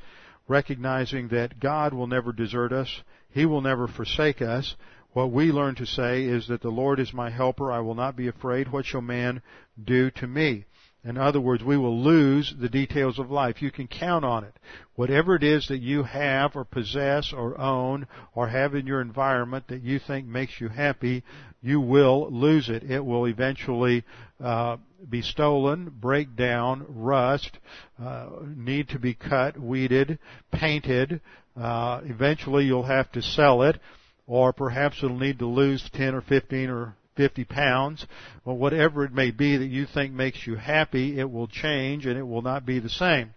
recognizing 0.49 1.29
that 1.29 1.61
God 1.61 1.95
will 1.95 2.07
never 2.07 2.33
desert 2.33 2.73
us. 2.73 3.03
He 3.31 3.47
will 3.47 3.61
never 3.61 3.87
forsake 3.87 4.43
us. 4.43 4.75
What 5.13 5.31
we 5.31 5.53
learn 5.53 5.75
to 5.77 5.87
say 5.87 6.25
is 6.25 6.49
that 6.49 6.63
the 6.63 6.71
Lord 6.71 6.99
is 6.99 7.13
my 7.13 7.31
helper. 7.31 7.71
I 7.71 7.81
will 7.81 7.95
not 7.95 8.17
be 8.17 8.29
afraid. 8.29 8.73
What 8.73 8.87
shall 8.87 9.03
man 9.03 9.43
do 9.83 10.11
to 10.13 10.27
me? 10.27 10.65
In 11.09 11.17
other 11.17 11.41
words, 11.41 11.65
we 11.65 11.79
will 11.79 11.99
lose 11.99 12.55
the 12.61 12.69
details 12.69 13.19
of 13.19 13.31
life. 13.31 13.63
You 13.63 13.71
can 13.71 13.89
count 13.89 14.27
on 14.27 14.45
it. 14.45 14.55
Whatever 14.95 15.37
it 15.37 15.43
is 15.43 15.67
that 15.69 15.79
you 15.79 16.03
have 16.03 16.55
or 16.55 16.67
possess 16.67 17.33
or 17.33 17.59
own 17.59 18.07
or 18.35 18.49
have 18.49 18.75
in 18.75 18.87
your 18.87 19.01
environment 19.01 19.69
that 19.69 19.83
you 19.83 19.99
think 19.99 20.27
makes 20.27 20.61
you 20.61 20.69
happy, 20.69 21.25
you 21.63 21.81
will 21.81 22.31
lose 22.31 22.69
it. 22.69 22.83
It 22.83 23.03
will 23.03 23.25
eventually 23.27 24.05
uh, 24.39 24.77
be 25.09 25.23
stolen, 25.23 25.91
break 25.99 26.37
down, 26.37 26.85
rust, 26.87 27.59
uh, 27.99 28.29
need 28.55 28.91
to 28.91 28.99
be 28.99 29.15
cut, 29.15 29.59
weeded, 29.59 30.19
painted. 30.53 31.23
Uh, 31.59 32.03
eventually, 32.05 32.67
you'll 32.67 32.83
have 32.83 33.11
to 33.13 33.23
sell 33.23 33.63
it, 33.63 33.81
or 34.27 34.53
perhaps 34.53 34.99
it'll 35.03 35.19
need 35.19 35.39
to 35.39 35.47
lose 35.47 35.89
10 35.95 36.15
or 36.15 36.21
15 36.21 36.69
or 36.69 36.98
50 37.19 37.45
pounds, 37.47 38.07
or 38.45 38.57
whatever 38.57 39.05
it 39.05 39.13
may 39.13 39.33
be 39.33 39.57
that 39.57 39.67
you 39.67 39.87
think 39.87 40.15
makes 40.15 40.47
you 40.47 40.55
happy, 40.55 41.19
it 41.19 41.29
will 41.29 41.49
change 41.49 42.07
and 42.07 42.17
it 42.17 42.23
will 42.23 42.43
not 42.43 42.65
be 42.65 42.79
the 42.79 42.89
same. 42.89 43.35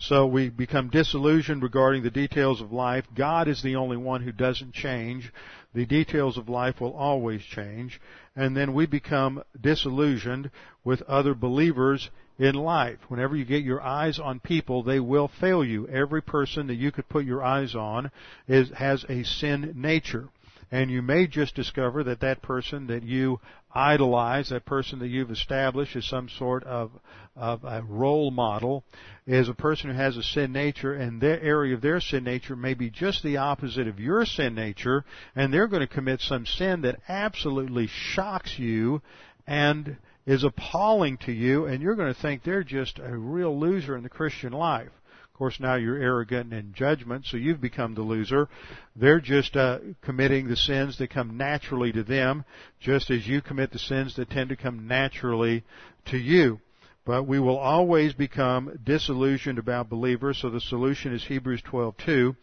So 0.00 0.26
we 0.26 0.48
become 0.48 0.88
disillusioned 0.88 1.62
regarding 1.62 2.02
the 2.02 2.10
details 2.10 2.62
of 2.62 2.72
life. 2.72 3.04
God 3.14 3.46
is 3.46 3.62
the 3.62 3.76
only 3.76 3.98
one 3.98 4.22
who 4.22 4.32
doesn't 4.32 4.72
change. 4.72 5.30
The 5.74 5.84
details 5.84 6.38
of 6.38 6.48
life 6.48 6.80
will 6.80 6.94
always 6.94 7.42
change. 7.42 8.00
And 8.34 8.56
then 8.56 8.72
we 8.72 8.86
become 8.86 9.42
disillusioned 9.60 10.50
with 10.84 11.02
other 11.02 11.34
believers 11.34 12.08
in 12.38 12.54
life. 12.54 12.98
Whenever 13.08 13.36
you 13.36 13.44
get 13.44 13.64
your 13.64 13.82
eyes 13.82 14.18
on 14.18 14.40
people, 14.40 14.82
they 14.82 15.00
will 15.00 15.28
fail 15.40 15.62
you. 15.62 15.86
Every 15.88 16.22
person 16.22 16.68
that 16.68 16.76
you 16.76 16.90
could 16.90 17.08
put 17.10 17.26
your 17.26 17.44
eyes 17.44 17.74
on 17.74 18.10
is, 18.46 18.70
has 18.70 19.04
a 19.10 19.24
sin 19.24 19.74
nature 19.76 20.30
and 20.70 20.90
you 20.90 21.02
may 21.02 21.26
just 21.26 21.54
discover 21.54 22.04
that 22.04 22.20
that 22.20 22.42
person 22.42 22.86
that 22.88 23.02
you 23.02 23.40
idolize, 23.74 24.48
that 24.50 24.66
person 24.66 24.98
that 24.98 25.08
you've 25.08 25.30
established 25.30 25.96
as 25.96 26.04
some 26.06 26.28
sort 26.28 26.64
of, 26.64 26.90
of 27.36 27.64
a 27.64 27.82
role 27.82 28.30
model, 28.30 28.84
is 29.26 29.48
a 29.48 29.54
person 29.54 29.90
who 29.90 29.96
has 29.96 30.16
a 30.16 30.22
sin 30.22 30.52
nature, 30.52 30.94
and 30.94 31.20
their 31.20 31.40
area 31.40 31.74
of 31.74 31.80
their 31.80 32.00
sin 32.00 32.24
nature 32.24 32.56
may 32.56 32.74
be 32.74 32.90
just 32.90 33.22
the 33.22 33.36
opposite 33.36 33.88
of 33.88 34.00
your 34.00 34.24
sin 34.26 34.54
nature, 34.54 35.04
and 35.34 35.52
they're 35.52 35.68
going 35.68 35.86
to 35.86 35.86
commit 35.86 36.20
some 36.20 36.44
sin 36.44 36.82
that 36.82 37.00
absolutely 37.08 37.86
shocks 37.86 38.58
you 38.58 39.00
and 39.46 39.96
is 40.26 40.44
appalling 40.44 41.16
to 41.16 41.32
you, 41.32 41.64
and 41.64 41.82
you're 41.82 41.94
going 41.94 42.12
to 42.12 42.20
think 42.20 42.42
they're 42.42 42.62
just 42.62 42.98
a 42.98 43.16
real 43.16 43.58
loser 43.58 43.96
in 43.96 44.02
the 44.02 44.08
Christian 44.10 44.52
life. 44.52 44.90
Of 45.38 45.40
course, 45.40 45.60
now 45.60 45.76
you're 45.76 46.02
arrogant 46.02 46.52
in 46.52 46.72
judgment, 46.74 47.24
so 47.24 47.36
you've 47.36 47.60
become 47.60 47.94
the 47.94 48.02
loser. 48.02 48.48
They're 48.96 49.20
just 49.20 49.56
uh, 49.56 49.78
committing 50.02 50.48
the 50.48 50.56
sins 50.56 50.98
that 50.98 51.10
come 51.10 51.36
naturally 51.36 51.92
to 51.92 52.02
them, 52.02 52.44
just 52.80 53.08
as 53.08 53.24
you 53.24 53.40
commit 53.40 53.70
the 53.70 53.78
sins 53.78 54.16
that 54.16 54.30
tend 54.30 54.48
to 54.48 54.56
come 54.56 54.88
naturally 54.88 55.62
to 56.06 56.18
you. 56.18 56.58
But 57.06 57.28
we 57.28 57.38
will 57.38 57.56
always 57.56 58.14
become 58.14 58.80
disillusioned 58.82 59.60
about 59.60 59.88
believers, 59.88 60.38
so 60.38 60.50
the 60.50 60.60
solution 60.60 61.14
is 61.14 61.22
Hebrews 61.22 61.62
12:2, 61.62 62.34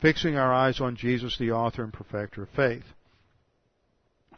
fixing 0.00 0.38
our 0.38 0.50
eyes 0.50 0.80
on 0.80 0.96
Jesus, 0.96 1.36
the 1.36 1.52
author 1.52 1.84
and 1.84 1.92
perfecter 1.92 2.44
of 2.44 2.48
faith. 2.56 2.94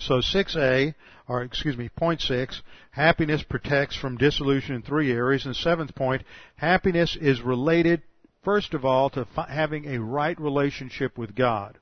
So 0.00 0.14
6a, 0.14 0.94
or 1.28 1.42
excuse 1.42 1.76
me, 1.76 1.88
point 1.88 2.20
6, 2.22 2.62
happiness 2.90 3.42
protects 3.42 3.96
from 3.96 4.16
disillusion 4.16 4.74
in 4.74 4.82
three 4.82 5.12
areas. 5.12 5.46
And 5.46 5.54
seventh 5.54 5.94
point, 5.94 6.22
happiness 6.56 7.16
is 7.20 7.40
related, 7.40 8.02
first 8.42 8.74
of 8.74 8.84
all, 8.84 9.10
to 9.10 9.26
having 9.48 9.86
a 9.86 10.00
right 10.00 10.38
relationship 10.40 11.16
with 11.16 11.36
God. 11.36 11.78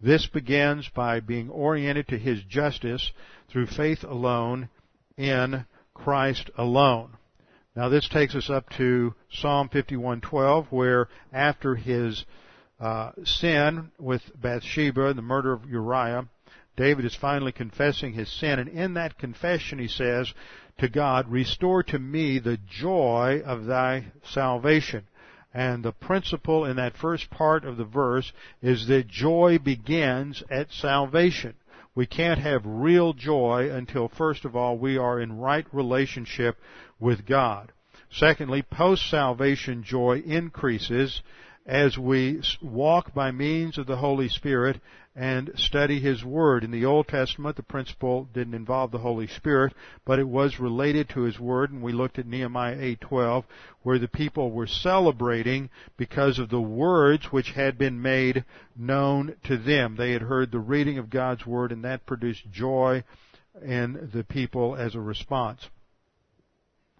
This 0.00 0.26
begins 0.26 0.88
by 0.88 1.20
being 1.20 1.50
oriented 1.50 2.08
to 2.08 2.18
His 2.18 2.42
justice 2.44 3.12
through 3.48 3.66
faith 3.66 4.04
alone 4.04 4.68
in 5.16 5.66
Christ 5.94 6.50
alone. 6.56 7.16
Now 7.74 7.90
this 7.90 8.08
takes 8.08 8.34
us 8.34 8.48
up 8.48 8.70
to 8.78 9.14
Psalm 9.30 9.68
51:12, 9.68 10.66
where 10.70 11.08
after 11.32 11.74
his 11.74 12.24
uh, 12.80 13.12
sin 13.24 13.90
with 13.98 14.22
Bathsheba, 14.40 15.12
the 15.12 15.22
murder 15.22 15.52
of 15.52 15.68
Uriah, 15.68 16.26
David 16.76 17.04
is 17.04 17.14
finally 17.14 17.52
confessing 17.52 18.12
his 18.12 18.30
sin, 18.30 18.58
and 18.58 18.68
in 18.68 18.94
that 18.94 19.18
confession 19.18 19.78
he 19.78 19.88
says 19.88 20.32
to 20.78 20.88
God, 20.88 21.28
Restore 21.28 21.82
to 21.84 21.98
me 21.98 22.38
the 22.38 22.58
joy 22.68 23.42
of 23.44 23.64
thy 23.64 24.12
salvation. 24.22 25.04
And 25.54 25.82
the 25.82 25.92
principle 25.92 26.66
in 26.66 26.76
that 26.76 26.98
first 26.98 27.30
part 27.30 27.64
of 27.64 27.78
the 27.78 27.84
verse 27.84 28.30
is 28.60 28.86
that 28.88 29.08
joy 29.08 29.58
begins 29.58 30.42
at 30.50 30.70
salvation. 30.70 31.54
We 31.94 32.04
can't 32.04 32.40
have 32.40 32.60
real 32.66 33.14
joy 33.14 33.70
until 33.72 34.08
first 34.08 34.44
of 34.44 34.54
all 34.54 34.76
we 34.76 34.98
are 34.98 35.18
in 35.18 35.38
right 35.38 35.66
relationship 35.72 36.58
with 37.00 37.24
God. 37.24 37.72
Secondly, 38.10 38.62
post-salvation 38.62 39.82
joy 39.82 40.22
increases 40.26 41.22
as 41.66 41.98
we 41.98 42.40
walk 42.62 43.12
by 43.12 43.32
means 43.32 43.76
of 43.76 43.86
the 43.86 43.96
Holy 43.96 44.28
Spirit 44.28 44.80
and 45.16 45.50
study 45.56 45.98
His 45.98 46.22
Word. 46.24 46.62
In 46.62 46.70
the 46.70 46.84
Old 46.84 47.08
Testament, 47.08 47.56
the 47.56 47.62
principle 47.62 48.28
didn't 48.32 48.54
involve 48.54 48.92
the 48.92 48.98
Holy 48.98 49.26
Spirit, 49.26 49.74
but 50.04 50.18
it 50.18 50.28
was 50.28 50.60
related 50.60 51.08
to 51.08 51.22
His 51.22 51.40
Word, 51.40 51.72
and 51.72 51.82
we 51.82 51.92
looked 51.92 52.18
at 52.18 52.26
Nehemiah 52.26 52.76
8:12, 52.76 53.44
where 53.82 53.98
the 53.98 54.08
people 54.08 54.52
were 54.52 54.66
celebrating 54.66 55.70
because 55.96 56.38
of 56.38 56.50
the 56.50 56.60
words 56.60 57.32
which 57.32 57.50
had 57.52 57.78
been 57.78 58.00
made 58.00 58.44
known 58.76 59.34
to 59.44 59.56
them. 59.56 59.96
They 59.96 60.12
had 60.12 60.22
heard 60.22 60.52
the 60.52 60.60
reading 60.60 60.98
of 60.98 61.10
God's 61.10 61.46
Word, 61.46 61.72
and 61.72 61.82
that 61.84 62.06
produced 62.06 62.50
joy 62.52 63.02
in 63.64 64.10
the 64.12 64.22
people 64.22 64.76
as 64.76 64.94
a 64.94 65.00
response. 65.00 65.68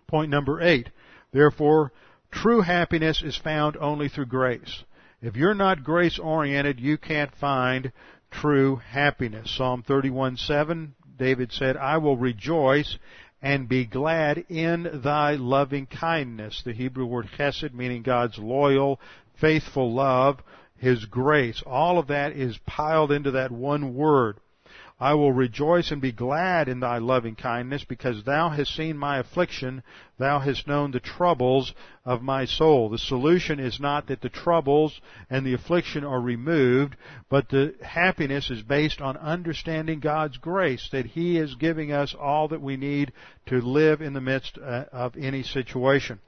Point 0.09 0.31
number 0.31 0.61
eight. 0.61 0.89
Therefore, 1.33 1.93
true 2.31 2.61
happiness 2.61 3.23
is 3.23 3.37
found 3.37 3.77
only 3.79 4.09
through 4.09 4.27
grace. 4.27 4.85
If 5.23 5.37
you're 5.37 5.55
not 5.55 5.85
grace 5.85 6.19
oriented, 6.19 6.81
you 6.81 6.99
can't 6.99 7.35
find 7.35 7.93
true 8.31 8.77
happiness. 8.77 9.51
Psalm 9.57 9.83
31:7, 9.83 10.91
David 11.17 11.53
said, 11.53 11.77
I 11.77 11.97
will 11.99 12.17
rejoice 12.17 12.99
and 13.43 13.69
be 13.69 13.87
glad 13.87 14.45
in 14.49 15.01
thy 15.03 15.35
loving 15.35 15.87
kindness. 15.87 16.63
The 16.63 16.73
Hebrew 16.73 17.07
word 17.07 17.29
chesed 17.39 17.73
meaning 17.73 18.03
God's 18.03 18.39
loyal, 18.39 19.01
faithful 19.41 19.93
love, 19.93 20.43
His 20.77 21.05
grace. 21.07 21.63
All 21.67 21.99
of 21.99 22.09
that 22.09 22.33
is 22.33 22.59
piled 22.67 23.13
into 23.13 23.31
that 23.33 23.51
one 23.51 23.95
word. 23.95 24.39
I 24.99 25.13
will 25.13 25.33
rejoice 25.33 25.91
and 25.91 26.01
be 26.01 26.13
glad 26.13 26.71
in 26.71 26.81
thy 26.81 26.97
loving 26.97 27.35
kindness 27.35 27.85
because 27.85 28.25
thou 28.25 28.49
hast 28.49 28.75
seen 28.75 28.97
my 28.97 29.19
affliction. 29.19 29.83
Thou 30.17 30.39
hast 30.39 30.67
known 30.67 30.91
the 30.91 31.01
troubles 31.01 31.75
of 32.07 32.23
my 32.23 32.47
soul. 32.47 32.89
The 32.89 32.97
solution 32.97 33.61
is 33.61 33.79
not 33.79 34.07
that 34.07 34.23
the 34.23 34.31
troubles 34.31 34.99
and 35.29 35.45
the 35.45 35.53
affliction 35.53 36.03
are 36.03 36.21
removed, 36.21 36.97
but 37.29 37.51
the 37.51 37.75
happiness 37.83 38.51
is 38.51 38.63
based 38.63 39.03
on 39.03 39.19
understanding 39.19 40.01
God's 40.01 40.39
grace, 40.39 40.89
that 40.93 41.05
He 41.05 41.37
is 41.37 41.57
giving 41.57 41.93
us 41.93 42.15
all 42.19 42.49
that 42.49 42.63
we 42.63 42.79
need 42.79 43.13
to 43.47 43.61
live 43.61 44.01
in 44.01 44.15
the 44.15 44.23
midst 44.23 44.57
uh, 44.57 44.85
of 44.93 45.15
any 45.19 45.43
situation. 45.43 46.21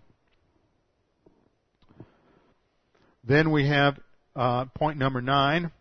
Then 3.25 3.51
we 3.51 3.67
have 3.67 3.99
uh, 4.37 4.67
point 4.67 4.99
number 4.99 5.23
nine. 5.23 5.73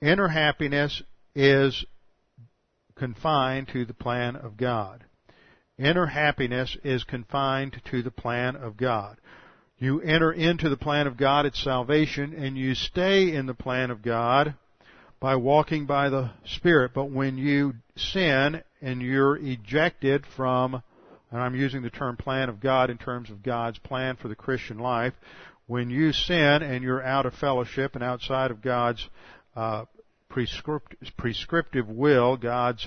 Inner 0.00 0.28
happiness 0.28 1.02
is 1.34 1.84
confined 2.96 3.68
to 3.68 3.84
the 3.84 3.94
plan 3.94 4.36
of 4.36 4.56
God. 4.56 5.04
Inner 5.78 6.06
happiness 6.06 6.76
is 6.84 7.04
confined 7.04 7.80
to 7.90 8.02
the 8.02 8.10
plan 8.10 8.56
of 8.56 8.76
God. 8.76 9.16
You 9.78 10.02
enter 10.02 10.30
into 10.30 10.68
the 10.68 10.76
plan 10.76 11.06
of 11.06 11.16
God 11.16 11.46
at 11.46 11.56
salvation 11.56 12.34
and 12.34 12.58
you 12.58 12.74
stay 12.74 13.34
in 13.34 13.46
the 13.46 13.54
plan 13.54 13.90
of 13.90 14.02
God 14.02 14.54
by 15.20 15.36
walking 15.36 15.86
by 15.86 16.10
the 16.10 16.30
Spirit. 16.44 16.92
But 16.94 17.10
when 17.10 17.38
you 17.38 17.74
sin 17.96 18.62
and 18.82 19.00
you're 19.00 19.38
ejected 19.38 20.24
from, 20.36 20.82
and 21.30 21.40
I'm 21.40 21.54
using 21.54 21.80
the 21.80 21.90
term 21.90 22.18
plan 22.18 22.50
of 22.50 22.60
God 22.60 22.90
in 22.90 22.98
terms 22.98 23.30
of 23.30 23.42
God's 23.42 23.78
plan 23.78 24.16
for 24.16 24.28
the 24.28 24.34
Christian 24.34 24.78
life, 24.78 25.14
when 25.66 25.88
you 25.88 26.12
sin 26.12 26.62
and 26.62 26.84
you're 26.84 27.02
out 27.02 27.24
of 27.24 27.34
fellowship 27.34 27.94
and 27.94 28.04
outside 28.04 28.50
of 28.50 28.60
God's 28.60 29.08
uh, 29.56 29.84
prescriptive 30.30 31.88
will, 31.88 32.36
God's 32.36 32.86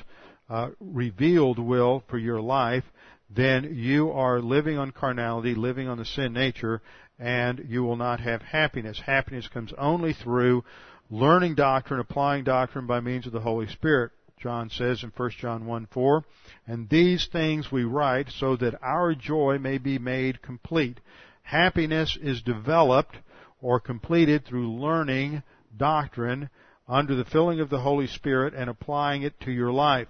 uh, 0.50 0.70
revealed 0.80 1.60
will 1.60 2.04
for 2.10 2.18
your 2.18 2.42
life, 2.42 2.84
then 3.30 3.76
you 3.76 4.12
are 4.12 4.40
living 4.40 4.78
on 4.78 4.92
carnality, 4.92 5.56
living 5.56 5.88
on 5.88 5.98
the 5.98 6.06
sin 6.06 6.34
nature, 6.34 6.82
and 7.20 7.66
you 7.68 7.84
will 7.84 7.96
not 7.96 8.20
have 8.20 8.42
happiness. 8.42 9.00
Happiness 9.06 9.48
comes 9.48 9.74
only 9.78 10.14
through 10.14 10.64
learning 11.10 11.56
doctrine, 11.56 12.00
applying 12.00 12.44
doctrine 12.44 12.88
by 12.88 13.00
means 13.00 13.26
of 13.26 13.34
the 13.34 13.40
Holy 13.40 13.68
Spirit. 13.68 14.12
John 14.40 14.70
says 14.70 15.04
in 15.04 15.12
1 15.16 15.30
John 15.40 15.66
1 15.66 15.88
4, 15.92 16.26
and 16.68 16.90
these 16.90 17.28
things 17.32 17.72
we 17.72 17.86
write 17.86 18.30
so 18.30 18.58
that 18.58 18.76
our 18.82 19.16
joy 19.16 19.58
may 19.58 19.78
be 19.78 19.98
made 19.98 20.42
complete. 20.42 21.00
Happiness 21.44 22.18
is 22.22 22.42
developed 22.42 23.16
or 23.62 23.80
completed 23.80 24.46
through 24.46 24.74
learning 24.74 25.44
doctrine 25.78 26.50
under 26.88 27.16
the 27.16 27.26
filling 27.26 27.60
of 27.60 27.70
the 27.70 27.80
Holy 27.80 28.08
Spirit 28.08 28.54
and 28.54 28.70
applying 28.70 29.24
it 29.24 29.40
to 29.42 29.52
your 29.52 29.72
life. 29.72 30.08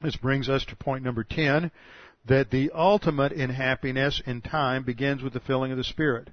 This 0.00 0.16
brings 0.16 0.48
us 0.48 0.64
to 0.66 0.76
point 0.76 1.04
number 1.04 1.24
10, 1.24 1.70
that 2.26 2.50
the 2.50 2.70
ultimate 2.74 3.32
in 3.32 3.50
happiness 3.50 4.22
in 4.24 4.42
time 4.42 4.84
begins 4.84 5.22
with 5.22 5.32
the 5.32 5.40
filling 5.40 5.72
of 5.72 5.78
the 5.78 5.84
Spirit. 5.84 6.30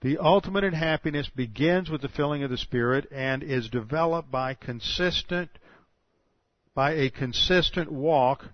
The 0.00 0.18
ultimate 0.18 0.64
in 0.64 0.72
happiness 0.72 1.28
begins 1.34 1.90
with 1.90 2.02
the 2.02 2.08
filling 2.08 2.42
of 2.42 2.50
the 2.50 2.58
Spirit 2.58 3.08
and 3.12 3.42
is 3.42 3.68
developed 3.68 4.30
by 4.30 4.54
consistent, 4.54 5.50
by 6.74 6.92
a 6.92 7.10
consistent 7.10 7.90
walk 7.90 8.46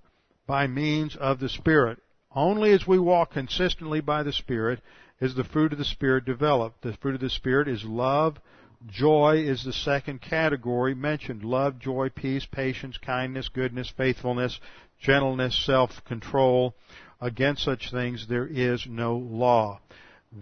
by 0.46 0.66
means 0.66 1.16
of 1.16 1.40
the 1.40 1.48
Spirit. 1.48 1.98
Only 2.34 2.72
as 2.72 2.86
we 2.86 2.98
walk 2.98 3.32
consistently 3.32 4.00
by 4.00 4.22
the 4.22 4.32
Spirit 4.32 4.80
is 5.20 5.34
the 5.34 5.44
fruit 5.44 5.72
of 5.72 5.78
the 5.78 5.84
Spirit 5.84 6.24
developed. 6.24 6.82
The 6.82 6.92
fruit 6.94 7.14
of 7.14 7.20
the 7.20 7.30
Spirit 7.30 7.68
is 7.68 7.84
love, 7.84 8.38
Joy 8.86 9.44
is 9.44 9.64
the 9.64 9.72
second 9.72 10.20
category 10.22 10.94
mentioned. 10.94 11.42
Love, 11.42 11.78
joy, 11.78 12.10
peace, 12.10 12.46
patience, 12.46 12.96
kindness, 12.96 13.48
goodness, 13.48 13.92
faithfulness, 13.96 14.60
gentleness, 15.00 15.56
self-control. 15.66 16.74
Against 17.20 17.64
such 17.64 17.90
things 17.90 18.26
there 18.28 18.46
is 18.46 18.86
no 18.88 19.16
law. 19.16 19.80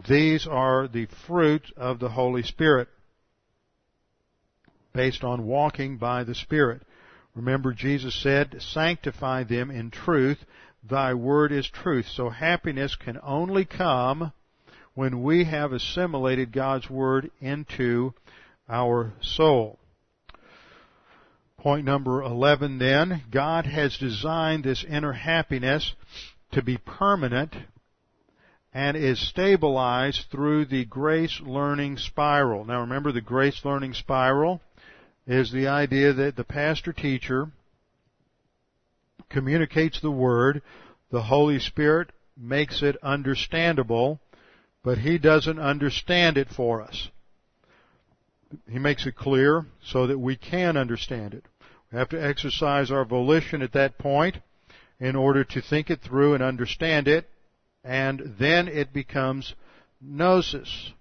These 0.08 0.46
are 0.46 0.86
the 0.88 1.06
fruit 1.26 1.72
of 1.76 1.98
the 1.98 2.10
Holy 2.10 2.42
Spirit 2.42 2.88
based 4.92 5.24
on 5.24 5.46
walking 5.46 5.96
by 5.96 6.24
the 6.24 6.34
Spirit. 6.34 6.82
Remember 7.34 7.72
Jesus 7.72 8.14
said, 8.14 8.56
sanctify 8.60 9.44
them 9.44 9.70
in 9.70 9.90
truth. 9.90 10.38
Thy 10.82 11.14
word 11.14 11.52
is 11.52 11.68
truth. 11.68 12.06
So 12.08 12.30
happiness 12.30 12.96
can 12.96 13.18
only 13.22 13.64
come 13.64 14.32
when 14.96 15.22
we 15.22 15.44
have 15.44 15.72
assimilated 15.72 16.50
God's 16.50 16.88
Word 16.88 17.30
into 17.38 18.14
our 18.66 19.12
soul. 19.20 19.78
Point 21.58 21.84
number 21.84 22.22
11 22.22 22.78
then, 22.78 23.22
God 23.30 23.66
has 23.66 23.98
designed 23.98 24.64
this 24.64 24.84
inner 24.88 25.12
happiness 25.12 25.92
to 26.52 26.62
be 26.62 26.78
permanent 26.78 27.54
and 28.72 28.96
is 28.96 29.20
stabilized 29.28 30.24
through 30.30 30.64
the 30.64 30.86
grace 30.86 31.40
learning 31.44 31.98
spiral. 31.98 32.64
Now 32.64 32.80
remember 32.80 33.12
the 33.12 33.20
grace 33.20 33.60
learning 33.64 33.92
spiral 33.92 34.62
is 35.26 35.52
the 35.52 35.68
idea 35.68 36.14
that 36.14 36.36
the 36.36 36.44
pastor 36.44 36.94
teacher 36.94 37.50
communicates 39.28 40.00
the 40.00 40.10
word, 40.10 40.62
the 41.10 41.22
Holy 41.22 41.58
Spirit 41.58 42.12
makes 42.34 42.82
it 42.82 42.96
understandable, 43.02 44.20
but 44.86 44.98
he 44.98 45.18
doesn't 45.18 45.58
understand 45.58 46.38
it 46.38 46.46
for 46.48 46.80
us. 46.80 47.08
He 48.70 48.78
makes 48.78 49.04
it 49.04 49.16
clear 49.16 49.66
so 49.84 50.06
that 50.06 50.20
we 50.20 50.36
can 50.36 50.76
understand 50.76 51.34
it. 51.34 51.44
We 51.90 51.98
have 51.98 52.08
to 52.10 52.24
exercise 52.24 52.92
our 52.92 53.04
volition 53.04 53.62
at 53.62 53.72
that 53.72 53.98
point 53.98 54.36
in 55.00 55.16
order 55.16 55.42
to 55.42 55.60
think 55.60 55.90
it 55.90 56.02
through 56.02 56.34
and 56.34 56.42
understand 56.42 57.08
it, 57.08 57.28
and 57.82 58.36
then 58.38 58.68
it 58.68 58.92
becomes 58.92 59.54
gnosis. 60.00 60.92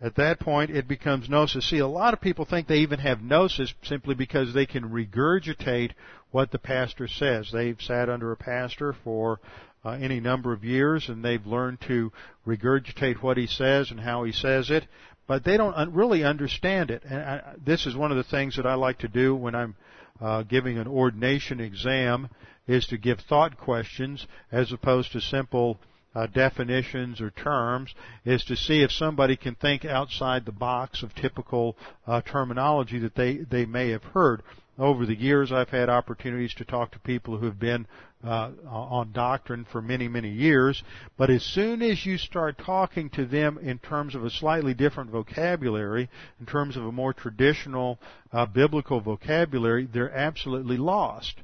At 0.00 0.14
that 0.14 0.38
point, 0.38 0.70
it 0.70 0.86
becomes 0.86 1.28
gnosis. 1.28 1.68
See, 1.68 1.78
a 1.78 1.86
lot 1.88 2.14
of 2.14 2.20
people 2.20 2.44
think 2.44 2.68
they 2.68 2.78
even 2.78 3.00
have 3.00 3.22
gnosis 3.22 3.74
simply 3.82 4.14
because 4.14 4.54
they 4.54 4.66
can 4.66 4.90
regurgitate 4.90 5.94
what 6.30 6.52
the 6.52 6.58
pastor 6.58 7.08
says. 7.08 7.50
They've 7.52 7.80
sat 7.80 8.08
under 8.08 8.30
a 8.30 8.36
pastor 8.36 8.94
for 9.02 9.40
uh, 9.86 9.90
any 9.92 10.18
number 10.18 10.52
of 10.52 10.64
years, 10.64 11.08
and 11.08 11.24
they've 11.24 11.46
learned 11.46 11.80
to 11.82 12.10
regurgitate 12.44 13.22
what 13.22 13.36
he 13.36 13.46
says 13.46 13.92
and 13.92 14.00
how 14.00 14.24
he 14.24 14.32
says 14.32 14.68
it, 14.68 14.84
but 15.28 15.44
they 15.44 15.56
don't 15.56 15.92
really 15.92 16.24
understand 16.24 16.90
it. 16.90 17.04
And 17.04 17.20
I, 17.20 17.54
this 17.64 17.86
is 17.86 17.94
one 17.94 18.10
of 18.10 18.16
the 18.16 18.24
things 18.24 18.56
that 18.56 18.66
I 18.66 18.74
like 18.74 18.98
to 18.98 19.08
do 19.08 19.36
when 19.36 19.54
I'm 19.54 19.76
uh, 20.20 20.42
giving 20.42 20.78
an 20.78 20.88
ordination 20.88 21.60
exam, 21.60 22.28
is 22.66 22.86
to 22.86 22.98
give 22.98 23.20
thought 23.20 23.56
questions 23.56 24.26
as 24.50 24.72
opposed 24.72 25.12
to 25.12 25.20
simple 25.20 25.78
uh, 26.16 26.26
definitions 26.26 27.20
or 27.20 27.30
terms 27.30 27.94
is 28.24 28.42
to 28.44 28.56
see 28.56 28.82
if 28.82 28.90
somebody 28.90 29.36
can 29.36 29.54
think 29.54 29.84
outside 29.84 30.44
the 30.44 30.52
box 30.52 31.02
of 31.02 31.14
typical 31.14 31.76
uh, 32.06 32.20
terminology 32.22 32.98
that 32.98 33.14
they, 33.14 33.36
they 33.36 33.66
may 33.66 33.90
have 33.90 34.02
heard. 34.02 34.42
Over 34.78 35.06
the 35.06 35.18
years, 35.18 35.52
I've 35.52 35.70
had 35.70 35.88
opportunities 35.88 36.52
to 36.54 36.64
talk 36.66 36.92
to 36.92 36.98
people 36.98 37.38
who 37.38 37.46
have 37.46 37.58
been 37.58 37.86
uh, 38.22 38.50
on 38.68 39.12
doctrine 39.12 39.66
for 39.70 39.80
many, 39.80 40.06
many 40.06 40.30
years. 40.30 40.82
But 41.16 41.30
as 41.30 41.42
soon 41.42 41.80
as 41.80 42.04
you 42.04 42.18
start 42.18 42.58
talking 42.58 43.08
to 43.10 43.24
them 43.24 43.58
in 43.58 43.78
terms 43.78 44.14
of 44.14 44.24
a 44.24 44.30
slightly 44.30 44.74
different 44.74 45.10
vocabulary, 45.10 46.10
in 46.40 46.46
terms 46.46 46.76
of 46.76 46.84
a 46.84 46.92
more 46.92 47.14
traditional 47.14 47.98
uh, 48.32 48.44
biblical 48.44 49.00
vocabulary, 49.00 49.88
they're 49.90 50.12
absolutely 50.12 50.76
lost 50.76 51.40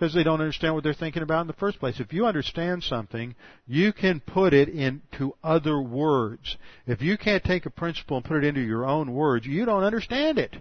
because 0.00 0.14
they 0.14 0.22
don't 0.22 0.40
understand 0.40 0.74
what 0.74 0.82
they're 0.82 0.94
thinking 0.94 1.22
about 1.22 1.42
in 1.42 1.46
the 1.46 1.52
first 1.54 1.78
place. 1.78 2.00
If 2.00 2.12
you 2.12 2.24
understand 2.24 2.82
something, 2.84 3.34
you 3.66 3.92
can 3.92 4.20
put 4.20 4.54
it 4.54 4.70
into 4.70 5.34
other 5.44 5.78
words. 5.80 6.56
If 6.86 7.02
you 7.02 7.18
can't 7.18 7.44
take 7.44 7.66
a 7.66 7.70
principle 7.70 8.16
and 8.16 8.24
put 8.24 8.38
it 8.38 8.44
into 8.44 8.62
your 8.62 8.86
own 8.86 9.12
words, 9.12 9.44
you 9.44 9.66
don't 9.66 9.84
understand 9.84 10.38
it. 10.38 10.56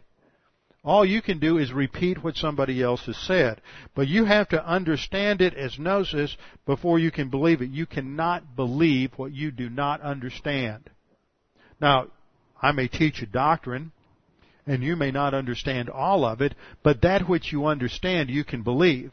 All 0.84 1.04
you 1.04 1.22
can 1.22 1.40
do 1.40 1.58
is 1.58 1.74
repeat 1.74 2.24
what 2.24 2.38
somebody 2.38 2.82
else 2.82 3.06
has 3.06 3.18
said. 3.18 3.62
But 3.96 4.08
you 4.08 4.26
have 4.26 4.48
to 4.50 4.66
understand 4.66 5.42
it 5.42 5.54
as 5.54 5.78
gnosis 5.78 6.38
before 6.66 7.00
you 7.00 7.12
can 7.12 7.30
believe 7.30 7.62
it. 7.62 7.70
You 7.70 7.86
cannot 7.86 8.56
believe 8.56 9.12
what 9.18 9.34
you 9.34 9.52
do 9.52 9.70
not 9.70 10.02
understand. 10.02 10.90
Now, 11.82 12.08
I 12.62 12.72
may 12.72 12.88
teach 12.88 13.22
a 13.22 13.26
doctrine, 13.26 13.92
and 14.66 14.84
you 14.84 14.96
may 14.96 15.12
not 15.12 15.34
understand 15.34 15.90
all 15.90 16.24
of 16.24 16.42
it, 16.42 16.56
but 16.84 17.02
that 17.02 17.28
which 17.28 17.52
you 17.52 17.66
understand 17.66 18.30
you 18.30 18.44
can 18.44 18.64
believe. 18.64 19.12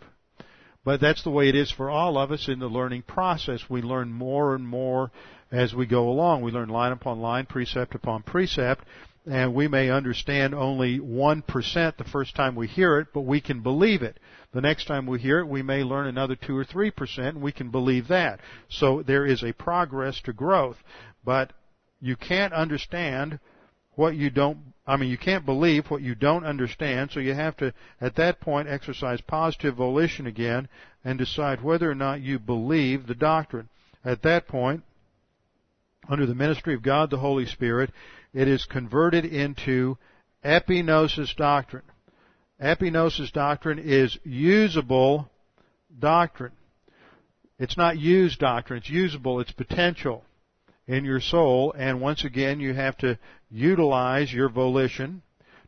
But 0.84 1.00
that's 1.00 1.24
the 1.24 1.30
way 1.30 1.48
it 1.48 1.56
is 1.56 1.72
for 1.72 1.90
all 1.90 2.16
of 2.16 2.30
us 2.30 2.48
in 2.48 2.60
the 2.60 2.68
learning 2.68 3.02
process. 3.02 3.68
We 3.68 3.82
learn 3.82 4.12
more 4.12 4.54
and 4.54 4.66
more 4.66 5.10
as 5.50 5.74
we 5.74 5.84
go 5.84 6.08
along. 6.08 6.42
We 6.42 6.52
learn 6.52 6.68
line 6.68 6.92
upon 6.92 7.18
line, 7.18 7.46
precept 7.46 7.96
upon 7.96 8.22
precept, 8.22 8.84
and 9.26 9.54
we 9.54 9.66
may 9.66 9.90
understand 9.90 10.54
only 10.54 10.98
1% 11.00 11.96
the 11.96 12.04
first 12.04 12.34
time 12.36 12.54
we 12.54 12.68
hear 12.68 12.98
it, 13.00 13.08
but 13.12 13.22
we 13.22 13.40
can 13.40 13.60
believe 13.60 14.02
it. 14.02 14.18
The 14.52 14.60
next 14.60 14.86
time 14.86 15.06
we 15.06 15.18
hear 15.18 15.40
it, 15.40 15.48
we 15.48 15.62
may 15.62 15.82
learn 15.82 16.06
another 16.06 16.36
2 16.36 16.56
or 16.56 16.64
3%, 16.64 17.18
and 17.18 17.42
we 17.42 17.52
can 17.52 17.70
believe 17.70 18.08
that. 18.08 18.40
So 18.68 19.02
there 19.02 19.26
is 19.26 19.42
a 19.42 19.52
progress 19.52 20.20
to 20.22 20.32
growth, 20.32 20.76
but 21.24 21.52
you 22.00 22.16
can't 22.16 22.52
understand 22.52 23.40
what 23.96 24.14
you 24.14 24.30
don't, 24.30 24.58
I 24.86 24.96
mean, 24.96 25.10
you 25.10 25.18
can't 25.18 25.44
believe 25.44 25.90
what 25.90 26.02
you 26.02 26.14
don't 26.14 26.44
understand, 26.44 27.10
so 27.10 27.18
you 27.18 27.34
have 27.34 27.56
to, 27.56 27.74
at 28.00 28.14
that 28.16 28.40
point, 28.40 28.68
exercise 28.68 29.20
positive 29.22 29.74
volition 29.74 30.26
again 30.26 30.68
and 31.04 31.18
decide 31.18 31.62
whether 31.62 31.90
or 31.90 31.94
not 31.94 32.20
you 32.20 32.38
believe 32.38 33.06
the 33.06 33.14
doctrine. 33.14 33.68
At 34.04 34.22
that 34.22 34.46
point, 34.46 34.84
under 36.08 36.26
the 36.26 36.34
ministry 36.34 36.74
of 36.74 36.82
God 36.82 37.10
the 37.10 37.18
Holy 37.18 37.46
Spirit, 37.46 37.90
it 38.32 38.48
is 38.48 38.64
converted 38.64 39.24
into 39.24 39.96
epignosis 40.44 41.34
doctrine. 41.36 41.82
Epignosis 42.60 43.32
doctrine 43.32 43.78
is 43.78 44.18
usable 44.24 45.30
doctrine. 45.98 46.52
It's 47.58 47.76
not 47.76 47.98
used 47.98 48.38
doctrine, 48.38 48.78
it's 48.78 48.90
usable, 48.90 49.40
it's 49.40 49.52
potential 49.52 50.24
in 50.86 51.04
your 51.04 51.20
soul, 51.20 51.74
and 51.76 52.00
once 52.00 52.24
again 52.24 52.60
you 52.60 52.74
have 52.74 52.96
to 52.98 53.18
utilize 53.50 54.32
your 54.32 54.48
volition 54.48 55.22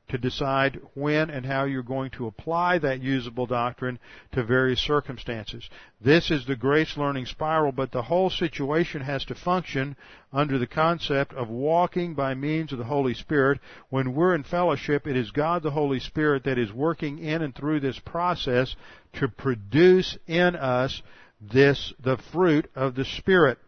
to 0.08 0.18
decide 0.18 0.80
when 0.94 1.30
and 1.30 1.44
how 1.44 1.64
you're 1.64 1.82
going 1.82 2.10
to 2.10 2.26
apply 2.26 2.78
that 2.78 3.02
usable 3.02 3.46
doctrine 3.46 3.98
to 4.32 4.42
various 4.42 4.80
circumstances. 4.80 5.68
This 6.00 6.30
is 6.30 6.46
the 6.46 6.56
grace 6.56 6.96
learning 6.96 7.26
spiral, 7.26 7.72
but 7.72 7.92
the 7.92 8.02
whole 8.02 8.30
situation 8.30 9.02
has 9.02 9.24
to 9.26 9.34
function 9.34 9.96
under 10.32 10.58
the 10.58 10.66
concept 10.66 11.32
of 11.34 11.48
walking 11.48 12.14
by 12.14 12.34
means 12.34 12.72
of 12.72 12.78
the 12.78 12.84
Holy 12.84 13.14
Spirit. 13.14 13.60
When 13.90 14.14
we're 14.14 14.34
in 14.34 14.44
fellowship, 14.44 15.06
it 15.06 15.16
is 15.16 15.30
God 15.30 15.62
the 15.62 15.70
Holy 15.70 16.00
Spirit 16.00 16.44
that 16.44 16.58
is 16.58 16.72
working 16.72 17.18
in 17.18 17.42
and 17.42 17.54
through 17.54 17.80
this 17.80 17.98
process 17.98 18.74
to 19.14 19.28
produce 19.28 20.16
in 20.26 20.56
us 20.56 21.02
this, 21.40 21.92
the 22.02 22.18
fruit 22.32 22.70
of 22.74 22.94
the 22.94 23.04
Spirit. 23.04 23.58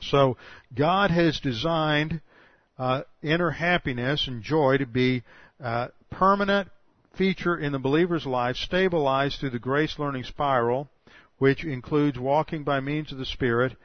So 0.00 0.36
God 0.74 1.10
has 1.10 1.40
designed 1.40 2.20
uh, 2.80 3.02
inner 3.22 3.50
happiness 3.50 4.26
and 4.26 4.42
joy 4.42 4.78
to 4.78 4.86
be 4.86 5.22
a 5.60 5.66
uh, 5.66 5.88
permanent 6.10 6.66
feature 7.14 7.58
in 7.58 7.72
the 7.72 7.78
believer's 7.78 8.24
life, 8.24 8.56
stabilized 8.56 9.38
through 9.38 9.50
the 9.50 9.58
grace 9.58 9.98
learning 9.98 10.24
spiral, 10.24 10.88
which 11.36 11.62
includes 11.62 12.18
walking 12.18 12.64
by 12.64 12.80
means 12.80 13.12
of 13.12 13.18
the 13.18 13.26
Spirit, 13.26 13.76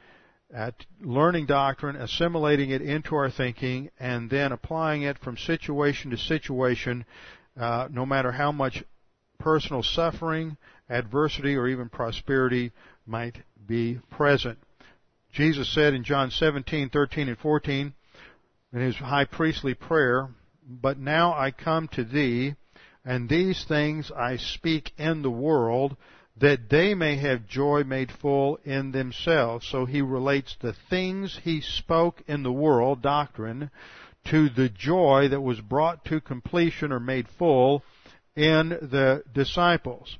at 0.54 0.86
learning 1.02 1.44
doctrine, 1.44 1.94
assimilating 1.96 2.70
it 2.70 2.80
into 2.80 3.14
our 3.14 3.30
thinking, 3.30 3.90
and 4.00 4.30
then 4.30 4.50
applying 4.50 5.02
it 5.02 5.18
from 5.18 5.36
situation 5.36 6.10
to 6.10 6.16
situation, 6.16 7.04
uh, 7.60 7.88
no 7.90 8.06
matter 8.06 8.32
how 8.32 8.50
much 8.50 8.82
personal 9.38 9.82
suffering, 9.82 10.56
adversity, 10.88 11.54
or 11.54 11.68
even 11.68 11.90
prosperity 11.90 12.72
might 13.06 13.36
be 13.66 13.98
present. 14.10 14.58
Jesus 15.34 15.68
said 15.74 15.92
in 15.92 16.02
John 16.02 16.30
17, 16.30 16.88
13, 16.88 17.28
and 17.28 17.38
14 17.38 17.92
in 18.76 18.82
his 18.82 18.96
high 18.96 19.24
priestly 19.24 19.72
prayer, 19.72 20.28
But 20.68 20.98
now 20.98 21.32
I 21.32 21.50
come 21.50 21.88
to 21.92 22.04
thee, 22.04 22.56
and 23.06 23.26
these 23.26 23.64
things 23.64 24.10
I 24.14 24.36
speak 24.36 24.92
in 24.98 25.22
the 25.22 25.30
world, 25.30 25.96
that 26.36 26.68
they 26.68 26.94
may 26.94 27.16
have 27.16 27.46
joy 27.46 27.84
made 27.84 28.12
full 28.12 28.58
in 28.64 28.92
themselves. 28.92 29.66
So 29.66 29.86
he 29.86 30.02
relates 30.02 30.56
the 30.60 30.74
things 30.90 31.40
he 31.42 31.62
spoke 31.62 32.22
in 32.26 32.42
the 32.42 32.52
world, 32.52 33.00
doctrine, 33.00 33.70
to 34.26 34.50
the 34.50 34.68
joy 34.68 35.28
that 35.28 35.40
was 35.40 35.60
brought 35.60 36.04
to 36.06 36.20
completion 36.20 36.92
or 36.92 37.00
made 37.00 37.28
full 37.38 37.82
in 38.34 38.68
the 38.68 39.22
disciples. 39.32 40.18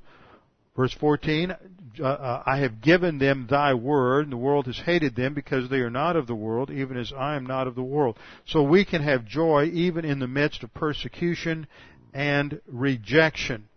Verse 0.74 0.94
14, 0.94 1.54
uh, 2.00 2.04
uh, 2.04 2.42
I 2.46 2.58
have 2.58 2.80
given 2.80 3.18
them 3.18 3.46
thy 3.48 3.74
word, 3.74 4.24
and 4.24 4.32
the 4.32 4.36
world 4.36 4.66
has 4.66 4.78
hated 4.78 5.16
them 5.16 5.34
because 5.34 5.68
they 5.68 5.78
are 5.78 5.90
not 5.90 6.16
of 6.16 6.26
the 6.26 6.34
world, 6.34 6.70
even 6.70 6.96
as 6.96 7.12
I 7.16 7.36
am 7.36 7.46
not 7.46 7.66
of 7.66 7.74
the 7.74 7.82
world. 7.82 8.18
So 8.46 8.62
we 8.62 8.84
can 8.84 9.02
have 9.02 9.24
joy 9.24 9.70
even 9.72 10.04
in 10.04 10.18
the 10.18 10.26
midst 10.26 10.62
of 10.62 10.74
persecution 10.74 11.66
and 12.12 12.60
rejection. 12.66 13.68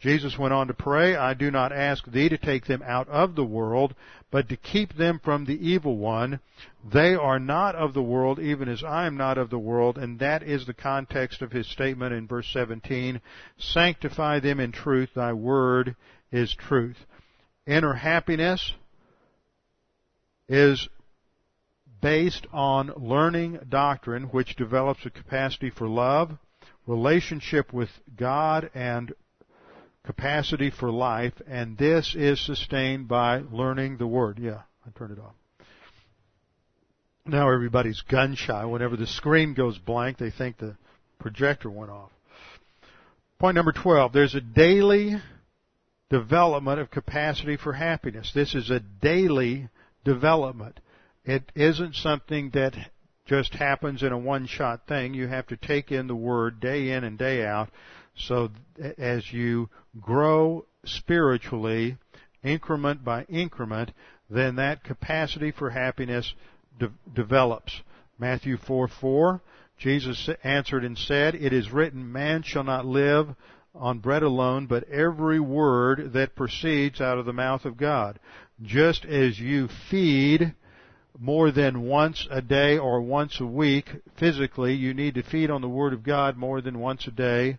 Jesus 0.00 0.38
went 0.38 0.54
on 0.54 0.68
to 0.68 0.74
pray, 0.74 1.14
I 1.14 1.34
do 1.34 1.50
not 1.50 1.72
ask 1.72 2.06
thee 2.06 2.30
to 2.30 2.38
take 2.38 2.66
them 2.66 2.82
out 2.86 3.08
of 3.08 3.34
the 3.34 3.44
world, 3.44 3.94
but 4.30 4.48
to 4.48 4.56
keep 4.56 4.96
them 4.96 5.20
from 5.22 5.44
the 5.44 5.68
evil 5.68 5.98
one. 5.98 6.40
They 6.90 7.14
are 7.14 7.38
not 7.38 7.74
of 7.74 7.92
the 7.92 8.02
world, 8.02 8.38
even 8.38 8.68
as 8.68 8.82
I 8.82 9.06
am 9.06 9.18
not 9.18 9.36
of 9.36 9.50
the 9.50 9.58
world, 9.58 9.98
and 9.98 10.18
that 10.20 10.42
is 10.42 10.64
the 10.64 10.72
context 10.72 11.42
of 11.42 11.52
his 11.52 11.68
statement 11.68 12.14
in 12.14 12.26
verse 12.26 12.48
17. 12.50 13.20
Sanctify 13.58 14.40
them 14.40 14.58
in 14.58 14.72
truth, 14.72 15.10
thy 15.14 15.34
word 15.34 15.96
is 16.32 16.54
truth. 16.54 16.96
Inner 17.70 17.94
happiness 17.94 18.72
is 20.48 20.88
based 22.02 22.44
on 22.52 22.90
learning 22.96 23.60
doctrine 23.68 24.24
which 24.24 24.56
develops 24.56 25.06
a 25.06 25.10
capacity 25.10 25.70
for 25.70 25.86
love, 25.86 26.32
relationship 26.88 27.72
with 27.72 27.90
God, 28.16 28.70
and 28.74 29.12
capacity 30.04 30.70
for 30.70 30.90
life, 30.90 31.34
and 31.46 31.78
this 31.78 32.16
is 32.18 32.44
sustained 32.44 33.06
by 33.06 33.44
learning 33.52 33.98
the 33.98 34.06
Word. 34.08 34.40
Yeah, 34.40 34.62
I 34.84 34.90
turned 34.98 35.12
it 35.16 35.20
off. 35.20 35.34
Now 37.24 37.52
everybody's 37.52 38.00
gun 38.00 38.34
shy. 38.34 38.64
Whenever 38.64 38.96
the 38.96 39.06
screen 39.06 39.54
goes 39.54 39.78
blank, 39.78 40.18
they 40.18 40.32
think 40.32 40.58
the 40.58 40.76
projector 41.20 41.70
went 41.70 41.92
off. 41.92 42.10
Point 43.38 43.54
number 43.54 43.70
12. 43.70 44.12
There's 44.12 44.34
a 44.34 44.40
daily 44.40 45.22
development 46.10 46.80
of 46.80 46.90
capacity 46.90 47.56
for 47.56 47.72
happiness. 47.72 48.32
This 48.34 48.54
is 48.54 48.70
a 48.70 48.80
daily 48.80 49.68
development. 50.04 50.80
It 51.24 51.50
isn't 51.54 51.94
something 51.94 52.50
that 52.50 52.74
just 53.26 53.54
happens 53.54 54.02
in 54.02 54.12
a 54.12 54.18
one-shot 54.18 54.88
thing. 54.88 55.14
You 55.14 55.28
have 55.28 55.46
to 55.48 55.56
take 55.56 55.92
in 55.92 56.08
the 56.08 56.16
Word 56.16 56.60
day 56.60 56.90
in 56.90 57.04
and 57.04 57.16
day 57.16 57.46
out. 57.46 57.70
So 58.16 58.50
as 58.98 59.32
you 59.32 59.68
grow 60.00 60.66
spiritually, 60.84 61.96
increment 62.42 63.04
by 63.04 63.24
increment, 63.24 63.92
then 64.28 64.56
that 64.56 64.82
capacity 64.82 65.52
for 65.52 65.70
happiness 65.70 66.34
de- 66.78 66.90
develops. 67.14 67.80
Matthew 68.18 68.56
4 68.56 68.88
4, 68.88 69.40
Jesus 69.78 70.28
answered 70.42 70.84
and 70.84 70.98
said, 70.98 71.34
It 71.34 71.52
is 71.52 71.70
written, 71.70 72.12
Man 72.12 72.42
shall 72.42 72.64
not 72.64 72.84
live 72.84 73.28
on 73.74 73.98
bread 73.98 74.22
alone, 74.22 74.66
but 74.66 74.88
every 74.88 75.40
word 75.40 76.12
that 76.12 76.34
proceeds 76.34 77.00
out 77.00 77.18
of 77.18 77.26
the 77.26 77.32
mouth 77.32 77.64
of 77.64 77.76
God. 77.76 78.18
Just 78.62 79.04
as 79.04 79.38
you 79.38 79.68
feed 79.90 80.54
more 81.18 81.50
than 81.50 81.82
once 81.82 82.26
a 82.30 82.40
day 82.40 82.78
or 82.78 83.00
once 83.00 83.40
a 83.40 83.46
week 83.46 83.90
physically, 84.16 84.74
you 84.74 84.94
need 84.94 85.14
to 85.14 85.22
feed 85.22 85.50
on 85.50 85.60
the 85.60 85.68
Word 85.68 85.92
of 85.92 86.02
God 86.02 86.36
more 86.36 86.60
than 86.60 86.78
once 86.78 87.06
a 87.06 87.10
day, 87.10 87.58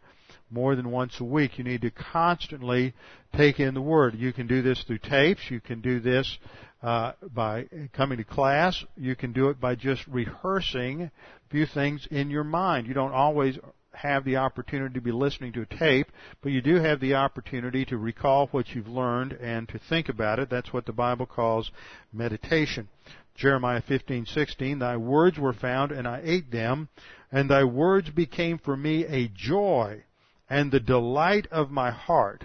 more 0.49 0.75
than 0.75 0.91
once 0.91 1.19
a 1.19 1.23
week. 1.23 1.57
You 1.57 1.63
need 1.63 1.81
to 1.81 1.91
constantly 1.91 2.93
take 3.35 3.59
in 3.59 3.73
the 3.73 3.81
Word. 3.81 4.15
You 4.15 4.33
can 4.33 4.47
do 4.47 4.61
this 4.61 4.83
through 4.83 4.99
tapes. 4.99 5.49
You 5.49 5.59
can 5.59 5.81
do 5.81 5.99
this 5.99 6.37
uh, 6.81 7.13
by 7.33 7.67
coming 7.93 8.17
to 8.17 8.23
class. 8.23 8.83
You 8.97 9.15
can 9.15 9.31
do 9.31 9.49
it 9.49 9.59
by 9.59 9.75
just 9.75 10.05
rehearsing 10.07 11.03
a 11.03 11.11
few 11.49 11.65
things 11.65 12.07
in 12.09 12.29
your 12.29 12.43
mind. 12.43 12.87
You 12.87 12.93
don't 12.93 13.13
always 13.13 13.57
have 13.93 14.23
the 14.23 14.37
opportunity 14.37 14.93
to 14.93 15.01
be 15.01 15.11
listening 15.11 15.53
to 15.53 15.61
a 15.61 15.65
tape, 15.65 16.11
but 16.41 16.51
you 16.51 16.61
do 16.61 16.75
have 16.75 16.99
the 16.99 17.15
opportunity 17.15 17.85
to 17.85 17.97
recall 17.97 18.47
what 18.47 18.73
you've 18.73 18.87
learned 18.87 19.33
and 19.33 19.67
to 19.69 19.77
think 19.77 20.09
about 20.09 20.39
it. 20.39 20.49
That's 20.49 20.73
what 20.73 20.85
the 20.85 20.93
Bible 20.93 21.25
calls 21.25 21.71
meditation. 22.13 22.87
Jeremiah 23.35 23.81
15:16 23.81 24.79
Thy 24.79 24.97
words 24.97 25.39
were 25.39 25.53
found 25.53 25.91
and 25.91 26.07
I 26.07 26.21
ate 26.23 26.51
them 26.51 26.89
and 27.31 27.49
thy 27.49 27.63
words 27.63 28.09
became 28.09 28.57
for 28.57 28.75
me 28.75 29.05
a 29.05 29.29
joy 29.29 30.03
and 30.49 30.71
the 30.71 30.79
delight 30.79 31.47
of 31.51 31.71
my 31.71 31.91
heart 31.91 32.43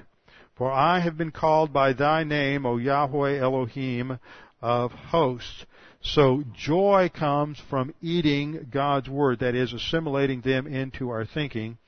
for 0.54 0.72
I 0.72 1.00
have 1.00 1.18
been 1.18 1.32
called 1.32 1.72
by 1.72 1.92
thy 1.92 2.24
name 2.24 2.64
O 2.64 2.78
Yahweh 2.78 3.38
Elohim 3.38 4.18
of 4.62 4.92
hosts 4.92 5.66
so 6.00 6.44
joy 6.54 7.10
comes 7.12 7.58
from 7.58 7.94
eating 8.00 8.68
God's 8.70 9.08
word, 9.08 9.40
that 9.40 9.54
is, 9.54 9.72
assimilating 9.72 10.40
them 10.40 10.66
into 10.66 11.10
our 11.10 11.24
thinking. 11.24 11.78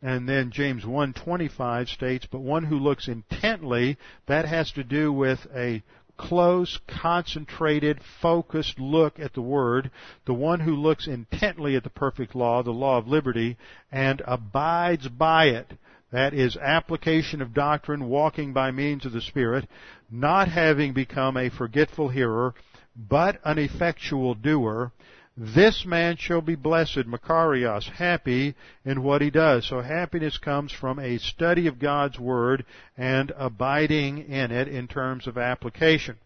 And 0.00 0.28
then 0.28 0.50
James 0.50 0.84
1:25 0.84 1.88
states, 1.88 2.26
"But 2.30 2.40
one 2.40 2.64
who 2.64 2.78
looks 2.78 3.08
intently, 3.08 3.96
that 4.26 4.44
has 4.44 4.70
to 4.72 4.84
do 4.84 5.12
with 5.12 5.46
a 5.54 5.82
close, 6.16 6.78
concentrated, 6.86 8.00
focused 8.20 8.78
look 8.78 9.18
at 9.18 9.32
the 9.32 9.40
Word, 9.40 9.90
the 10.26 10.34
one 10.34 10.60
who 10.60 10.76
looks 10.76 11.06
intently 11.06 11.76
at 11.76 11.84
the 11.84 11.90
perfect 11.90 12.34
law, 12.34 12.62
the 12.62 12.72
law 12.72 12.98
of 12.98 13.08
liberty, 13.08 13.56
and 13.90 14.20
abides 14.26 15.08
by 15.08 15.46
it. 15.46 15.72
That 16.10 16.34
is 16.34 16.56
application 16.56 17.40
of 17.40 17.54
doctrine, 17.54 18.08
walking 18.08 18.52
by 18.52 18.70
means 18.70 19.04
of 19.04 19.12
the 19.12 19.20
Spirit, 19.20 19.68
not 20.10 20.48
having 20.48 20.92
become 20.92 21.36
a 21.36 21.50
forgetful 21.50 22.08
hearer, 22.08 22.54
but 22.98 23.40
an 23.44 23.58
effectual 23.58 24.34
doer, 24.34 24.90
this 25.36 25.84
man 25.86 26.16
shall 26.16 26.40
be 26.40 26.56
blessed, 26.56 27.06
Makarios, 27.06 27.88
happy 27.88 28.56
in 28.84 29.04
what 29.04 29.22
he 29.22 29.30
does. 29.30 29.68
So 29.68 29.80
happiness 29.80 30.36
comes 30.36 30.72
from 30.72 30.98
a 30.98 31.18
study 31.18 31.68
of 31.68 31.78
God's 31.78 32.18
Word 32.18 32.64
and 32.96 33.32
abiding 33.36 34.18
in 34.18 34.50
it 34.50 34.66
in 34.66 34.88
terms 34.88 35.28
of 35.28 35.38
application. 35.38 36.16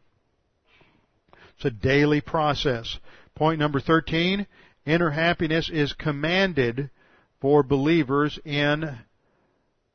It's 1.56 1.66
a 1.66 1.70
daily 1.70 2.22
process. 2.22 2.98
Point 3.34 3.58
number 3.58 3.80
13, 3.80 4.46
inner 4.86 5.10
happiness 5.10 5.68
is 5.70 5.92
commanded 5.92 6.88
for 7.38 7.62
believers 7.62 8.38
in 8.46 8.98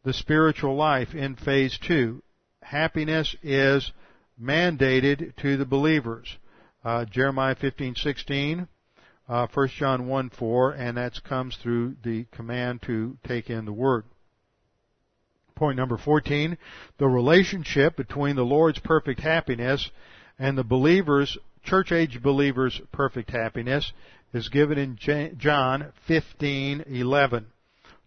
the 0.03 0.13
spiritual 0.13 0.75
life 0.75 1.15
in 1.15 1.35
phase 1.35 1.79
two. 1.79 2.21
Happiness 2.61 3.35
is 3.41 3.91
mandated 4.39 5.35
to 5.37 5.57
the 5.57 5.65
believers 5.65 6.37
uh, 6.87 7.03
Jeremiah 7.03 7.55
15:16, 7.55 8.65
uh, 9.27 9.47
1 9.53 9.67
John 9.77 10.07
1:4, 10.07 10.79
and 10.79 10.95
that 10.95 11.21
comes 11.25 11.57
through 11.57 11.97
the 12.01 12.25
command 12.31 12.81
to 12.83 13.17
take 13.27 13.49
in 13.49 13.65
the 13.65 13.73
word. 13.73 14.05
Point 15.53 15.75
number 15.75 15.97
14, 15.97 16.57
the 16.97 17.07
relationship 17.07 17.97
between 17.97 18.37
the 18.37 18.45
Lord's 18.45 18.79
perfect 18.79 19.19
happiness 19.19 19.91
and 20.39 20.57
the 20.57 20.63
believers, 20.63 21.37
church 21.61 21.91
age 21.91 22.21
believers' 22.21 22.79
perfect 22.93 23.31
happiness 23.31 23.91
is 24.33 24.47
given 24.47 24.77
in 24.77 24.95
John 24.95 25.91
15:11. 26.07 27.47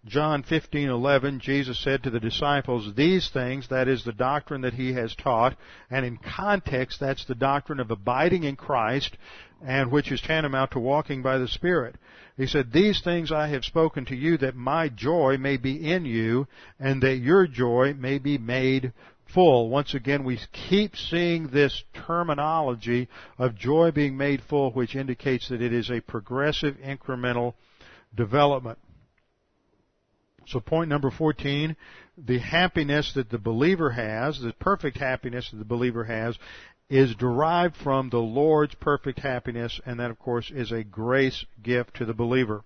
John 0.07 0.43
15:11 0.43 1.41
Jesus 1.41 1.79
said 1.79 2.03
to 2.03 2.11
the 2.11 2.19
disciples 2.19 2.95
these 2.95 3.29
things 3.29 3.69
that 3.69 3.87
is 3.87 4.03
the 4.03 4.15
doctrine 4.15 4.63
that 4.63 4.73
he 4.73 4.95
has 4.95 5.15
taught 5.15 5.59
and 5.91 6.07
in 6.07 6.17
context 6.17 7.01
that's 7.01 7.27
the 7.27 7.35
doctrine 7.35 7.81
of 7.81 7.91
abiding 7.91 8.45
in 8.45 8.57
Christ 8.57 9.19
and 9.63 9.93
which 9.93 10.11
is 10.11 10.23
tantamount 10.23 10.71
to 10.71 10.81
walking 10.81 11.21
by 11.21 11.37
the 11.37 11.47
Spirit. 11.47 11.97
He 12.39 12.47
said 12.47 12.73
these 12.73 13.03
things 13.03 13.31
I 13.31 13.49
have 13.49 13.63
spoken 13.63 14.07
to 14.07 14.17
you 14.17 14.39
that 14.39 14.57
my 14.57 14.89
joy 14.89 15.37
may 15.37 15.59
be 15.59 15.93
in 15.93 16.07
you 16.07 16.49
and 16.79 17.03
that 17.03 17.19
your 17.19 17.47
joy 17.47 17.93
may 17.93 18.17
be 18.17 18.39
made 18.39 18.95
full. 19.27 19.69
Once 19.69 19.93
again, 19.93 20.25
we 20.25 20.41
keep 20.51 20.97
seeing 20.97 21.49
this 21.49 21.85
terminology 21.93 23.07
of 23.39 23.55
joy 23.55 23.91
being 23.91 24.17
made 24.17 24.41
full, 24.43 24.73
which 24.73 24.97
indicates 24.97 25.51
that 25.51 25.61
it 25.61 25.75
is 25.75 25.91
a 25.91 26.01
progressive 26.01 26.79
incremental 26.79 27.53
development. 28.17 28.79
So 30.47 30.61
point 30.61 30.89
number 30.89 31.11
14, 31.11 31.77
the 32.19 32.39
happiness 32.39 33.13
that 33.15 33.31
the 33.31 33.39
believer 33.39 33.91
has, 33.91 34.41
the 34.41 34.53
perfect 34.53 34.99
happiness 34.99 35.49
that 35.51 35.59
the 35.59 35.65
believer 35.65 36.05
has, 36.05 36.37
is 36.89 37.15
derived 37.15 37.77
from 37.77 38.11
the 38.11 38.19
Lord's 38.19 38.75
perfect 38.75 39.21
happiness, 39.21 39.81
and 39.87 40.01
that 40.01 40.11
of 40.11 40.19
course 40.19 40.51
is 40.51 40.73
a 40.73 40.83
grace 40.83 41.45
gift 41.63 41.95
to 41.97 42.05
the 42.05 42.15
believer. 42.15 42.65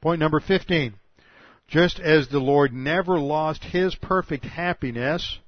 Point 0.00 0.20
number 0.20 0.40
15. 0.40 0.94
Just 1.66 1.98
as 1.98 2.28
the 2.28 2.38
Lord 2.38 2.72
never 2.72 3.18
lost 3.18 3.64
His 3.64 3.94
perfect 3.94 4.44
happiness, 4.44 5.38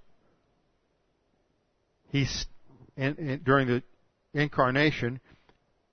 He, 2.10 2.26
during 2.96 3.68
the 3.68 3.82
incarnation, 4.32 5.20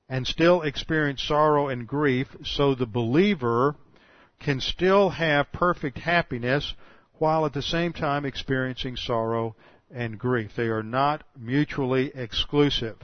and 0.08 0.26
still 0.26 0.62
experienced 0.62 1.28
sorrow 1.28 1.68
and 1.68 1.86
grief, 1.88 2.28
so 2.44 2.76
the 2.76 2.86
believer 2.86 3.76
can 4.40 4.60
still 4.60 5.10
have 5.10 5.52
perfect 5.52 5.98
happiness 5.98 6.74
while 7.18 7.46
at 7.46 7.54
the 7.54 7.62
same 7.62 7.94
time 7.94 8.26
experiencing 8.26 8.96
sorrow 8.96 9.56
and 9.92 10.20
grief. 10.20 10.52
They 10.56 10.68
are 10.68 10.84
not 10.84 11.24
mutually 11.38 12.12
exclusive. 12.14 12.98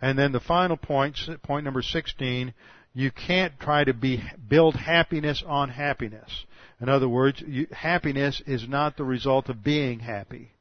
And 0.00 0.18
then 0.18 0.32
the 0.32 0.40
final 0.40 0.76
point, 0.76 1.16
point 1.42 1.64
number 1.64 1.82
16, 1.82 2.54
you 2.94 3.10
can't 3.10 3.58
try 3.60 3.84
to 3.84 3.94
be, 3.94 4.22
build 4.48 4.74
happiness 4.74 5.42
on 5.46 5.70
happiness. 5.70 6.44
In 6.80 6.88
other 6.88 7.08
words, 7.08 7.42
you, 7.46 7.68
happiness 7.70 8.42
is 8.46 8.68
not 8.68 8.96
the 8.96 9.04
result 9.04 9.48
of 9.48 9.62
being 9.62 10.00
happy. 10.00 10.52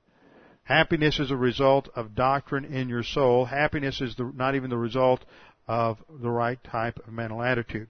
Happiness 0.64 1.20
is 1.20 1.32
a 1.32 1.36
result 1.36 1.90
of 1.96 2.16
doctrine 2.16 2.66
in 2.66 2.88
your 2.88 3.04
soul. 3.04 3.46
Happiness 3.46 4.00
is 4.00 4.16
the, 4.16 4.32
not 4.36 4.56
even 4.56 4.70
the 4.70 4.78
result 4.78 5.26
of 5.68 5.98
the 6.22 6.30
right 6.30 6.64
type 6.64 7.00
of 7.00 7.12
mental 7.12 7.42
attitude. 7.42 7.90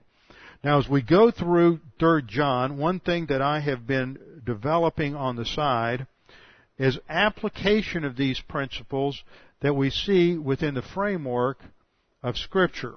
Now, 0.64 0.78
as 0.78 0.88
we 0.88 1.02
go 1.02 1.32
through 1.32 1.80
3 1.98 2.22
John, 2.22 2.78
one 2.78 3.00
thing 3.00 3.26
that 3.26 3.42
I 3.42 3.58
have 3.60 3.84
been 3.84 4.42
developing 4.44 5.16
on 5.16 5.34
the 5.34 5.44
side 5.44 6.06
is 6.78 6.98
application 7.08 8.04
of 8.04 8.16
these 8.16 8.40
principles 8.40 9.24
that 9.60 9.74
we 9.74 9.90
see 9.90 10.36
within 10.36 10.74
the 10.74 10.82
framework 10.82 11.58
of 12.22 12.36
Scripture. 12.36 12.94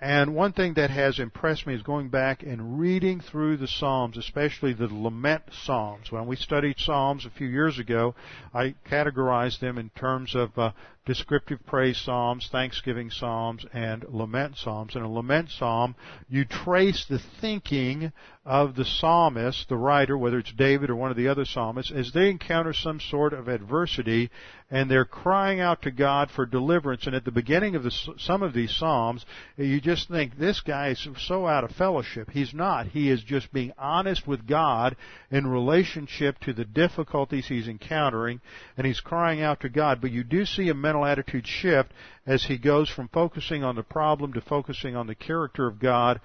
And 0.00 0.36
one 0.36 0.52
thing 0.52 0.74
that 0.74 0.90
has 0.90 1.18
impressed 1.18 1.66
me 1.66 1.74
is 1.74 1.82
going 1.82 2.10
back 2.10 2.44
and 2.44 2.78
reading 2.78 3.20
through 3.20 3.56
the 3.56 3.66
Psalms, 3.66 4.16
especially 4.16 4.72
the 4.72 4.86
lament 4.86 5.42
Psalms. 5.64 6.12
When 6.12 6.26
we 6.28 6.36
studied 6.36 6.78
Psalms 6.78 7.26
a 7.26 7.30
few 7.30 7.48
years 7.48 7.80
ago, 7.80 8.14
I 8.54 8.76
categorized 8.88 9.58
them 9.58 9.76
in 9.76 9.90
terms 9.90 10.36
of 10.36 10.56
uh, 10.56 10.70
descriptive 11.08 11.58
praise 11.64 11.96
psalms, 11.96 12.50
thanksgiving 12.52 13.10
psalms, 13.10 13.64
and 13.72 14.04
lament 14.10 14.54
psalms. 14.58 14.94
In 14.94 15.00
a 15.00 15.10
lament 15.10 15.48
psalm, 15.50 15.96
you 16.28 16.44
trace 16.44 17.06
the 17.08 17.18
thinking 17.40 18.12
of 18.44 18.76
the 18.76 18.84
psalmist, 18.84 19.70
the 19.70 19.76
writer, 19.76 20.18
whether 20.18 20.38
it's 20.38 20.52
David 20.52 20.90
or 20.90 20.96
one 20.96 21.10
of 21.10 21.16
the 21.16 21.28
other 21.28 21.46
psalmists, 21.46 21.90
as 21.90 22.12
they 22.12 22.28
encounter 22.28 22.74
some 22.74 23.00
sort 23.00 23.32
of 23.32 23.48
adversity 23.48 24.30
and 24.70 24.90
they're 24.90 25.04
crying 25.04 25.60
out 25.60 25.82
to 25.82 25.90
God 25.90 26.30
for 26.30 26.44
deliverance. 26.44 27.06
And 27.06 27.14
at 27.14 27.24
the 27.24 27.30
beginning 27.30 27.74
of 27.74 27.82
the, 27.82 27.90
some 28.18 28.42
of 28.42 28.52
these 28.52 28.74
psalms, 28.76 29.24
you 29.56 29.80
just 29.80 30.08
think 30.08 30.36
this 30.36 30.60
guy 30.60 30.88
is 30.88 31.08
so 31.26 31.46
out 31.46 31.64
of 31.64 31.70
fellowship. 31.70 32.30
He's 32.30 32.52
not. 32.52 32.88
He 32.88 33.10
is 33.10 33.22
just 33.22 33.50
being 33.52 33.72
honest 33.78 34.26
with 34.26 34.46
God 34.46 34.96
in 35.30 35.46
relationship 35.46 36.38
to 36.40 36.52
the 36.52 36.66
difficulties 36.66 37.46
he's 37.48 37.68
encountering, 37.68 38.40
and 38.76 38.86
he's 38.86 39.00
crying 39.00 39.40
out 39.40 39.60
to 39.60 39.70
God. 39.70 40.00
But 40.02 40.10
you 40.10 40.22
do 40.22 40.44
see 40.44 40.68
a 40.68 40.74
mental 40.74 40.97
attitude 41.04 41.46
shift 41.46 41.90
as 42.26 42.44
he 42.44 42.58
goes 42.58 42.88
from 42.88 43.08
focusing 43.08 43.64
on 43.64 43.76
the 43.76 43.82
problem 43.82 44.32
to 44.32 44.40
focusing 44.40 44.96
on 44.96 45.06
the 45.06 45.14
character 45.14 45.66
of 45.66 45.78
God 45.78 46.20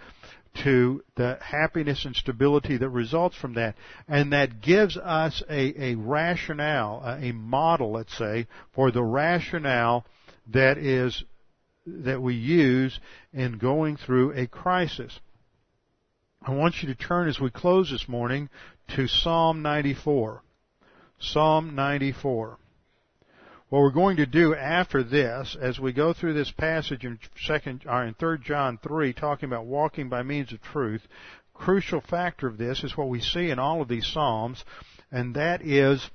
to 0.63 1.03
the 1.15 1.37
happiness 1.41 2.05
and 2.05 2.15
stability 2.15 2.77
that 2.77 2.89
results 2.89 3.35
from 3.35 3.53
that. 3.55 3.75
And 4.07 4.33
that 4.33 4.61
gives 4.61 4.97
us 4.97 5.41
a, 5.49 5.91
a 5.91 5.95
rationale, 5.95 7.01
a 7.03 7.31
model, 7.31 7.93
let's 7.93 8.15
say, 8.17 8.47
for 8.73 8.91
the 8.91 9.03
rationale 9.03 10.05
that 10.51 10.77
is, 10.77 11.23
that 11.85 12.21
we 12.21 12.35
use 12.35 12.99
in 13.33 13.57
going 13.57 13.97
through 13.97 14.33
a 14.33 14.47
crisis. 14.47 15.19
I 16.45 16.51
want 16.51 16.75
you 16.81 16.93
to 16.93 16.95
turn 16.95 17.29
as 17.29 17.39
we 17.39 17.49
close 17.49 17.89
this 17.89 18.07
morning 18.07 18.49
to 18.95 19.07
Psalm 19.07 19.61
94. 19.61 20.43
Psalm 21.19 21.73
94. 21.73 22.57
What 23.73 23.81
we're 23.81 23.89
going 23.89 24.17
to 24.17 24.27
do 24.27 24.53
after 24.53 25.01
this, 25.01 25.57
as 25.59 25.79
we 25.79 25.93
go 25.93 26.13
through 26.13 26.35
this 26.35 26.51
passage 26.51 27.05
in 27.05 27.17
second 27.43 27.85
or 27.89 28.03
in 28.03 28.13
third 28.13 28.43
John 28.43 28.77
three, 28.77 29.13
talking 29.13 29.49
about 29.49 29.65
walking 29.65 30.09
by 30.09 30.21
means 30.21 30.53
of 30.53 30.61
truth, 30.61 31.01
crucial 31.55 31.99
factor 31.99 32.45
of 32.45 32.59
this 32.59 32.83
is 32.83 32.95
what 32.95 33.09
we 33.09 33.19
see 33.19 33.49
in 33.49 33.57
all 33.57 33.81
of 33.81 33.87
these 33.87 34.05
Psalms, 34.05 34.63
and 35.11 35.33
that 35.33 35.63
is 35.63 36.07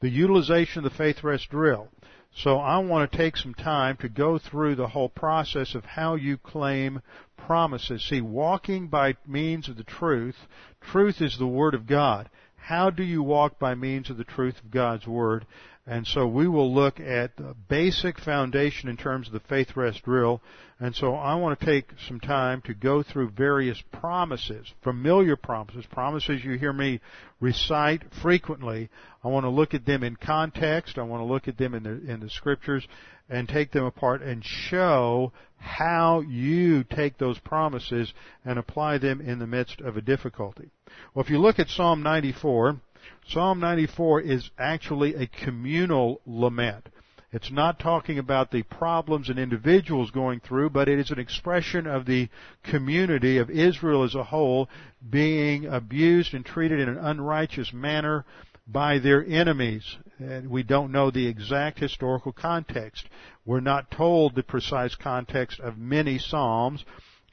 the 0.00 0.08
utilization 0.08 0.84
of 0.84 0.92
the 0.92 0.96
faith 0.96 1.24
rest 1.24 1.50
drill. 1.50 1.88
So 2.32 2.58
I 2.58 2.78
want 2.78 3.10
to 3.10 3.18
take 3.18 3.36
some 3.36 3.54
time 3.54 3.96
to 3.96 4.08
go 4.08 4.38
through 4.38 4.76
the 4.76 4.86
whole 4.86 5.08
process 5.08 5.74
of 5.74 5.84
how 5.84 6.14
you 6.14 6.36
claim 6.36 7.02
promises. 7.36 8.08
See, 8.08 8.20
walking 8.20 8.86
by 8.86 9.16
means 9.26 9.68
of 9.68 9.76
the 9.76 9.82
truth, 9.82 10.36
truth 10.80 11.20
is 11.20 11.36
the 11.36 11.44
Word 11.44 11.74
of 11.74 11.88
God. 11.88 12.30
How 12.54 12.90
do 12.90 13.02
you 13.02 13.24
walk 13.24 13.58
by 13.58 13.74
means 13.74 14.08
of 14.08 14.16
the 14.16 14.22
truth 14.22 14.60
of 14.64 14.70
God's 14.70 15.08
Word? 15.08 15.44
And 15.84 16.06
so 16.06 16.28
we 16.28 16.46
will 16.46 16.72
look 16.72 17.00
at 17.00 17.36
the 17.36 17.56
basic 17.68 18.20
foundation 18.20 18.88
in 18.88 18.96
terms 18.96 19.26
of 19.26 19.32
the 19.32 19.40
faith 19.40 19.76
rest 19.76 20.04
drill. 20.04 20.40
And 20.78 20.94
so 20.94 21.14
I 21.14 21.34
want 21.34 21.58
to 21.58 21.66
take 21.66 21.90
some 22.06 22.20
time 22.20 22.62
to 22.62 22.74
go 22.74 23.02
through 23.02 23.30
various 23.30 23.82
promises, 23.90 24.72
familiar 24.82 25.34
promises, 25.34 25.84
promises 25.86 26.44
you 26.44 26.56
hear 26.56 26.72
me 26.72 27.00
recite 27.40 28.02
frequently. 28.22 28.90
I 29.24 29.28
want 29.28 29.44
to 29.44 29.50
look 29.50 29.74
at 29.74 29.84
them 29.84 30.04
in 30.04 30.14
context. 30.14 30.98
I 30.98 31.02
want 31.02 31.20
to 31.20 31.26
look 31.26 31.48
at 31.48 31.58
them 31.58 31.74
in 31.74 31.82
the, 31.82 32.12
in 32.12 32.20
the 32.20 32.30
scriptures 32.30 32.86
and 33.28 33.48
take 33.48 33.72
them 33.72 33.84
apart 33.84 34.22
and 34.22 34.44
show 34.44 35.32
how 35.56 36.20
you 36.20 36.84
take 36.84 37.18
those 37.18 37.38
promises 37.40 38.12
and 38.44 38.56
apply 38.56 38.98
them 38.98 39.20
in 39.20 39.40
the 39.40 39.46
midst 39.48 39.80
of 39.80 39.96
a 39.96 40.00
difficulty. 40.00 40.70
Well, 41.12 41.24
if 41.24 41.30
you 41.30 41.38
look 41.38 41.58
at 41.58 41.68
Psalm 41.68 42.02
94, 42.02 42.80
Psalm 43.28 43.60
94 43.60 44.20
is 44.20 44.50
actually 44.58 45.14
a 45.14 45.26
communal 45.26 46.20
lament. 46.26 46.88
It's 47.32 47.50
not 47.50 47.78
talking 47.78 48.18
about 48.18 48.50
the 48.50 48.62
problems 48.62 49.30
and 49.30 49.38
individuals 49.38 50.10
going 50.10 50.40
through, 50.40 50.68
but 50.70 50.88
it 50.88 50.98
is 50.98 51.10
an 51.10 51.18
expression 51.18 51.86
of 51.86 52.04
the 52.04 52.28
community 52.62 53.38
of 53.38 53.48
Israel 53.48 54.02
as 54.02 54.14
a 54.14 54.22
whole 54.22 54.68
being 55.08 55.64
abused 55.64 56.34
and 56.34 56.44
treated 56.44 56.78
in 56.78 56.90
an 56.90 56.98
unrighteous 56.98 57.72
manner 57.72 58.26
by 58.66 58.98
their 58.98 59.24
enemies. 59.24 59.96
And 60.18 60.50
we 60.50 60.62
don't 60.62 60.92
know 60.92 61.10
the 61.10 61.26
exact 61.26 61.78
historical 61.78 62.32
context. 62.32 63.08
We're 63.46 63.60
not 63.60 63.90
told 63.90 64.34
the 64.34 64.42
precise 64.42 64.94
context 64.94 65.58
of 65.58 65.78
many 65.78 66.18
Psalms. 66.18 66.84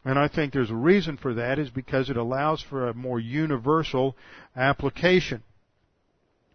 And 0.06 0.18
I 0.18 0.30
think 0.30 0.54
there's 0.54 0.72
a 0.72 0.76
reason 0.76 1.18
for 1.18 1.34
that 1.34 1.60
is 1.60 1.70
because 1.70 2.10
it 2.10 2.16
allows 2.16 2.62
for 2.62 2.88
a 2.88 2.94
more 2.94 3.20
universal 3.20 4.16
application. 4.56 5.44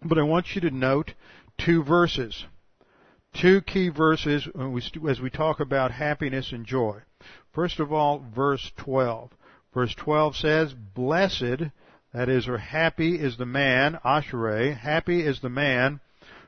But 0.05 0.19
I 0.19 0.23
want 0.23 0.55
you 0.55 0.61
to 0.61 0.71
note 0.71 1.15
two 1.57 1.83
verses. 1.83 2.45
Two 3.33 3.63
key 3.63 3.89
verses 3.89 4.47
as 5.09 5.21
we 5.21 5.31
talk 5.31 5.61
about 5.61 5.93
happiness 5.93 6.53
and 6.53 6.67
joy. 6.67 7.01
First 7.53 7.81
of 7.81 7.93
all, 7.93 8.25
verse 8.35 8.71
12. 8.77 9.31
Verse 9.73 9.95
12 9.95 10.37
says, 10.37 10.75
Blessed, 10.75 11.71
that 12.13 12.29
is, 12.29 12.47
or 12.47 12.59
happy 12.59 13.19
is 13.19 13.39
the 13.39 13.47
man, 13.47 13.99
ashre, 14.05 14.77
happy 14.77 15.27
is 15.27 15.41
the 15.41 15.49
man 15.49 16.01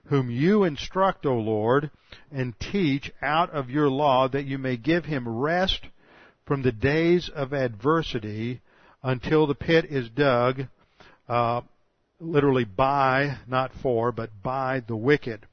whom 0.09 0.31
you 0.31 0.63
instruct, 0.63 1.27
O 1.27 1.35
Lord, 1.35 1.91
and 2.31 2.59
teach 2.61 3.11
out 3.23 3.51
of 3.51 3.71
your 3.71 3.89
law 3.89 4.29
that 4.29 4.45
you 4.45 4.59
may 4.59 4.77
give 4.77 5.07
him 5.07 5.29
rest 5.29 5.87
from 6.45 6.63
the 6.63 6.73
days 6.73 7.29
of 7.29 7.53
adversity 7.53 8.61
until 9.03 9.47
the 9.47 9.55
pit 9.55 9.87
is 9.87 10.09
dug, 10.11 10.67
uh, 11.29 11.63
literally 12.21 12.65
by, 12.65 13.39
not 13.47 13.73
for, 13.83 14.13
but 14.13 14.31
by 14.43 14.81
the 14.81 14.97
wicked. 14.97 15.47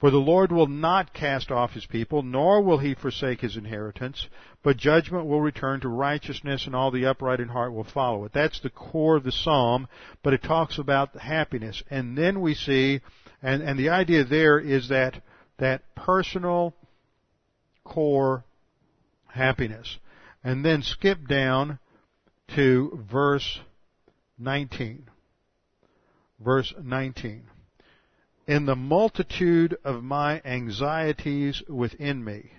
For 0.00 0.10
the 0.10 0.18
Lord 0.18 0.50
will 0.50 0.66
not 0.66 1.14
cast 1.14 1.52
off 1.52 1.74
his 1.74 1.86
people, 1.86 2.24
nor 2.24 2.60
will 2.60 2.78
he 2.78 2.94
forsake 2.94 3.40
his 3.40 3.56
inheritance, 3.56 4.26
but 4.64 4.76
judgment 4.76 5.26
will 5.26 5.40
return 5.40 5.80
to 5.80 5.88
righteousness 5.88 6.66
and 6.66 6.74
all 6.74 6.90
the 6.90 7.06
upright 7.06 7.38
in 7.38 7.46
heart 7.46 7.72
will 7.72 7.84
follow 7.84 8.24
it. 8.24 8.32
That's 8.32 8.58
the 8.60 8.70
core 8.70 9.16
of 9.16 9.22
the 9.22 9.30
psalm, 9.30 9.86
but 10.24 10.32
it 10.32 10.42
talks 10.42 10.78
about 10.78 11.16
happiness. 11.16 11.84
And 11.88 12.18
then 12.18 12.40
we 12.40 12.54
see, 12.54 13.00
and, 13.40 13.62
and 13.62 13.78
the 13.78 13.90
idea 13.90 14.24
there 14.24 14.58
is 14.58 14.88
that, 14.88 15.22
that 15.58 15.82
personal 15.94 16.74
core 17.84 18.44
happiness. 19.28 19.98
And 20.42 20.64
then 20.64 20.82
skip 20.82 21.28
down 21.28 21.78
to 22.56 22.98
verse 23.08 23.60
19 24.36 25.06
verse 26.42 26.74
19. 26.82 27.44
In 28.46 28.66
the 28.66 28.76
multitude 28.76 29.76
of 29.84 30.02
my 30.02 30.42
anxieties 30.44 31.62
within 31.68 32.24
me, 32.24 32.50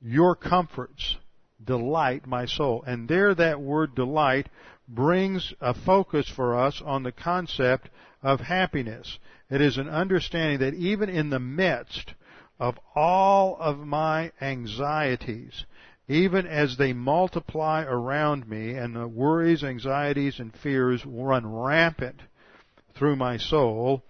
your 0.00 0.34
comforts 0.34 1.16
delight 1.62 2.26
my 2.26 2.46
soul. 2.46 2.82
And 2.86 3.08
there 3.08 3.34
that 3.34 3.60
word 3.60 3.94
delight 3.94 4.48
brings 4.88 5.54
a 5.60 5.74
focus 5.74 6.28
for 6.28 6.58
us 6.58 6.82
on 6.84 7.02
the 7.02 7.12
concept 7.12 7.90
of 8.22 8.40
happiness. 8.40 9.18
It 9.48 9.60
is 9.60 9.78
an 9.78 9.88
understanding 9.88 10.58
that 10.58 10.74
even 10.74 11.08
in 11.08 11.30
the 11.30 11.38
midst 11.38 12.14
of 12.58 12.78
all 12.94 13.56
of 13.60 13.78
my 13.78 14.32
anxieties, 14.40 15.64
even 16.08 16.46
as 16.46 16.76
they 16.76 16.92
multiply 16.92 17.84
around 17.84 18.48
me 18.48 18.74
and 18.74 18.96
the 18.96 19.06
worries, 19.06 19.62
anxieties, 19.62 20.40
and 20.40 20.54
fears 20.56 21.06
run 21.06 21.46
rampant 21.46 22.20
through 23.00 23.16
my 23.16 23.38
soul, 23.38 24.02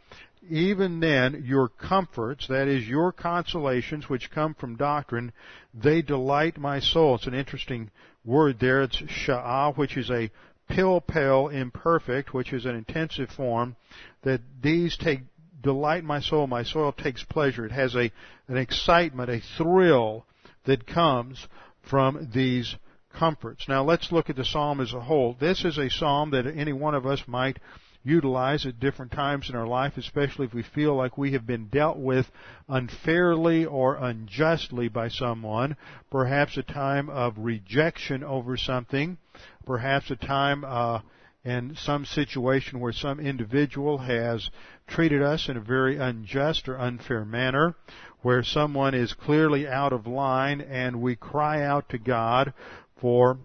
even 0.50 0.98
then 0.98 1.44
your 1.46 1.68
comforts, 1.68 2.48
that 2.48 2.66
is 2.66 2.88
your 2.88 3.12
consolations 3.12 4.08
which 4.08 4.32
come 4.32 4.52
from 4.52 4.76
doctrine, 4.76 5.32
they 5.72 6.02
delight 6.02 6.58
my 6.58 6.80
soul. 6.80 7.14
It's 7.14 7.28
an 7.28 7.34
interesting 7.34 7.90
word 8.24 8.58
there. 8.58 8.82
It's 8.82 9.00
sha'ah, 9.00 9.76
which 9.76 9.96
is 9.96 10.10
a 10.10 10.30
pilpel 10.68 11.54
imperfect, 11.54 12.34
which 12.34 12.52
is 12.52 12.66
an 12.66 12.74
intensive 12.74 13.30
form, 13.30 13.76
that 14.22 14.40
these 14.60 14.96
take 14.96 15.20
delight 15.62 16.02
my 16.02 16.20
soul. 16.20 16.48
My 16.48 16.64
soul 16.64 16.90
takes 16.90 17.22
pleasure. 17.22 17.64
It 17.64 17.72
has 17.72 17.94
a, 17.94 18.10
an 18.48 18.56
excitement, 18.56 19.30
a 19.30 19.40
thrill 19.56 20.26
that 20.66 20.84
comes 20.86 21.46
from 21.88 22.28
these 22.34 22.74
comforts. 23.16 23.66
Now 23.68 23.84
let's 23.84 24.10
look 24.10 24.30
at 24.30 24.36
the 24.36 24.44
psalm 24.44 24.80
as 24.80 24.92
a 24.92 25.00
whole. 25.00 25.36
This 25.38 25.64
is 25.64 25.78
a 25.78 25.90
psalm 25.90 26.32
that 26.32 26.46
any 26.46 26.72
one 26.72 26.96
of 26.96 27.06
us 27.06 27.22
might 27.28 27.58
utilize 28.02 28.64
at 28.64 28.80
different 28.80 29.12
times 29.12 29.50
in 29.50 29.56
our 29.56 29.66
life, 29.66 29.96
especially 29.96 30.46
if 30.46 30.54
we 30.54 30.62
feel 30.62 30.94
like 30.94 31.18
we 31.18 31.32
have 31.32 31.46
been 31.46 31.66
dealt 31.66 31.98
with 31.98 32.30
unfairly 32.68 33.64
or 33.64 33.96
unjustly 33.96 34.88
by 34.88 35.08
someone, 35.08 35.76
perhaps 36.10 36.56
a 36.56 36.62
time 36.62 37.10
of 37.10 37.34
rejection 37.36 38.24
over 38.24 38.56
something, 38.56 39.18
perhaps 39.66 40.10
a 40.10 40.16
time 40.16 40.64
uh, 40.64 41.00
in 41.44 41.74
some 41.76 42.04
situation 42.04 42.80
where 42.80 42.92
some 42.92 43.20
individual 43.20 43.98
has 43.98 44.50
treated 44.86 45.22
us 45.22 45.48
in 45.48 45.56
a 45.56 45.60
very 45.60 45.96
unjust 45.96 46.68
or 46.68 46.78
unfair 46.78 47.24
manner, 47.24 47.74
where 48.22 48.42
someone 48.42 48.94
is 48.94 49.12
clearly 49.14 49.66
out 49.66 49.92
of 49.92 50.06
line 50.06 50.60
and 50.60 51.00
we 51.00 51.16
cry 51.16 51.62
out 51.62 51.88
to 51.88 51.98
God 51.98 52.52
for 53.00 53.38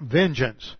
vengeance. 0.00 0.76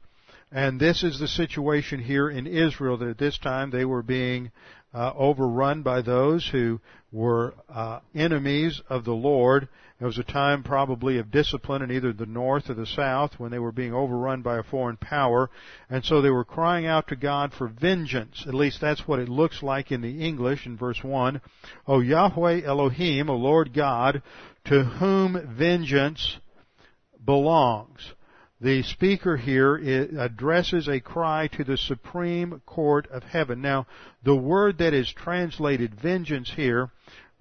And 0.51 0.81
this 0.81 1.03
is 1.03 1.19
the 1.19 1.29
situation 1.29 2.01
here 2.01 2.31
in 2.31 2.47
Israel 2.47 2.97
that 2.99 3.09
at 3.09 3.19
this 3.19 3.37
time 3.39 3.71
they 3.71 3.85
were 3.85 4.03
being 4.03 4.51
uh, 4.95 5.13
overrun 5.15 5.83
by 5.83 6.01
those 6.01 6.49
who 6.49 6.81
were 7.13 7.55
uh, 7.69 8.01
enemies 8.15 8.81
of 8.89 9.05
the 9.05 9.13
Lord. 9.13 9.69
It 10.01 10.05
was 10.05 10.17
a 10.17 10.25
time 10.25 10.63
probably 10.63 11.19
of 11.19 11.31
discipline 11.31 11.83
in 11.83 11.91
either 11.91 12.13
the 12.13 12.25
north 12.25 12.71
or 12.71 12.75
the 12.75 12.87
south 12.87 13.33
when 13.39 13.51
they 13.51 13.59
were 13.59 13.73
being 13.73 13.93
overrun 13.93 14.41
by 14.43 14.59
a 14.59 14.63
foreign 14.63 14.97
power. 14.97 15.51
And 15.91 16.05
so 16.05 16.23
they 16.23 16.31
were 16.31 16.45
crying 16.45 16.87
out 16.87 17.09
to 17.09 17.17
God 17.17 17.53
for 17.53 17.69
vengeance. 17.69 18.45
At 18.47 18.55
least 18.55 18.81
that's 18.81 19.07
what 19.07 19.19
it 19.19 19.29
looks 19.29 19.63
like 19.63 19.93
in 19.93 20.01
the 20.01 20.25
English 20.25 20.67
in 20.67 20.79
verse 20.79 21.03
1. 21.03 21.41
O 21.87 22.01
Yahweh 22.01 22.63
Elohim, 22.65 23.29
O 23.29 23.37
Lord 23.37 23.75
God, 23.75 24.23
to 24.67 24.85
whom 24.85 25.57
vengeance 25.57 26.39
belongs 27.23 28.15
the 28.61 28.83
speaker 28.83 29.37
here 29.37 29.77
addresses 30.19 30.89
a 30.89 31.01
cry 31.01 31.49
to 31.57 31.65
the 31.65 31.77
Supreme 31.77 32.61
Court 32.67 33.07
of 33.11 33.23
Heaven. 33.23 33.61
Now, 33.63 33.87
the 34.25 34.37
word 34.37 34.79
that 34.79 34.95
is 34.95 35.13
translated 35.13 35.95
vengeance 35.95 36.51
here 36.55 36.91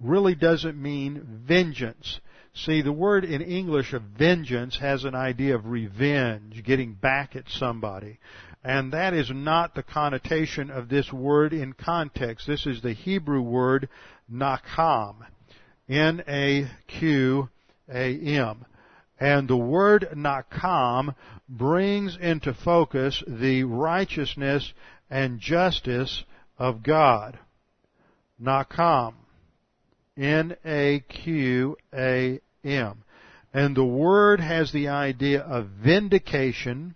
really 0.00 0.36
doesn't 0.36 0.80
mean 0.80 1.42
vengeance. 1.46 2.20
See, 2.54 2.82
the 2.82 2.92
word 2.92 3.24
in 3.24 3.42
English 3.42 3.92
of 3.92 4.02
vengeance 4.02 4.78
has 4.78 5.04
an 5.04 5.14
idea 5.14 5.54
of 5.54 5.66
revenge, 5.66 6.62
getting 6.64 6.94
back 6.94 7.34
at 7.36 7.48
somebody. 7.48 8.18
And 8.64 8.92
that 8.92 9.14
is 9.14 9.30
not 9.32 9.74
the 9.74 9.82
connotation 9.82 10.70
of 10.70 10.88
this 10.88 11.12
word 11.12 11.52
in 11.52 11.72
context. 11.72 12.46
This 12.46 12.66
is 12.66 12.80
the 12.82 12.92
Hebrew 12.92 13.40
word 13.40 13.88
nakam. 14.32 15.16
N-A-Q-A-M. 15.88 16.68
And 19.20 19.48
the 19.48 19.56
word 19.56 20.08
nakam 20.14 21.14
brings 21.48 22.16
into 22.16 22.54
focus 22.54 23.22
the 23.26 23.64
righteousness 23.64 24.72
and 25.10 25.40
justice 25.40 26.24
of 26.58 26.82
God. 26.82 27.38
Nakam. 28.40 29.14
N-A-Q-A-M. 30.16 31.04
And 33.54 33.76
the 33.76 33.84
word 33.84 34.40
has 34.40 34.72
the 34.72 34.88
idea 34.88 35.40
of 35.40 35.68
vindication, 35.68 36.94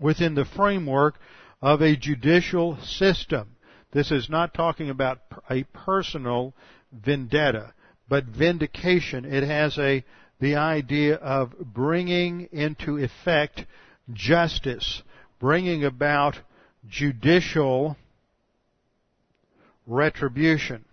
within 0.00 0.34
the 0.34 0.44
framework 0.44 1.14
of 1.60 1.80
a 1.80 1.96
judicial 1.96 2.76
system. 2.82 3.56
This 3.92 4.10
is 4.10 4.28
not 4.28 4.54
talking 4.54 4.90
about 4.90 5.20
a 5.50 5.64
personal 5.64 6.54
vendetta, 6.92 7.74
but 8.08 8.24
vindication. 8.24 9.24
It 9.24 9.44
has 9.44 9.78
a, 9.78 10.04
the 10.42 10.56
idea 10.56 11.14
of 11.14 11.52
bringing 11.60 12.48
into 12.50 12.98
effect 12.98 13.64
justice, 14.12 15.04
bringing 15.38 15.84
about 15.84 16.36
judicial 16.88 17.96
retribution. 19.86 20.84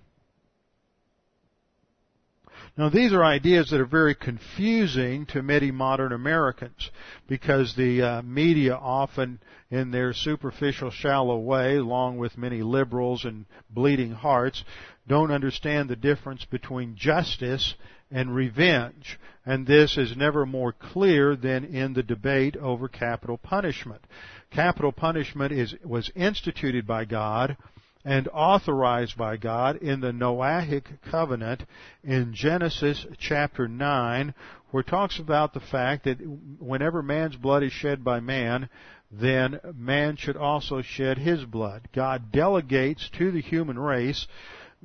Now 2.77 2.89
these 2.89 3.11
are 3.11 3.25
ideas 3.25 3.71
that 3.71 3.81
are 3.81 3.87
very 3.87 4.13
confusing 4.13 5.25
to 5.27 5.41
many 5.41 5.71
modern 5.71 6.13
Americans 6.13 6.91
because 7.27 7.75
the 7.75 8.03
uh, 8.03 8.21
media 8.21 8.75
often 8.75 9.39
in 9.71 9.89
their 9.89 10.13
superficial 10.13 10.91
shallow 10.91 11.39
way 11.39 11.77
along 11.77 12.19
with 12.19 12.37
many 12.37 12.61
liberals 12.61 13.25
and 13.25 13.47
bleeding 13.71 14.11
hearts 14.11 14.63
don't 15.07 15.31
understand 15.31 15.89
the 15.89 15.95
difference 15.95 16.45
between 16.45 16.95
justice 16.95 17.73
and 18.11 18.33
revenge. 18.33 19.19
And 19.49 19.65
this 19.65 19.97
is 19.97 20.15
never 20.15 20.45
more 20.45 20.71
clear 20.71 21.35
than 21.35 21.65
in 21.65 21.93
the 21.93 22.03
debate 22.03 22.55
over 22.55 22.87
capital 22.87 23.39
punishment. 23.39 24.03
Capital 24.51 24.91
punishment 24.91 25.51
is, 25.51 25.73
was 25.83 26.11
instituted 26.15 26.85
by 26.85 27.05
God 27.05 27.57
and 28.05 28.27
authorized 28.31 29.17
by 29.17 29.37
God 29.37 29.77
in 29.77 30.01
the 30.01 30.11
Noahic 30.11 30.83
covenant 31.09 31.63
in 32.03 32.31
Genesis 32.31 33.07
chapter 33.17 33.67
9, 33.67 34.35
where 34.69 34.81
it 34.81 34.87
talks 34.87 35.17
about 35.17 35.55
the 35.55 35.59
fact 35.61 36.03
that 36.03 36.19
whenever 36.59 37.01
man's 37.01 37.35
blood 37.35 37.63
is 37.63 37.71
shed 37.71 38.03
by 38.03 38.19
man, 38.19 38.69
then 39.11 39.59
man 39.73 40.15
should 40.15 40.37
also 40.37 40.83
shed 40.83 41.17
his 41.17 41.43
blood. 41.43 41.89
God 41.91 42.31
delegates 42.31 43.09
to 43.17 43.31
the 43.31 43.41
human 43.41 43.79
race 43.79 44.27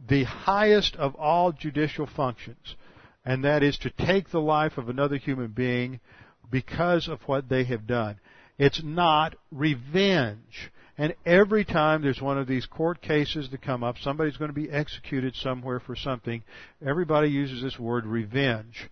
the 0.08 0.24
highest 0.24 0.96
of 0.96 1.14
all 1.16 1.52
judicial 1.52 2.06
functions, 2.06 2.76
and 3.24 3.44
that 3.44 3.62
is 3.62 3.78
to 3.78 3.90
take 3.90 4.30
the 4.30 4.40
life 4.40 4.76
of 4.78 4.88
another 4.88 5.16
human 5.16 5.48
being 5.48 6.00
because 6.50 7.08
of 7.08 7.20
what 7.22 7.48
they 7.48 7.64
have 7.64 7.86
done. 7.86 8.18
It's 8.58 8.82
not 8.82 9.34
revenge. 9.50 10.70
And 10.96 11.14
every 11.26 11.64
time 11.64 12.02
there's 12.02 12.20
one 12.20 12.38
of 12.38 12.46
these 12.46 12.66
court 12.66 13.02
cases 13.02 13.50
that 13.50 13.62
come 13.62 13.82
up, 13.82 13.96
somebody's 13.98 14.36
going 14.36 14.50
to 14.50 14.54
be 14.54 14.70
executed 14.70 15.34
somewhere 15.34 15.80
for 15.80 15.96
something, 15.96 16.42
everybody 16.84 17.28
uses 17.28 17.62
this 17.62 17.78
word 17.78 18.06
revenge. 18.06 18.88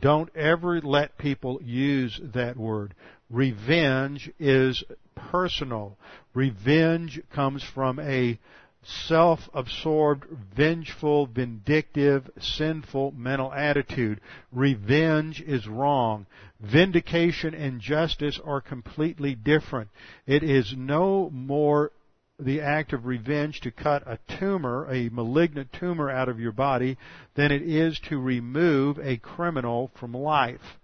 Don't 0.00 0.34
ever 0.34 0.80
let 0.80 1.18
people 1.18 1.60
use 1.62 2.18
that 2.32 2.56
word. 2.56 2.94
Revenge 3.28 4.30
is 4.38 4.82
personal. 5.14 5.98
Revenge 6.32 7.20
comes 7.34 7.62
from 7.74 7.98
a 7.98 8.38
self-absorbed, 8.86 10.24
vengeful, 10.54 11.26
vindictive, 11.26 12.30
sinful 12.38 13.12
mental 13.12 13.52
attitude. 13.52 14.20
Revenge 14.52 15.40
is 15.40 15.66
wrong. 15.66 16.26
Vindication 16.60 17.54
and 17.54 17.80
justice 17.80 18.40
are 18.44 18.60
completely 18.60 19.34
different. 19.34 19.90
It 20.26 20.42
is 20.42 20.74
no 20.76 21.30
more 21.30 21.92
the 22.38 22.60
act 22.60 22.92
of 22.92 23.06
revenge 23.06 23.60
to 23.60 23.70
cut 23.70 24.02
a 24.06 24.18
tumor, 24.38 24.86
a 24.90 25.08
malignant 25.08 25.72
tumor 25.72 26.10
out 26.10 26.28
of 26.28 26.40
your 26.40 26.52
body, 26.52 26.96
than 27.34 27.52
it 27.52 27.62
is 27.62 28.00
to 28.08 28.18
remove 28.18 28.98
a 28.98 29.16
criminal 29.18 29.90
from 29.98 30.12
life. 30.12 30.78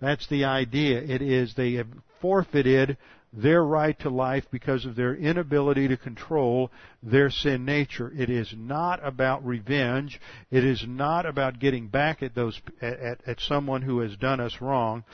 That's 0.00 0.26
the 0.28 0.44
idea. 0.44 1.02
It 1.02 1.22
is 1.22 1.54
they 1.54 1.74
have 1.74 1.88
forfeited 2.20 2.96
their 3.36 3.64
right 3.64 3.98
to 4.00 4.10
life 4.10 4.44
because 4.50 4.84
of 4.84 4.94
their 4.94 5.14
inability 5.14 5.88
to 5.88 5.96
control 5.96 6.70
their 7.02 7.30
sin 7.30 7.64
nature. 7.64 8.12
It 8.16 8.30
is 8.30 8.54
not 8.56 9.04
about 9.04 9.44
revenge. 9.44 10.20
It 10.50 10.64
is 10.64 10.84
not 10.86 11.26
about 11.26 11.58
getting 11.58 11.88
back 11.88 12.22
at 12.22 12.34
those 12.34 12.60
at, 12.80 13.20
at 13.26 13.40
someone 13.40 13.82
who 13.82 14.00
has 14.00 14.16
done 14.16 14.40
us 14.40 14.60
wrong. 14.60 15.04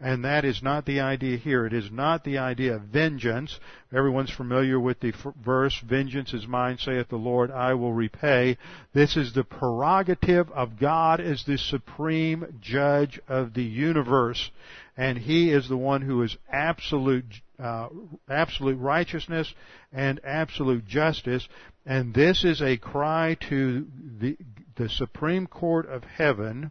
And 0.00 0.24
that 0.24 0.44
is 0.44 0.62
not 0.62 0.86
the 0.86 1.00
idea 1.00 1.36
here. 1.36 1.66
It 1.66 1.72
is 1.72 1.90
not 1.90 2.24
the 2.24 2.38
idea 2.38 2.74
of 2.76 2.82
vengeance. 2.82 3.58
Everyone's 3.92 4.30
familiar 4.30 4.78
with 4.78 5.00
the 5.00 5.12
verse, 5.44 5.78
vengeance 5.80 6.34
is 6.34 6.46
mine, 6.46 6.78
saith 6.78 7.08
the 7.08 7.16
Lord, 7.16 7.50
I 7.50 7.74
will 7.74 7.92
repay. 7.92 8.58
This 8.92 9.16
is 9.16 9.32
the 9.32 9.44
prerogative 9.44 10.50
of 10.50 10.78
God 10.78 11.20
as 11.20 11.44
the 11.44 11.58
supreme 11.58 12.58
judge 12.60 13.20
of 13.28 13.54
the 13.54 13.62
universe. 13.62 14.50
And 14.96 15.16
He 15.16 15.50
is 15.50 15.68
the 15.68 15.76
one 15.76 16.02
who 16.02 16.22
is 16.22 16.36
absolute 16.52 17.40
uh, 17.58 17.88
absolute 18.28 18.78
righteousness 18.78 19.52
and 19.92 20.20
absolute 20.24 20.84
justice. 20.86 21.46
And 21.86 22.14
this 22.14 22.44
is 22.44 22.62
a 22.62 22.76
cry 22.76 23.36
to 23.48 23.86
the, 24.20 24.36
the 24.76 24.88
Supreme 24.88 25.46
Court 25.46 25.86
of 25.86 26.04
Heaven. 26.04 26.70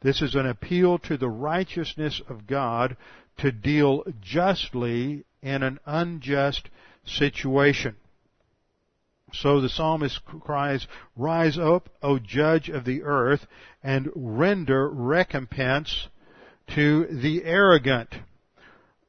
This 0.00 0.22
is 0.22 0.34
an 0.34 0.46
appeal 0.46 0.98
to 1.00 1.16
the 1.16 1.28
righteousness 1.28 2.22
of 2.28 2.46
God 2.46 2.96
to 3.38 3.52
deal 3.52 4.04
justly 4.20 5.24
in 5.42 5.62
an 5.62 5.78
unjust 5.86 6.68
situation. 7.04 7.96
So 9.32 9.60
the 9.60 9.68
psalmist 9.68 10.20
cries, 10.24 10.86
Rise 11.16 11.58
up, 11.58 11.88
O 12.02 12.18
judge 12.18 12.68
of 12.68 12.84
the 12.84 13.02
earth, 13.02 13.46
and 13.82 14.10
render 14.14 14.88
recompense 14.88 16.08
to 16.74 17.06
the 17.06 17.44
arrogant. 17.44 18.14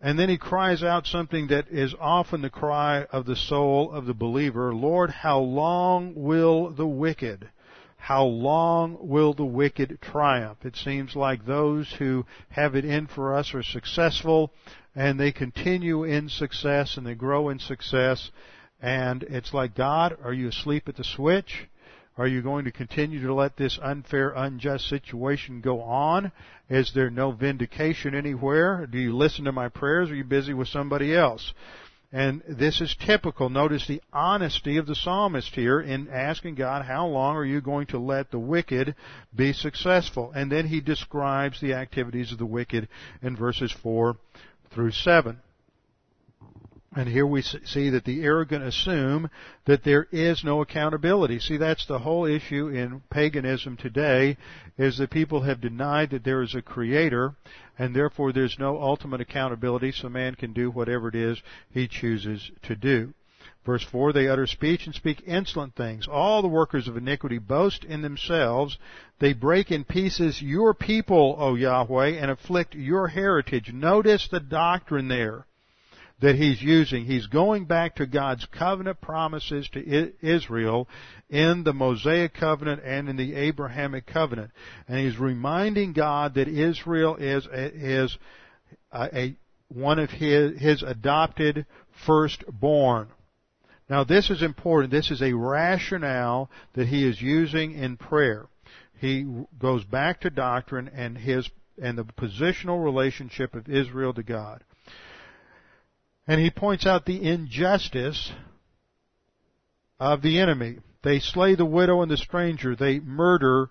And 0.02 0.18
then 0.18 0.30
he 0.30 0.38
cries 0.38 0.82
out 0.82 1.06
something 1.06 1.48
that 1.48 1.68
is 1.70 1.94
often 2.00 2.42
the 2.42 2.50
cry 2.50 3.06
of 3.12 3.26
the 3.26 3.36
soul 3.36 3.92
of 3.92 4.08
the 4.08 4.16
believer, 4.16 4.74
Lord, 4.74 5.12
how 5.12 5.40
long 5.40 6.14
will 6.16 6.72
the 6.72 6.88
wicked, 6.88 7.50
how 7.98 8.24
long 8.24 8.98
will 9.00 9.36
the 9.36 9.46
wicked 9.46 10.00
triumph? 10.02 10.66
It 10.66 10.76
seems 10.76 11.16
like 11.16 11.46
those 11.46 11.94
who 12.00 12.26
have 12.50 12.76
it 12.76 12.84
in 12.84 13.06
for 13.06 13.36
us 13.36 13.54
are 13.54 13.62
successful 13.62 14.52
and 14.96 15.20
they 15.20 15.32
continue 15.32 16.04
in 16.04 16.30
success 16.30 16.98
and 16.98 17.06
they 17.06 17.14
grow 17.14 17.50
in 17.50 17.60
success 17.60 18.32
and 18.82 19.22
it's 19.24 19.54
like, 19.54 19.76
God, 19.76 20.18
are 20.24 20.34
you 20.34 20.48
asleep 20.48 20.90
at 20.90 20.96
the 20.96 21.04
switch? 21.04 21.68
Are 22.18 22.28
you 22.28 22.42
going 22.42 22.66
to 22.66 22.72
continue 22.72 23.26
to 23.26 23.34
let 23.34 23.56
this 23.56 23.80
unfair, 23.82 24.32
unjust 24.36 24.88
situation 24.88 25.62
go 25.62 25.82
on? 25.82 26.32
Is 26.70 26.92
there 26.94 27.10
no 27.10 27.32
vindication 27.32 28.14
anywhere? 28.14 28.86
Do 28.86 28.98
you 28.98 29.16
listen 29.16 29.46
to 29.46 29.52
my 29.52 29.70
prayers? 29.70 30.10
Or 30.10 30.14
are 30.14 30.16
you 30.18 30.24
busy 30.24 30.54
with 30.54 30.68
somebody 30.68 31.16
else? 31.16 31.54
And 32.14 32.44
this 32.46 32.82
is 32.82 32.94
typical. 33.00 33.50
Notice 33.50 33.88
the 33.88 34.02
honesty 34.12 34.76
of 34.76 34.86
the 34.86 34.96
psalmist 34.96 35.56
here 35.56 35.80
in 35.80 36.10
asking 36.10 36.56
God, 36.56 36.84
how 36.84 37.08
long 37.08 37.38
are 37.38 37.46
you 37.46 37.62
going 37.62 37.88
to 37.88 38.00
let 38.00 38.32
the 38.32 38.40
wicked 38.40 38.96
be 39.34 39.54
successful? 39.54 40.34
And 40.36 40.52
then 40.52 40.68
he 40.68 40.82
describes 40.82 41.62
the 41.62 41.74
activities 41.74 42.34
of 42.34 42.38
the 42.38 42.46
wicked 42.46 42.90
in 43.22 43.38
verses 43.38 43.72
4 43.72 44.18
through 44.72 44.92
7. 44.92 45.40
And 46.94 47.08
here 47.08 47.26
we 47.26 47.42
see 47.42 47.90
that 47.92 48.04
the 48.04 48.22
arrogant 48.22 48.66
assume 48.66 49.30
that 49.64 49.86
there 49.86 50.08
is 50.12 50.44
no 50.44 50.60
accountability. 50.60 51.40
See, 51.40 51.56
that's 51.56 51.86
the 51.86 52.00
whole 52.00 52.26
issue 52.26 52.68
in 52.68 53.02
paganism 53.10 53.78
today, 53.78 54.36
is 54.78 54.98
that 54.98 55.10
people 55.10 55.44
have 55.44 55.62
denied 55.62 56.10
that 56.10 56.26
there 56.26 56.42
is 56.42 56.54
a 56.54 56.62
creator, 56.62 57.34
and 57.80 57.96
therefore 57.96 58.34
there's 58.34 58.60
no 58.60 58.82
ultimate 58.82 59.22
accountability, 59.22 59.94
so 59.94 60.10
man 60.10 60.36
can 60.36 60.52
do 60.52 60.70
whatever 60.70 61.08
it 61.08 61.16
is 61.16 61.42
he 61.70 61.88
chooses 61.88 62.52
to 62.64 62.76
do. 62.76 63.14
Verse 63.66 63.84
4, 63.84 64.12
they 64.12 64.28
utter 64.28 64.46
speech 64.46 64.86
and 64.86 64.94
speak 64.94 65.24
insolent 65.26 65.76
things. 65.76 66.10
All 66.10 66.42
the 66.42 66.50
workers 66.50 66.90
of 66.90 66.98
iniquity 66.98 67.38
boast 67.38 67.86
in 67.86 68.02
themselves. 68.02 68.78
They 69.20 69.32
break 69.32 69.72
in 69.72 69.86
pieces 69.86 70.42
your 70.42 70.74
people, 70.74 71.38
O 71.40 71.56
Yahweh, 71.56 72.20
and 72.20 72.30
afflict 72.30 72.76
your 72.76 73.08
heritage. 73.08 73.72
Notice 73.72 74.28
the 74.28 74.42
doctrine 74.42 75.08
there 75.08 75.46
that 76.22 76.36
he's 76.36 76.62
using. 76.62 77.06
He's 77.06 77.28
going 77.28 77.66
back 77.66 77.96
to 77.96 78.06
God's 78.06 78.46
covenant 78.46 79.02
promises 79.02 79.68
to 79.74 80.14
Israel 80.22 80.88
in 81.30 81.64
the 81.64 81.74
Mosaic 81.74 82.34
covenant 82.34 82.82
and 82.86 83.10
in 83.10 83.18
the 83.18 83.36
Abrahamic 83.36 84.06
covenant. 84.06 84.52
And 84.88 85.00
he's 85.00 85.18
reminding 85.18 85.94
God 85.94 86.36
that 86.36 86.48
Israel 86.48 87.18
is, 87.18 87.48
is 87.52 88.18
a, 88.92 89.18
a 89.18 89.36
one 89.70 90.00
of 90.00 90.10
his, 90.10 90.60
his 90.60 90.84
adopted 90.84 91.66
firstborn. 92.06 93.08
Now 93.90 94.04
this 94.04 94.30
is 94.30 94.44
important. 94.44 94.92
This 94.92 95.12
is 95.12 95.22
a 95.22 95.34
rationale 95.34 96.50
that 96.74 96.88
he 96.88 97.08
is 97.08 97.22
using 97.22 97.74
in 97.74 97.98
prayer. 97.98 98.48
He 99.00 99.26
goes 99.58 99.84
back 99.84 100.22
to 100.22 100.30
doctrine 100.30 100.90
and 100.94 101.18
his 101.18 101.50
and 101.82 101.98
the 101.98 102.04
positional 102.04 102.84
relationship 102.84 103.56
of 103.56 103.68
Israel 103.68 104.14
to 104.14 104.22
God. 104.22 104.64
And 106.28 106.40
he 106.40 106.50
points 106.50 106.86
out 106.86 107.06
the 107.06 107.22
injustice 107.22 108.32
of 110.00 110.22
the 110.22 110.40
enemy. 110.40 110.78
They 111.04 111.20
slay 111.20 111.56
the 111.56 111.66
widow 111.66 112.02
and 112.02 112.12
the 112.12 112.18
stranger. 112.18 112.76
They 112.76 113.00
murder 113.00 113.70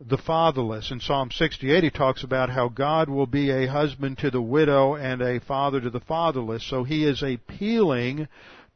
the 0.00 0.18
fatherless. 0.18 0.90
In 0.92 1.00
Psalm 1.00 1.30
68 1.30 1.82
he 1.82 1.90
talks 1.90 2.22
about 2.22 2.50
how 2.50 2.68
God 2.68 3.08
will 3.08 3.26
be 3.26 3.50
a 3.50 3.66
husband 3.66 4.18
to 4.18 4.30
the 4.30 4.42
widow 4.42 4.94
and 4.94 5.20
a 5.20 5.40
father 5.40 5.80
to 5.80 5.90
the 5.90 6.00
fatherless. 6.00 6.64
So 6.68 6.84
he 6.84 7.04
is 7.04 7.22
appealing 7.22 8.28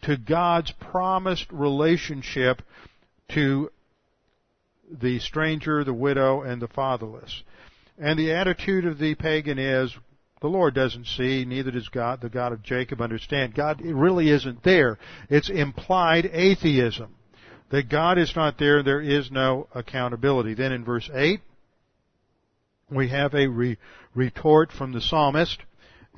to 0.02 0.16
God's 0.16 0.72
promised 0.72 1.46
relationship 1.52 2.62
to 3.34 3.70
the 4.90 5.20
stranger, 5.20 5.84
the 5.84 5.94
widow, 5.94 6.42
and 6.42 6.60
the 6.60 6.68
fatherless. 6.68 7.42
And 7.98 8.18
the 8.18 8.32
attitude 8.32 8.84
of 8.84 8.98
the 8.98 9.14
pagan 9.14 9.58
is, 9.58 9.96
the 10.42 10.48
Lord 10.48 10.74
doesn't 10.74 11.06
see, 11.06 11.44
neither 11.44 11.70
does 11.70 11.88
God, 11.88 12.20
the 12.20 12.28
God 12.28 12.52
of 12.52 12.64
Jacob 12.64 13.00
understand. 13.00 13.54
God 13.54 13.80
really 13.80 14.28
isn't 14.28 14.64
there. 14.64 14.98
It's 15.30 15.48
implied 15.48 16.26
atheism. 16.26 17.14
That 17.70 17.88
God 17.88 18.18
is 18.18 18.34
not 18.34 18.58
there, 18.58 18.82
there 18.82 19.00
is 19.00 19.30
no 19.30 19.68
accountability. 19.72 20.54
Then 20.54 20.72
in 20.72 20.84
verse 20.84 21.08
8, 21.14 21.40
we 22.90 23.08
have 23.08 23.34
a 23.34 23.46
re- 23.46 23.78
retort 24.14 24.72
from 24.72 24.92
the 24.92 25.00
psalmist, 25.00 25.58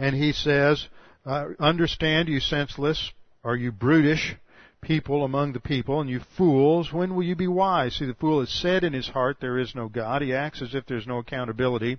and 0.00 0.16
he 0.16 0.32
says, 0.32 0.88
uh, 1.26 1.48
Understand, 1.60 2.28
you 2.28 2.40
senseless, 2.40 3.12
are 3.44 3.54
you 3.54 3.72
brutish? 3.72 4.36
People 4.86 5.24
among 5.24 5.52
the 5.52 5.60
people, 5.60 6.00
and 6.00 6.08
you 6.08 6.20
fools, 6.36 6.92
when 6.92 7.14
will 7.14 7.22
you 7.22 7.34
be 7.34 7.48
wise? 7.48 7.96
See, 7.96 8.06
the 8.06 8.14
fool 8.14 8.40
has 8.40 8.50
said 8.50 8.84
in 8.84 8.92
his 8.92 9.08
heart, 9.08 9.38
there 9.40 9.58
is 9.58 9.74
no 9.74 9.88
God. 9.88 10.22
He 10.22 10.32
acts 10.32 10.62
as 10.62 10.74
if 10.74 10.86
there's 10.86 11.06
no 11.06 11.18
accountability. 11.18 11.98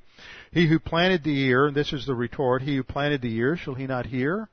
He 0.52 0.68
who 0.68 0.80
planted 0.80 1.24
the 1.24 1.38
ear, 1.46 1.66
and 1.68 1.76
this 1.76 1.92
is 1.94 2.06
the 2.06 2.16
retort, 2.16 2.62
he 2.62 2.76
who 2.76 2.84
planted 2.84 3.22
the 3.22 3.36
ear, 3.36 3.58
shall 3.58 3.76
he 3.76 3.88
not 3.88 4.06
hear? 4.06 4.48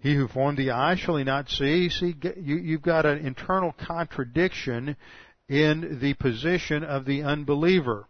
He 0.00 0.14
who 0.14 0.28
formed 0.28 0.58
the 0.58 0.70
eye, 0.70 0.94
shall 0.94 1.16
he 1.16 1.24
not 1.24 1.48
see? 1.48 1.88
See, 1.88 2.14
you've 2.36 2.82
got 2.82 3.04
an 3.04 3.26
internal 3.26 3.72
contradiction 3.72 4.96
in 5.48 5.98
the 6.00 6.14
position 6.14 6.84
of 6.84 7.04
the 7.04 7.22
unbeliever. 7.22 8.06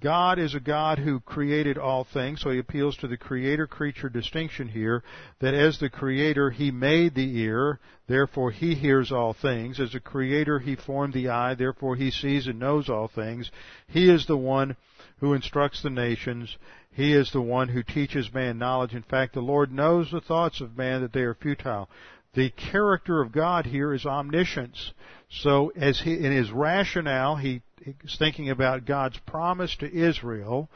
God 0.00 0.38
is 0.38 0.54
a 0.54 0.60
God 0.60 0.98
who 0.98 1.20
created 1.20 1.76
all 1.76 2.04
things, 2.04 2.40
so 2.40 2.50
he 2.50 2.58
appeals 2.58 2.96
to 2.96 3.08
the 3.08 3.18
creator-creature 3.18 4.08
distinction 4.08 4.68
here, 4.68 5.04
that 5.40 5.52
as 5.52 5.78
the 5.78 5.90
creator 5.90 6.50
he 6.50 6.70
made 6.70 7.14
the 7.14 7.38
ear, 7.40 7.78
therefore 8.06 8.50
he 8.50 8.74
hears 8.74 9.12
all 9.12 9.34
things. 9.34 9.78
As 9.78 9.94
a 9.94 10.00
creator 10.00 10.58
he 10.58 10.76
formed 10.76 11.12
the 11.12 11.28
eye, 11.28 11.54
therefore 11.54 11.96
he 11.96 12.10
sees 12.10 12.46
and 12.46 12.58
knows 12.58 12.88
all 12.88 13.06
things. 13.06 13.50
He 13.86 14.10
is 14.10 14.26
the 14.26 14.36
one 14.36 14.76
who 15.18 15.34
instructs 15.34 15.82
the 15.82 15.90
nations. 15.90 16.56
He 16.90 17.12
is 17.12 17.30
the 17.30 17.42
one 17.42 17.68
who 17.68 17.82
teaches 17.82 18.32
man 18.32 18.58
knowledge. 18.58 18.94
In 18.94 19.02
fact, 19.02 19.34
the 19.34 19.40
Lord 19.40 19.70
knows 19.70 20.10
the 20.10 20.20
thoughts 20.20 20.60
of 20.60 20.76
man 20.76 21.02
that 21.02 21.12
they 21.12 21.22
are 21.22 21.34
futile. 21.34 21.90
The 22.34 22.50
character 22.50 23.20
of 23.20 23.30
God 23.30 23.66
here 23.66 23.92
is 23.92 24.06
omniscience. 24.06 24.92
So 25.28 25.70
as 25.76 26.00
he, 26.00 26.14
in 26.14 26.32
his 26.32 26.50
rationale, 26.50 27.36
he 27.36 27.60
is 27.84 28.16
thinking 28.18 28.50
about 28.50 28.86
God's 28.86 29.18
promise 29.26 29.74
to 29.76 29.92
Israel, 29.92 30.68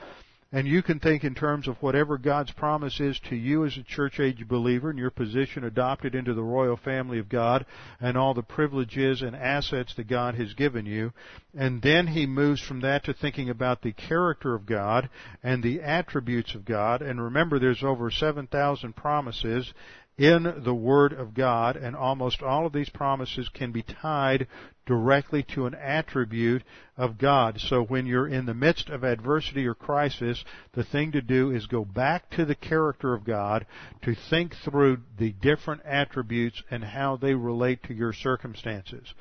and 0.52 0.66
you 0.66 0.80
can 0.82 1.00
think 1.00 1.24
in 1.24 1.34
terms 1.34 1.66
of 1.66 1.76
whatever 1.82 2.18
God's 2.18 2.52
promise 2.52 3.00
is 3.00 3.18
to 3.28 3.34
you 3.34 3.64
as 3.64 3.76
a 3.76 3.82
church 3.82 4.20
age 4.20 4.46
believer 4.46 4.90
and 4.90 4.98
your 4.98 5.10
position 5.10 5.64
adopted 5.64 6.14
into 6.14 6.34
the 6.34 6.42
royal 6.42 6.76
family 6.76 7.18
of 7.18 7.28
God 7.28 7.66
and 8.00 8.16
all 8.16 8.32
the 8.32 8.42
privileges 8.42 9.22
and 9.22 9.34
assets 9.34 9.94
that 9.96 10.06
God 10.06 10.36
has 10.36 10.54
given 10.54 10.86
you. 10.86 11.12
And 11.52 11.82
then 11.82 12.06
he 12.06 12.26
moves 12.26 12.62
from 12.62 12.80
that 12.82 13.04
to 13.04 13.12
thinking 13.12 13.50
about 13.50 13.82
the 13.82 13.92
character 13.92 14.54
of 14.54 14.66
God 14.66 15.10
and 15.42 15.62
the 15.62 15.82
attributes 15.82 16.54
of 16.54 16.64
God. 16.64 17.02
And 17.02 17.20
remember 17.20 17.58
there's 17.58 17.82
over 17.82 18.10
7,000 18.10 18.94
promises 18.94 19.74
in 20.16 20.62
the 20.64 20.74
Word 20.74 21.12
of 21.12 21.34
God, 21.34 21.76
and 21.76 21.94
almost 21.94 22.42
all 22.42 22.66
of 22.66 22.72
these 22.72 22.88
promises 22.88 23.50
can 23.52 23.72
be 23.72 23.82
tied 23.82 24.46
directly 24.86 25.42
to 25.42 25.66
an 25.66 25.74
attribute 25.74 26.62
of 26.96 27.18
God. 27.18 27.60
So 27.60 27.82
when 27.82 28.06
you're 28.06 28.28
in 28.28 28.46
the 28.46 28.54
midst 28.54 28.88
of 28.88 29.04
adversity 29.04 29.66
or 29.66 29.74
crisis, 29.74 30.42
the 30.72 30.84
thing 30.84 31.12
to 31.12 31.20
do 31.20 31.50
is 31.50 31.66
go 31.66 31.84
back 31.84 32.30
to 32.30 32.44
the 32.44 32.54
character 32.54 33.12
of 33.12 33.24
God 33.24 33.66
to 34.02 34.14
think 34.14 34.54
through 34.64 34.98
the 35.18 35.32
different 35.32 35.82
attributes 35.84 36.62
and 36.70 36.82
how 36.84 37.16
they 37.16 37.34
relate 37.34 37.82
to 37.84 37.94
your 37.94 38.12
circumstances. 38.12 39.12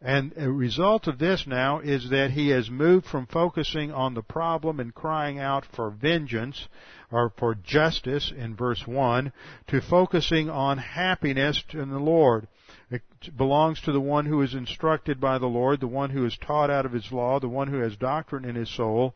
And 0.00 0.34
a 0.36 0.50
result 0.50 1.06
of 1.06 1.18
this 1.18 1.46
now 1.46 1.78
is 1.78 2.10
that 2.10 2.32
he 2.32 2.48
has 2.48 2.68
moved 2.68 3.06
from 3.06 3.26
focusing 3.26 3.90
on 3.90 4.14
the 4.14 4.22
problem 4.22 4.78
and 4.78 4.94
crying 4.94 5.38
out 5.38 5.64
for 5.64 5.90
vengeance 5.90 6.68
or 7.10 7.32
for 7.38 7.54
justice 7.54 8.30
in 8.36 8.54
verse 8.54 8.86
1 8.86 9.32
to 9.68 9.80
focusing 9.80 10.50
on 10.50 10.78
happiness 10.78 11.62
in 11.72 11.88
the 11.88 11.98
Lord. 11.98 12.48
It 12.90 13.02
belongs 13.36 13.80
to 13.82 13.92
the 13.92 14.00
one 14.00 14.26
who 14.26 14.42
is 14.42 14.54
instructed 14.54 15.20
by 15.20 15.38
the 15.38 15.46
Lord, 15.46 15.80
the 15.80 15.86
one 15.86 16.10
who 16.10 16.24
is 16.24 16.36
taught 16.36 16.70
out 16.70 16.86
of 16.86 16.92
his 16.92 17.10
law, 17.10 17.40
the 17.40 17.48
one 17.48 17.68
who 17.68 17.78
has 17.78 17.96
doctrine 17.96 18.44
in 18.44 18.54
his 18.54 18.68
soul. 18.68 19.14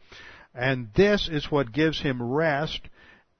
And 0.55 0.89
this 0.95 1.29
is 1.29 1.51
what 1.51 1.73
gives 1.73 2.01
him 2.01 2.23
rest 2.23 2.81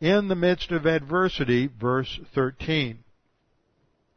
in 0.01 0.29
the 0.29 0.35
midst 0.37 0.71
of 0.71 0.87
adversity, 0.87 1.67
verse 1.67 2.21
13. 2.35 2.99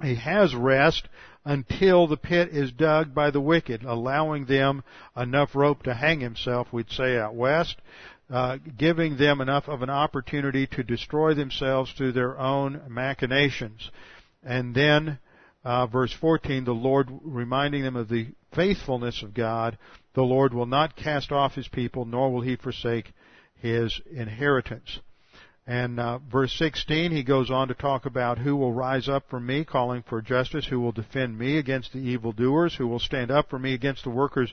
He 0.02 0.16
has 0.16 0.54
rest 0.56 1.08
until 1.46 2.08
the 2.08 2.18
pit 2.18 2.50
is 2.50 2.72
dug 2.72 3.14
by 3.14 3.32
the 3.32 3.42
wicked, 3.42 3.84
allowing 3.84 4.46
them 4.46 4.84
enough 5.16 5.56
rope 5.56 5.84
to 5.84 5.94
hang 5.94 6.20
himself, 6.20 6.72
we'd 6.72 6.92
say 6.92 7.18
out 7.18 7.34
west, 7.34 7.78
uh, 8.30 8.58
giving 8.78 9.18
them 9.18 9.42
enough 9.42 9.68
of 9.68 9.82
an 9.82 9.90
opportunity 9.90 10.68
to 10.68 10.84
destroy 10.84 11.34
themselves 11.34 11.92
through 11.94 12.12
their 12.12 12.38
own 12.40 12.82
machinations. 12.88 13.90
And 14.44 14.74
then, 14.76 15.20
uh, 15.64 15.88
verse 15.88 16.14
14, 16.20 16.66
the 16.66 16.72
Lord 16.72 17.10
reminding 17.24 17.84
them 17.84 17.96
of 17.96 18.10
the 18.10 18.28
faithfulness 18.54 19.22
of 19.22 19.34
God, 19.34 19.78
the 20.14 20.24
Lord 20.24 20.54
will 20.54 20.66
not 20.66 20.96
cast 20.96 21.32
off 21.32 21.54
his 21.54 21.68
people, 21.68 22.06
nor 22.06 22.32
will 22.32 22.42
he 22.42 22.56
forsake 22.56 23.14
his 23.56 24.02
inheritance. 24.12 25.00
And 25.68 26.00
uh, 26.00 26.18
verse 26.18 26.54
16, 26.58 27.12
he 27.12 27.24
goes 27.24 27.52
on 27.52 27.68
to 27.68 27.76
talk 27.76 28.06
about 28.06 28.40
who 28.40 28.56
will 28.56 28.74
rise 28.74 29.08
up 29.08 29.30
for 29.30 29.40
me, 29.40 29.64
calling 29.64 30.04
for 30.08 30.22
justice, 30.22 30.66
who 30.66 30.80
will 30.80 30.92
defend 30.92 31.38
me 31.38 31.58
against 31.58 31.94
the 31.94 32.00
evildoers, 32.00 32.76
who 32.76 32.88
will 32.88 33.00
stand 33.00 33.30
up 33.30 33.50
for 33.50 33.60
me 33.60 33.74
against 33.74 34.04
the 34.04 34.10
workers 34.10 34.52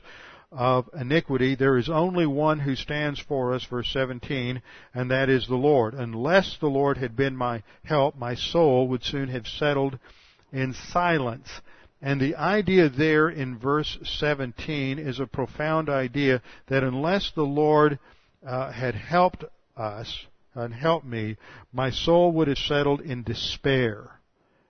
of 0.51 0.87
iniquity. 0.99 1.55
There 1.55 1.77
is 1.77 1.89
only 1.89 2.27
one 2.27 2.59
who 2.59 2.75
stands 2.75 3.19
for 3.19 3.53
us, 3.53 3.65
verse 3.65 3.89
17, 3.91 4.61
and 4.93 5.11
that 5.11 5.29
is 5.29 5.47
the 5.47 5.55
Lord. 5.55 5.95
Unless 5.95 6.57
the 6.59 6.67
Lord 6.67 6.97
had 6.97 7.15
been 7.15 7.35
my 7.35 7.63
help, 7.83 8.15
my 8.15 8.35
soul 8.35 8.87
would 8.87 9.03
soon 9.03 9.29
have 9.29 9.47
settled 9.47 9.97
in 10.51 10.73
silence. 10.73 11.47
And 12.01 12.21
the 12.21 12.35
idea 12.35 12.89
there 12.89 13.29
in 13.29 13.57
verse 13.59 13.97
17 14.03 14.99
is 14.99 15.19
a 15.19 15.27
profound 15.27 15.89
idea 15.89 16.41
that 16.67 16.83
unless 16.83 17.31
the 17.31 17.43
Lord 17.43 17.99
uh, 18.45 18.71
had 18.71 18.95
helped 18.95 19.43
us 19.75 20.25
and 20.55 20.73
helped 20.73 21.05
me, 21.05 21.37
my 21.73 21.89
soul 21.89 22.31
would 22.33 22.47
have 22.47 22.57
settled 22.57 23.01
in 23.01 23.23
despair. 23.23 24.19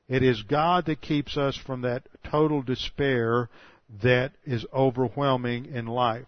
It 0.07 0.23
is 0.23 0.41
God 0.41 0.85
that 0.87 1.01
keeps 1.01 1.37
us 1.37 1.55
from 1.55 1.81
that 1.81 2.07
total 2.23 2.63
despair 2.63 3.49
that 4.01 4.31
is 4.43 4.65
overwhelming 4.73 5.67
in 5.67 5.85
life. 5.85 6.25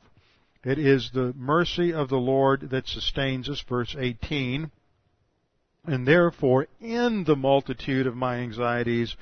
It 0.64 0.78
is 0.78 1.10
the 1.12 1.34
mercy 1.36 1.92
of 1.92 2.10
the 2.10 2.18
Lord 2.18 2.70
that 2.70 2.88
sustains 2.88 3.50
us, 3.50 3.64
verse 3.68 3.96
18. 3.98 4.70
And 5.86 6.08
therefore, 6.08 6.68
in 6.80 7.24
the 7.24 7.36
multitude 7.36 8.06
of 8.06 8.16
my 8.16 8.38
anxieties, 8.38 9.16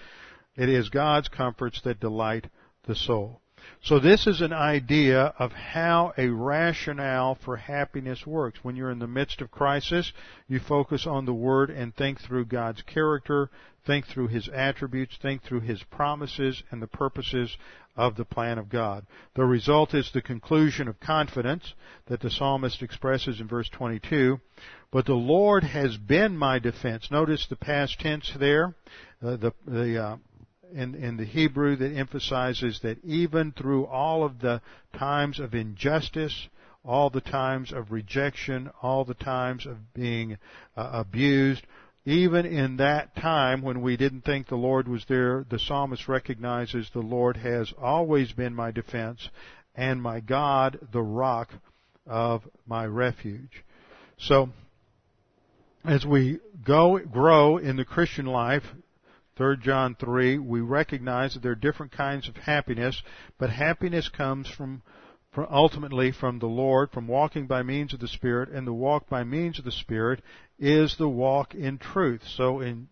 it 0.55 0.67
is 0.67 0.89
God's 0.89 1.29
comforts 1.29 1.81
that 1.81 1.99
delight 1.99 2.47
the 2.83 2.95
soul. 2.95 3.41
So 3.81 3.99
this 3.99 4.27
is 4.27 4.41
an 4.41 4.51
idea 4.51 5.33
of 5.39 5.53
how 5.53 6.13
a 6.17 6.27
rationale 6.27 7.35
for 7.35 7.55
happiness 7.55 8.25
works. 8.25 8.59
When 8.61 8.75
you're 8.75 8.91
in 8.91 8.99
the 8.99 9.07
midst 9.07 9.41
of 9.41 9.51
crisis, 9.51 10.11
you 10.47 10.59
focus 10.59 11.07
on 11.07 11.25
the 11.25 11.33
Word 11.33 11.69
and 11.69 11.95
think 11.95 12.19
through 12.19 12.45
God's 12.45 12.81
character, 12.81 13.49
think 13.85 14.05
through 14.07 14.27
His 14.27 14.49
attributes, 14.49 15.17
think 15.21 15.43
through 15.43 15.61
His 15.61 15.81
promises 15.83 16.61
and 16.71 16.81
the 16.81 16.87
purposes 16.87 17.55
of 17.99 18.15
the 18.15 18.23
plan 18.23 18.57
of 18.57 18.69
God. 18.69 19.05
The 19.35 19.43
result 19.43 19.93
is 19.93 20.09
the 20.13 20.21
conclusion 20.21 20.87
of 20.87 21.01
confidence 21.01 21.73
that 22.07 22.21
the 22.21 22.31
psalmist 22.31 22.81
expresses 22.81 23.41
in 23.41 23.47
verse 23.49 23.67
22. 23.67 24.39
But 24.89 25.05
the 25.05 25.15
Lord 25.15 25.65
has 25.65 25.97
been 25.97 26.37
my 26.37 26.59
defense. 26.59 27.11
Notice 27.11 27.45
the 27.47 27.57
past 27.57 27.99
tense 27.99 28.31
there. 28.39 28.73
Uh, 29.21 29.35
the, 29.35 29.53
the 29.67 30.01
uh, 30.01 30.17
in, 30.73 30.95
in 30.95 31.17
the 31.17 31.25
Hebrew 31.25 31.75
that 31.75 31.93
emphasizes 31.93 32.79
that 32.83 33.03
even 33.03 33.51
through 33.51 33.85
all 33.85 34.23
of 34.23 34.39
the 34.39 34.61
times 34.97 35.41
of 35.41 35.53
injustice, 35.53 36.47
all 36.85 37.09
the 37.09 37.19
times 37.19 37.73
of 37.73 37.91
rejection, 37.91 38.71
all 38.81 39.03
the 39.03 39.13
times 39.13 39.65
of 39.65 39.93
being 39.93 40.37
uh, 40.77 40.89
abused, 40.93 41.65
even 42.09 42.43
in 42.43 42.77
that 42.77 43.15
time 43.15 43.61
when 43.61 43.81
we 43.81 43.95
didn't 43.95 44.21
think 44.21 44.47
the 44.47 44.55
Lord 44.55 44.87
was 44.87 45.05
there, 45.07 45.45
the 45.49 45.59
psalmist 45.59 46.07
recognizes 46.07 46.89
the 46.89 46.99
Lord 47.01 47.37
has 47.37 47.71
always 47.79 48.31
been 48.31 48.55
my 48.55 48.71
defense 48.71 49.29
and 49.75 50.01
my 50.01 50.19
God, 50.19 50.79
the 50.91 51.03
rock 51.03 51.49
of 52.07 52.41
my 52.65 52.85
refuge. 52.85 53.63
So, 54.17 54.49
as 55.85 56.03
we 56.03 56.39
go, 56.65 56.97
grow 56.97 57.57
in 57.57 57.77
the 57.77 57.85
Christian 57.85 58.25
life, 58.25 58.63
3 59.37 59.57
John 59.57 59.95
3, 59.95 60.39
we 60.39 60.61
recognize 60.61 61.35
that 61.35 61.43
there 61.43 61.51
are 61.51 61.55
different 61.55 61.91
kinds 61.91 62.27
of 62.27 62.35
happiness, 62.35 63.01
but 63.37 63.51
happiness 63.51 64.09
comes 64.09 64.49
from 64.49 64.81
ultimately 65.37 66.11
from 66.11 66.39
the 66.39 66.47
Lord, 66.47 66.91
from 66.91 67.07
walking 67.07 67.47
by 67.47 67.63
means 67.63 67.93
of 67.93 67.99
the 67.99 68.07
Spirit, 68.07 68.49
and 68.49 68.65
the 68.65 68.73
walk 68.73 69.07
by 69.09 69.23
means 69.23 69.59
of 69.59 69.65
the 69.65 69.71
Spirit 69.71 70.21
is 70.57 70.95
the 70.97 71.09
walk 71.09 71.53
in 71.53 71.77
truth. 71.77 72.21
So 72.27 72.59
in 72.59 72.87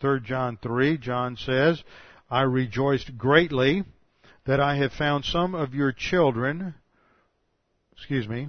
3 0.00 0.20
John 0.20 0.58
3, 0.62 0.98
John 0.98 1.36
says, 1.36 1.82
I 2.30 2.42
rejoiced 2.42 3.16
greatly 3.16 3.84
that 4.44 4.60
I 4.60 4.76
have 4.76 4.92
found 4.92 5.24
some 5.24 5.54
of 5.54 5.74
your 5.74 5.92
children, 5.92 6.74
excuse 7.92 8.28
me, 8.28 8.48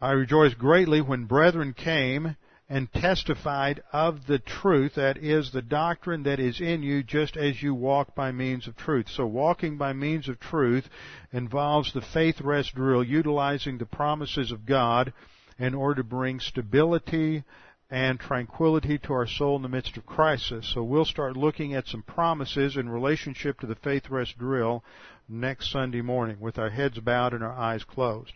I 0.00 0.12
rejoiced 0.12 0.58
greatly 0.58 1.00
when 1.00 1.24
brethren 1.24 1.72
came 1.72 2.36
and 2.68 2.92
testified 2.92 3.80
of 3.92 4.26
the 4.26 4.40
truth, 4.40 4.94
that 4.96 5.16
is, 5.18 5.52
the 5.52 5.62
doctrine 5.62 6.24
that 6.24 6.40
is 6.40 6.60
in 6.60 6.82
you, 6.82 7.02
just 7.02 7.36
as 7.36 7.62
you 7.62 7.72
walk 7.74 8.14
by 8.14 8.32
means 8.32 8.66
of 8.66 8.76
truth. 8.76 9.08
So 9.08 9.24
walking 9.24 9.76
by 9.76 9.92
means 9.92 10.28
of 10.28 10.40
truth 10.40 10.88
involves 11.32 11.92
the 11.92 12.00
faith 12.00 12.40
rest 12.40 12.74
drill, 12.74 13.04
utilizing 13.04 13.78
the 13.78 13.86
promises 13.86 14.50
of 14.50 14.66
God 14.66 15.12
in 15.58 15.74
order 15.74 16.02
to 16.02 16.08
bring 16.08 16.40
stability 16.40 17.44
and 17.88 18.18
tranquility 18.18 18.98
to 18.98 19.12
our 19.12 19.28
soul 19.28 19.56
in 19.56 19.62
the 19.62 19.68
midst 19.68 19.96
of 19.96 20.04
crisis. 20.04 20.72
So 20.74 20.82
we'll 20.82 21.04
start 21.04 21.36
looking 21.36 21.74
at 21.74 21.86
some 21.86 22.02
promises 22.02 22.76
in 22.76 22.88
relationship 22.88 23.60
to 23.60 23.66
the 23.66 23.76
faith 23.76 24.10
rest 24.10 24.36
drill 24.38 24.82
next 25.28 25.70
Sunday 25.70 26.02
morning 26.02 26.38
with 26.40 26.58
our 26.58 26.70
heads 26.70 26.98
bowed 26.98 27.32
and 27.32 27.44
our 27.44 27.54
eyes 27.54 27.84
closed. 27.84 28.32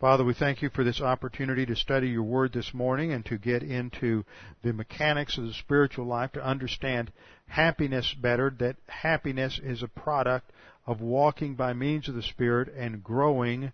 Father, 0.00 0.24
we 0.24 0.34
thank 0.34 0.60
you 0.60 0.70
for 0.70 0.82
this 0.82 1.00
opportunity 1.00 1.64
to 1.64 1.76
study 1.76 2.08
your 2.08 2.24
word 2.24 2.52
this 2.52 2.74
morning 2.74 3.12
and 3.12 3.24
to 3.26 3.38
get 3.38 3.62
into 3.62 4.24
the 4.64 4.72
mechanics 4.72 5.38
of 5.38 5.44
the 5.44 5.52
spiritual 5.52 6.04
life, 6.04 6.32
to 6.32 6.44
understand 6.44 7.12
happiness 7.46 8.12
better, 8.20 8.52
that 8.58 8.74
happiness 8.88 9.60
is 9.62 9.84
a 9.84 9.88
product 9.88 10.50
of 10.84 11.00
walking 11.00 11.54
by 11.54 11.72
means 11.72 12.08
of 12.08 12.16
the 12.16 12.22
Spirit 12.22 12.74
and 12.76 13.04
growing 13.04 13.72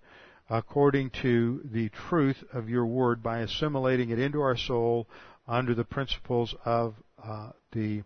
according 0.51 1.09
to 1.23 1.63
the 1.65 1.89
truth 1.89 2.45
of 2.53 2.69
your 2.69 2.85
word 2.85 3.23
by 3.23 3.39
assimilating 3.39 4.11
it 4.11 4.19
into 4.19 4.43
our 4.43 4.59
soul 4.59 5.07
under 5.49 5.75
the 5.75 5.85
principles 5.85 6.55
of 6.67 6.95
uh, 7.25 7.51
the 7.73 8.03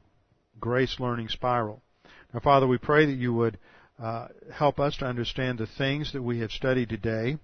grace 0.61 1.01
learning 1.01 1.28
spiral. 1.28 1.82
Now, 2.32 2.41
Father, 2.41 2.69
we 2.69 2.78
pray 2.78 3.07
that 3.07 3.19
you 3.19 3.35
would 3.35 3.59
uh, 3.99 4.28
help 4.53 4.78
us 4.78 4.97
to 4.99 5.05
understand 5.05 5.59
the 5.59 5.66
things 5.66 6.12
that 6.12 6.23
we 6.23 6.39
have 6.39 6.53
studied 6.53 6.91
today 6.91 7.39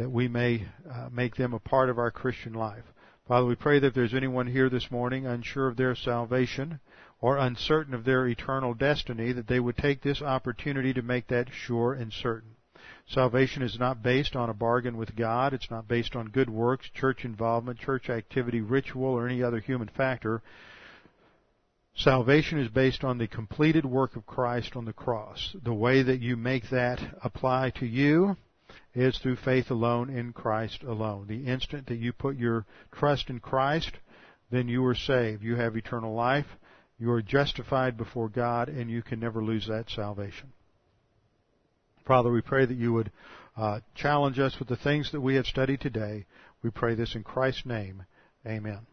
that 0.00 0.10
we 0.10 0.28
may 0.28 0.66
uh, 0.90 1.10
make 1.12 1.36
them 1.36 1.52
a 1.52 1.58
part 1.58 1.90
of 1.90 1.98
our 1.98 2.10
Christian 2.10 2.54
life. 2.54 2.84
Father, 3.28 3.44
we 3.44 3.54
pray 3.54 3.78
that 3.78 3.88
if 3.88 3.94
there's 3.94 4.14
anyone 4.14 4.46
here 4.46 4.70
this 4.70 4.90
morning 4.90 5.26
unsure 5.26 5.68
of 5.68 5.76
their 5.76 5.94
salvation 5.94 6.80
or 7.20 7.36
uncertain 7.36 7.92
of 7.92 8.04
their 8.04 8.26
eternal 8.26 8.72
destiny, 8.72 9.30
that 9.32 9.46
they 9.46 9.60
would 9.60 9.76
take 9.76 10.00
this 10.00 10.22
opportunity 10.22 10.94
to 10.94 11.02
make 11.02 11.26
that 11.26 11.48
sure 11.52 11.92
and 11.92 12.14
certain. 12.14 12.56
Salvation 13.08 13.62
is 13.62 13.78
not 13.78 14.02
based 14.02 14.34
on 14.34 14.48
a 14.48 14.54
bargain 14.54 14.96
with 14.96 15.14
God. 15.14 15.52
It's 15.52 15.70
not 15.70 15.86
based 15.86 16.16
on 16.16 16.28
good 16.28 16.48
works, 16.48 16.88
church 16.94 17.26
involvement, 17.26 17.78
church 17.78 18.08
activity, 18.08 18.62
ritual, 18.62 19.04
or 19.04 19.28
any 19.28 19.42
other 19.42 19.60
human 19.60 19.88
factor. 19.88 20.40
Salvation 21.94 22.58
is 22.58 22.68
based 22.68 23.04
on 23.04 23.18
the 23.18 23.26
completed 23.26 23.84
work 23.84 24.16
of 24.16 24.24
Christ 24.24 24.76
on 24.76 24.86
the 24.86 24.94
cross. 24.94 25.54
The 25.62 25.74
way 25.74 26.02
that 26.02 26.20
you 26.20 26.38
make 26.38 26.70
that 26.70 27.00
apply 27.22 27.72
to 27.80 27.84
you 27.84 28.38
is 28.94 29.18
through 29.18 29.36
faith 29.36 29.70
alone 29.70 30.10
in 30.10 30.32
Christ 30.32 30.82
alone. 30.82 31.26
The 31.28 31.46
instant 31.46 31.86
that 31.86 31.96
you 31.96 32.12
put 32.12 32.36
your 32.36 32.66
trust 32.92 33.30
in 33.30 33.40
Christ, 33.40 33.92
then 34.50 34.68
you 34.68 34.84
are 34.86 34.94
saved. 34.94 35.42
You 35.42 35.56
have 35.56 35.76
eternal 35.76 36.14
life. 36.14 36.46
You 36.98 37.10
are 37.12 37.22
justified 37.22 37.96
before 37.96 38.28
God, 38.28 38.68
and 38.68 38.90
you 38.90 39.02
can 39.02 39.20
never 39.20 39.42
lose 39.42 39.66
that 39.68 39.88
salvation. 39.88 40.52
Father, 42.06 42.30
we 42.30 42.42
pray 42.42 42.66
that 42.66 42.76
you 42.76 42.92
would 42.92 43.10
uh, 43.56 43.80
challenge 43.94 44.38
us 44.38 44.58
with 44.58 44.68
the 44.68 44.76
things 44.76 45.12
that 45.12 45.20
we 45.20 45.36
have 45.36 45.46
studied 45.46 45.80
today. 45.80 46.26
We 46.62 46.70
pray 46.70 46.94
this 46.94 47.14
in 47.14 47.22
Christ's 47.22 47.66
name. 47.66 48.04
Amen. 48.46 48.89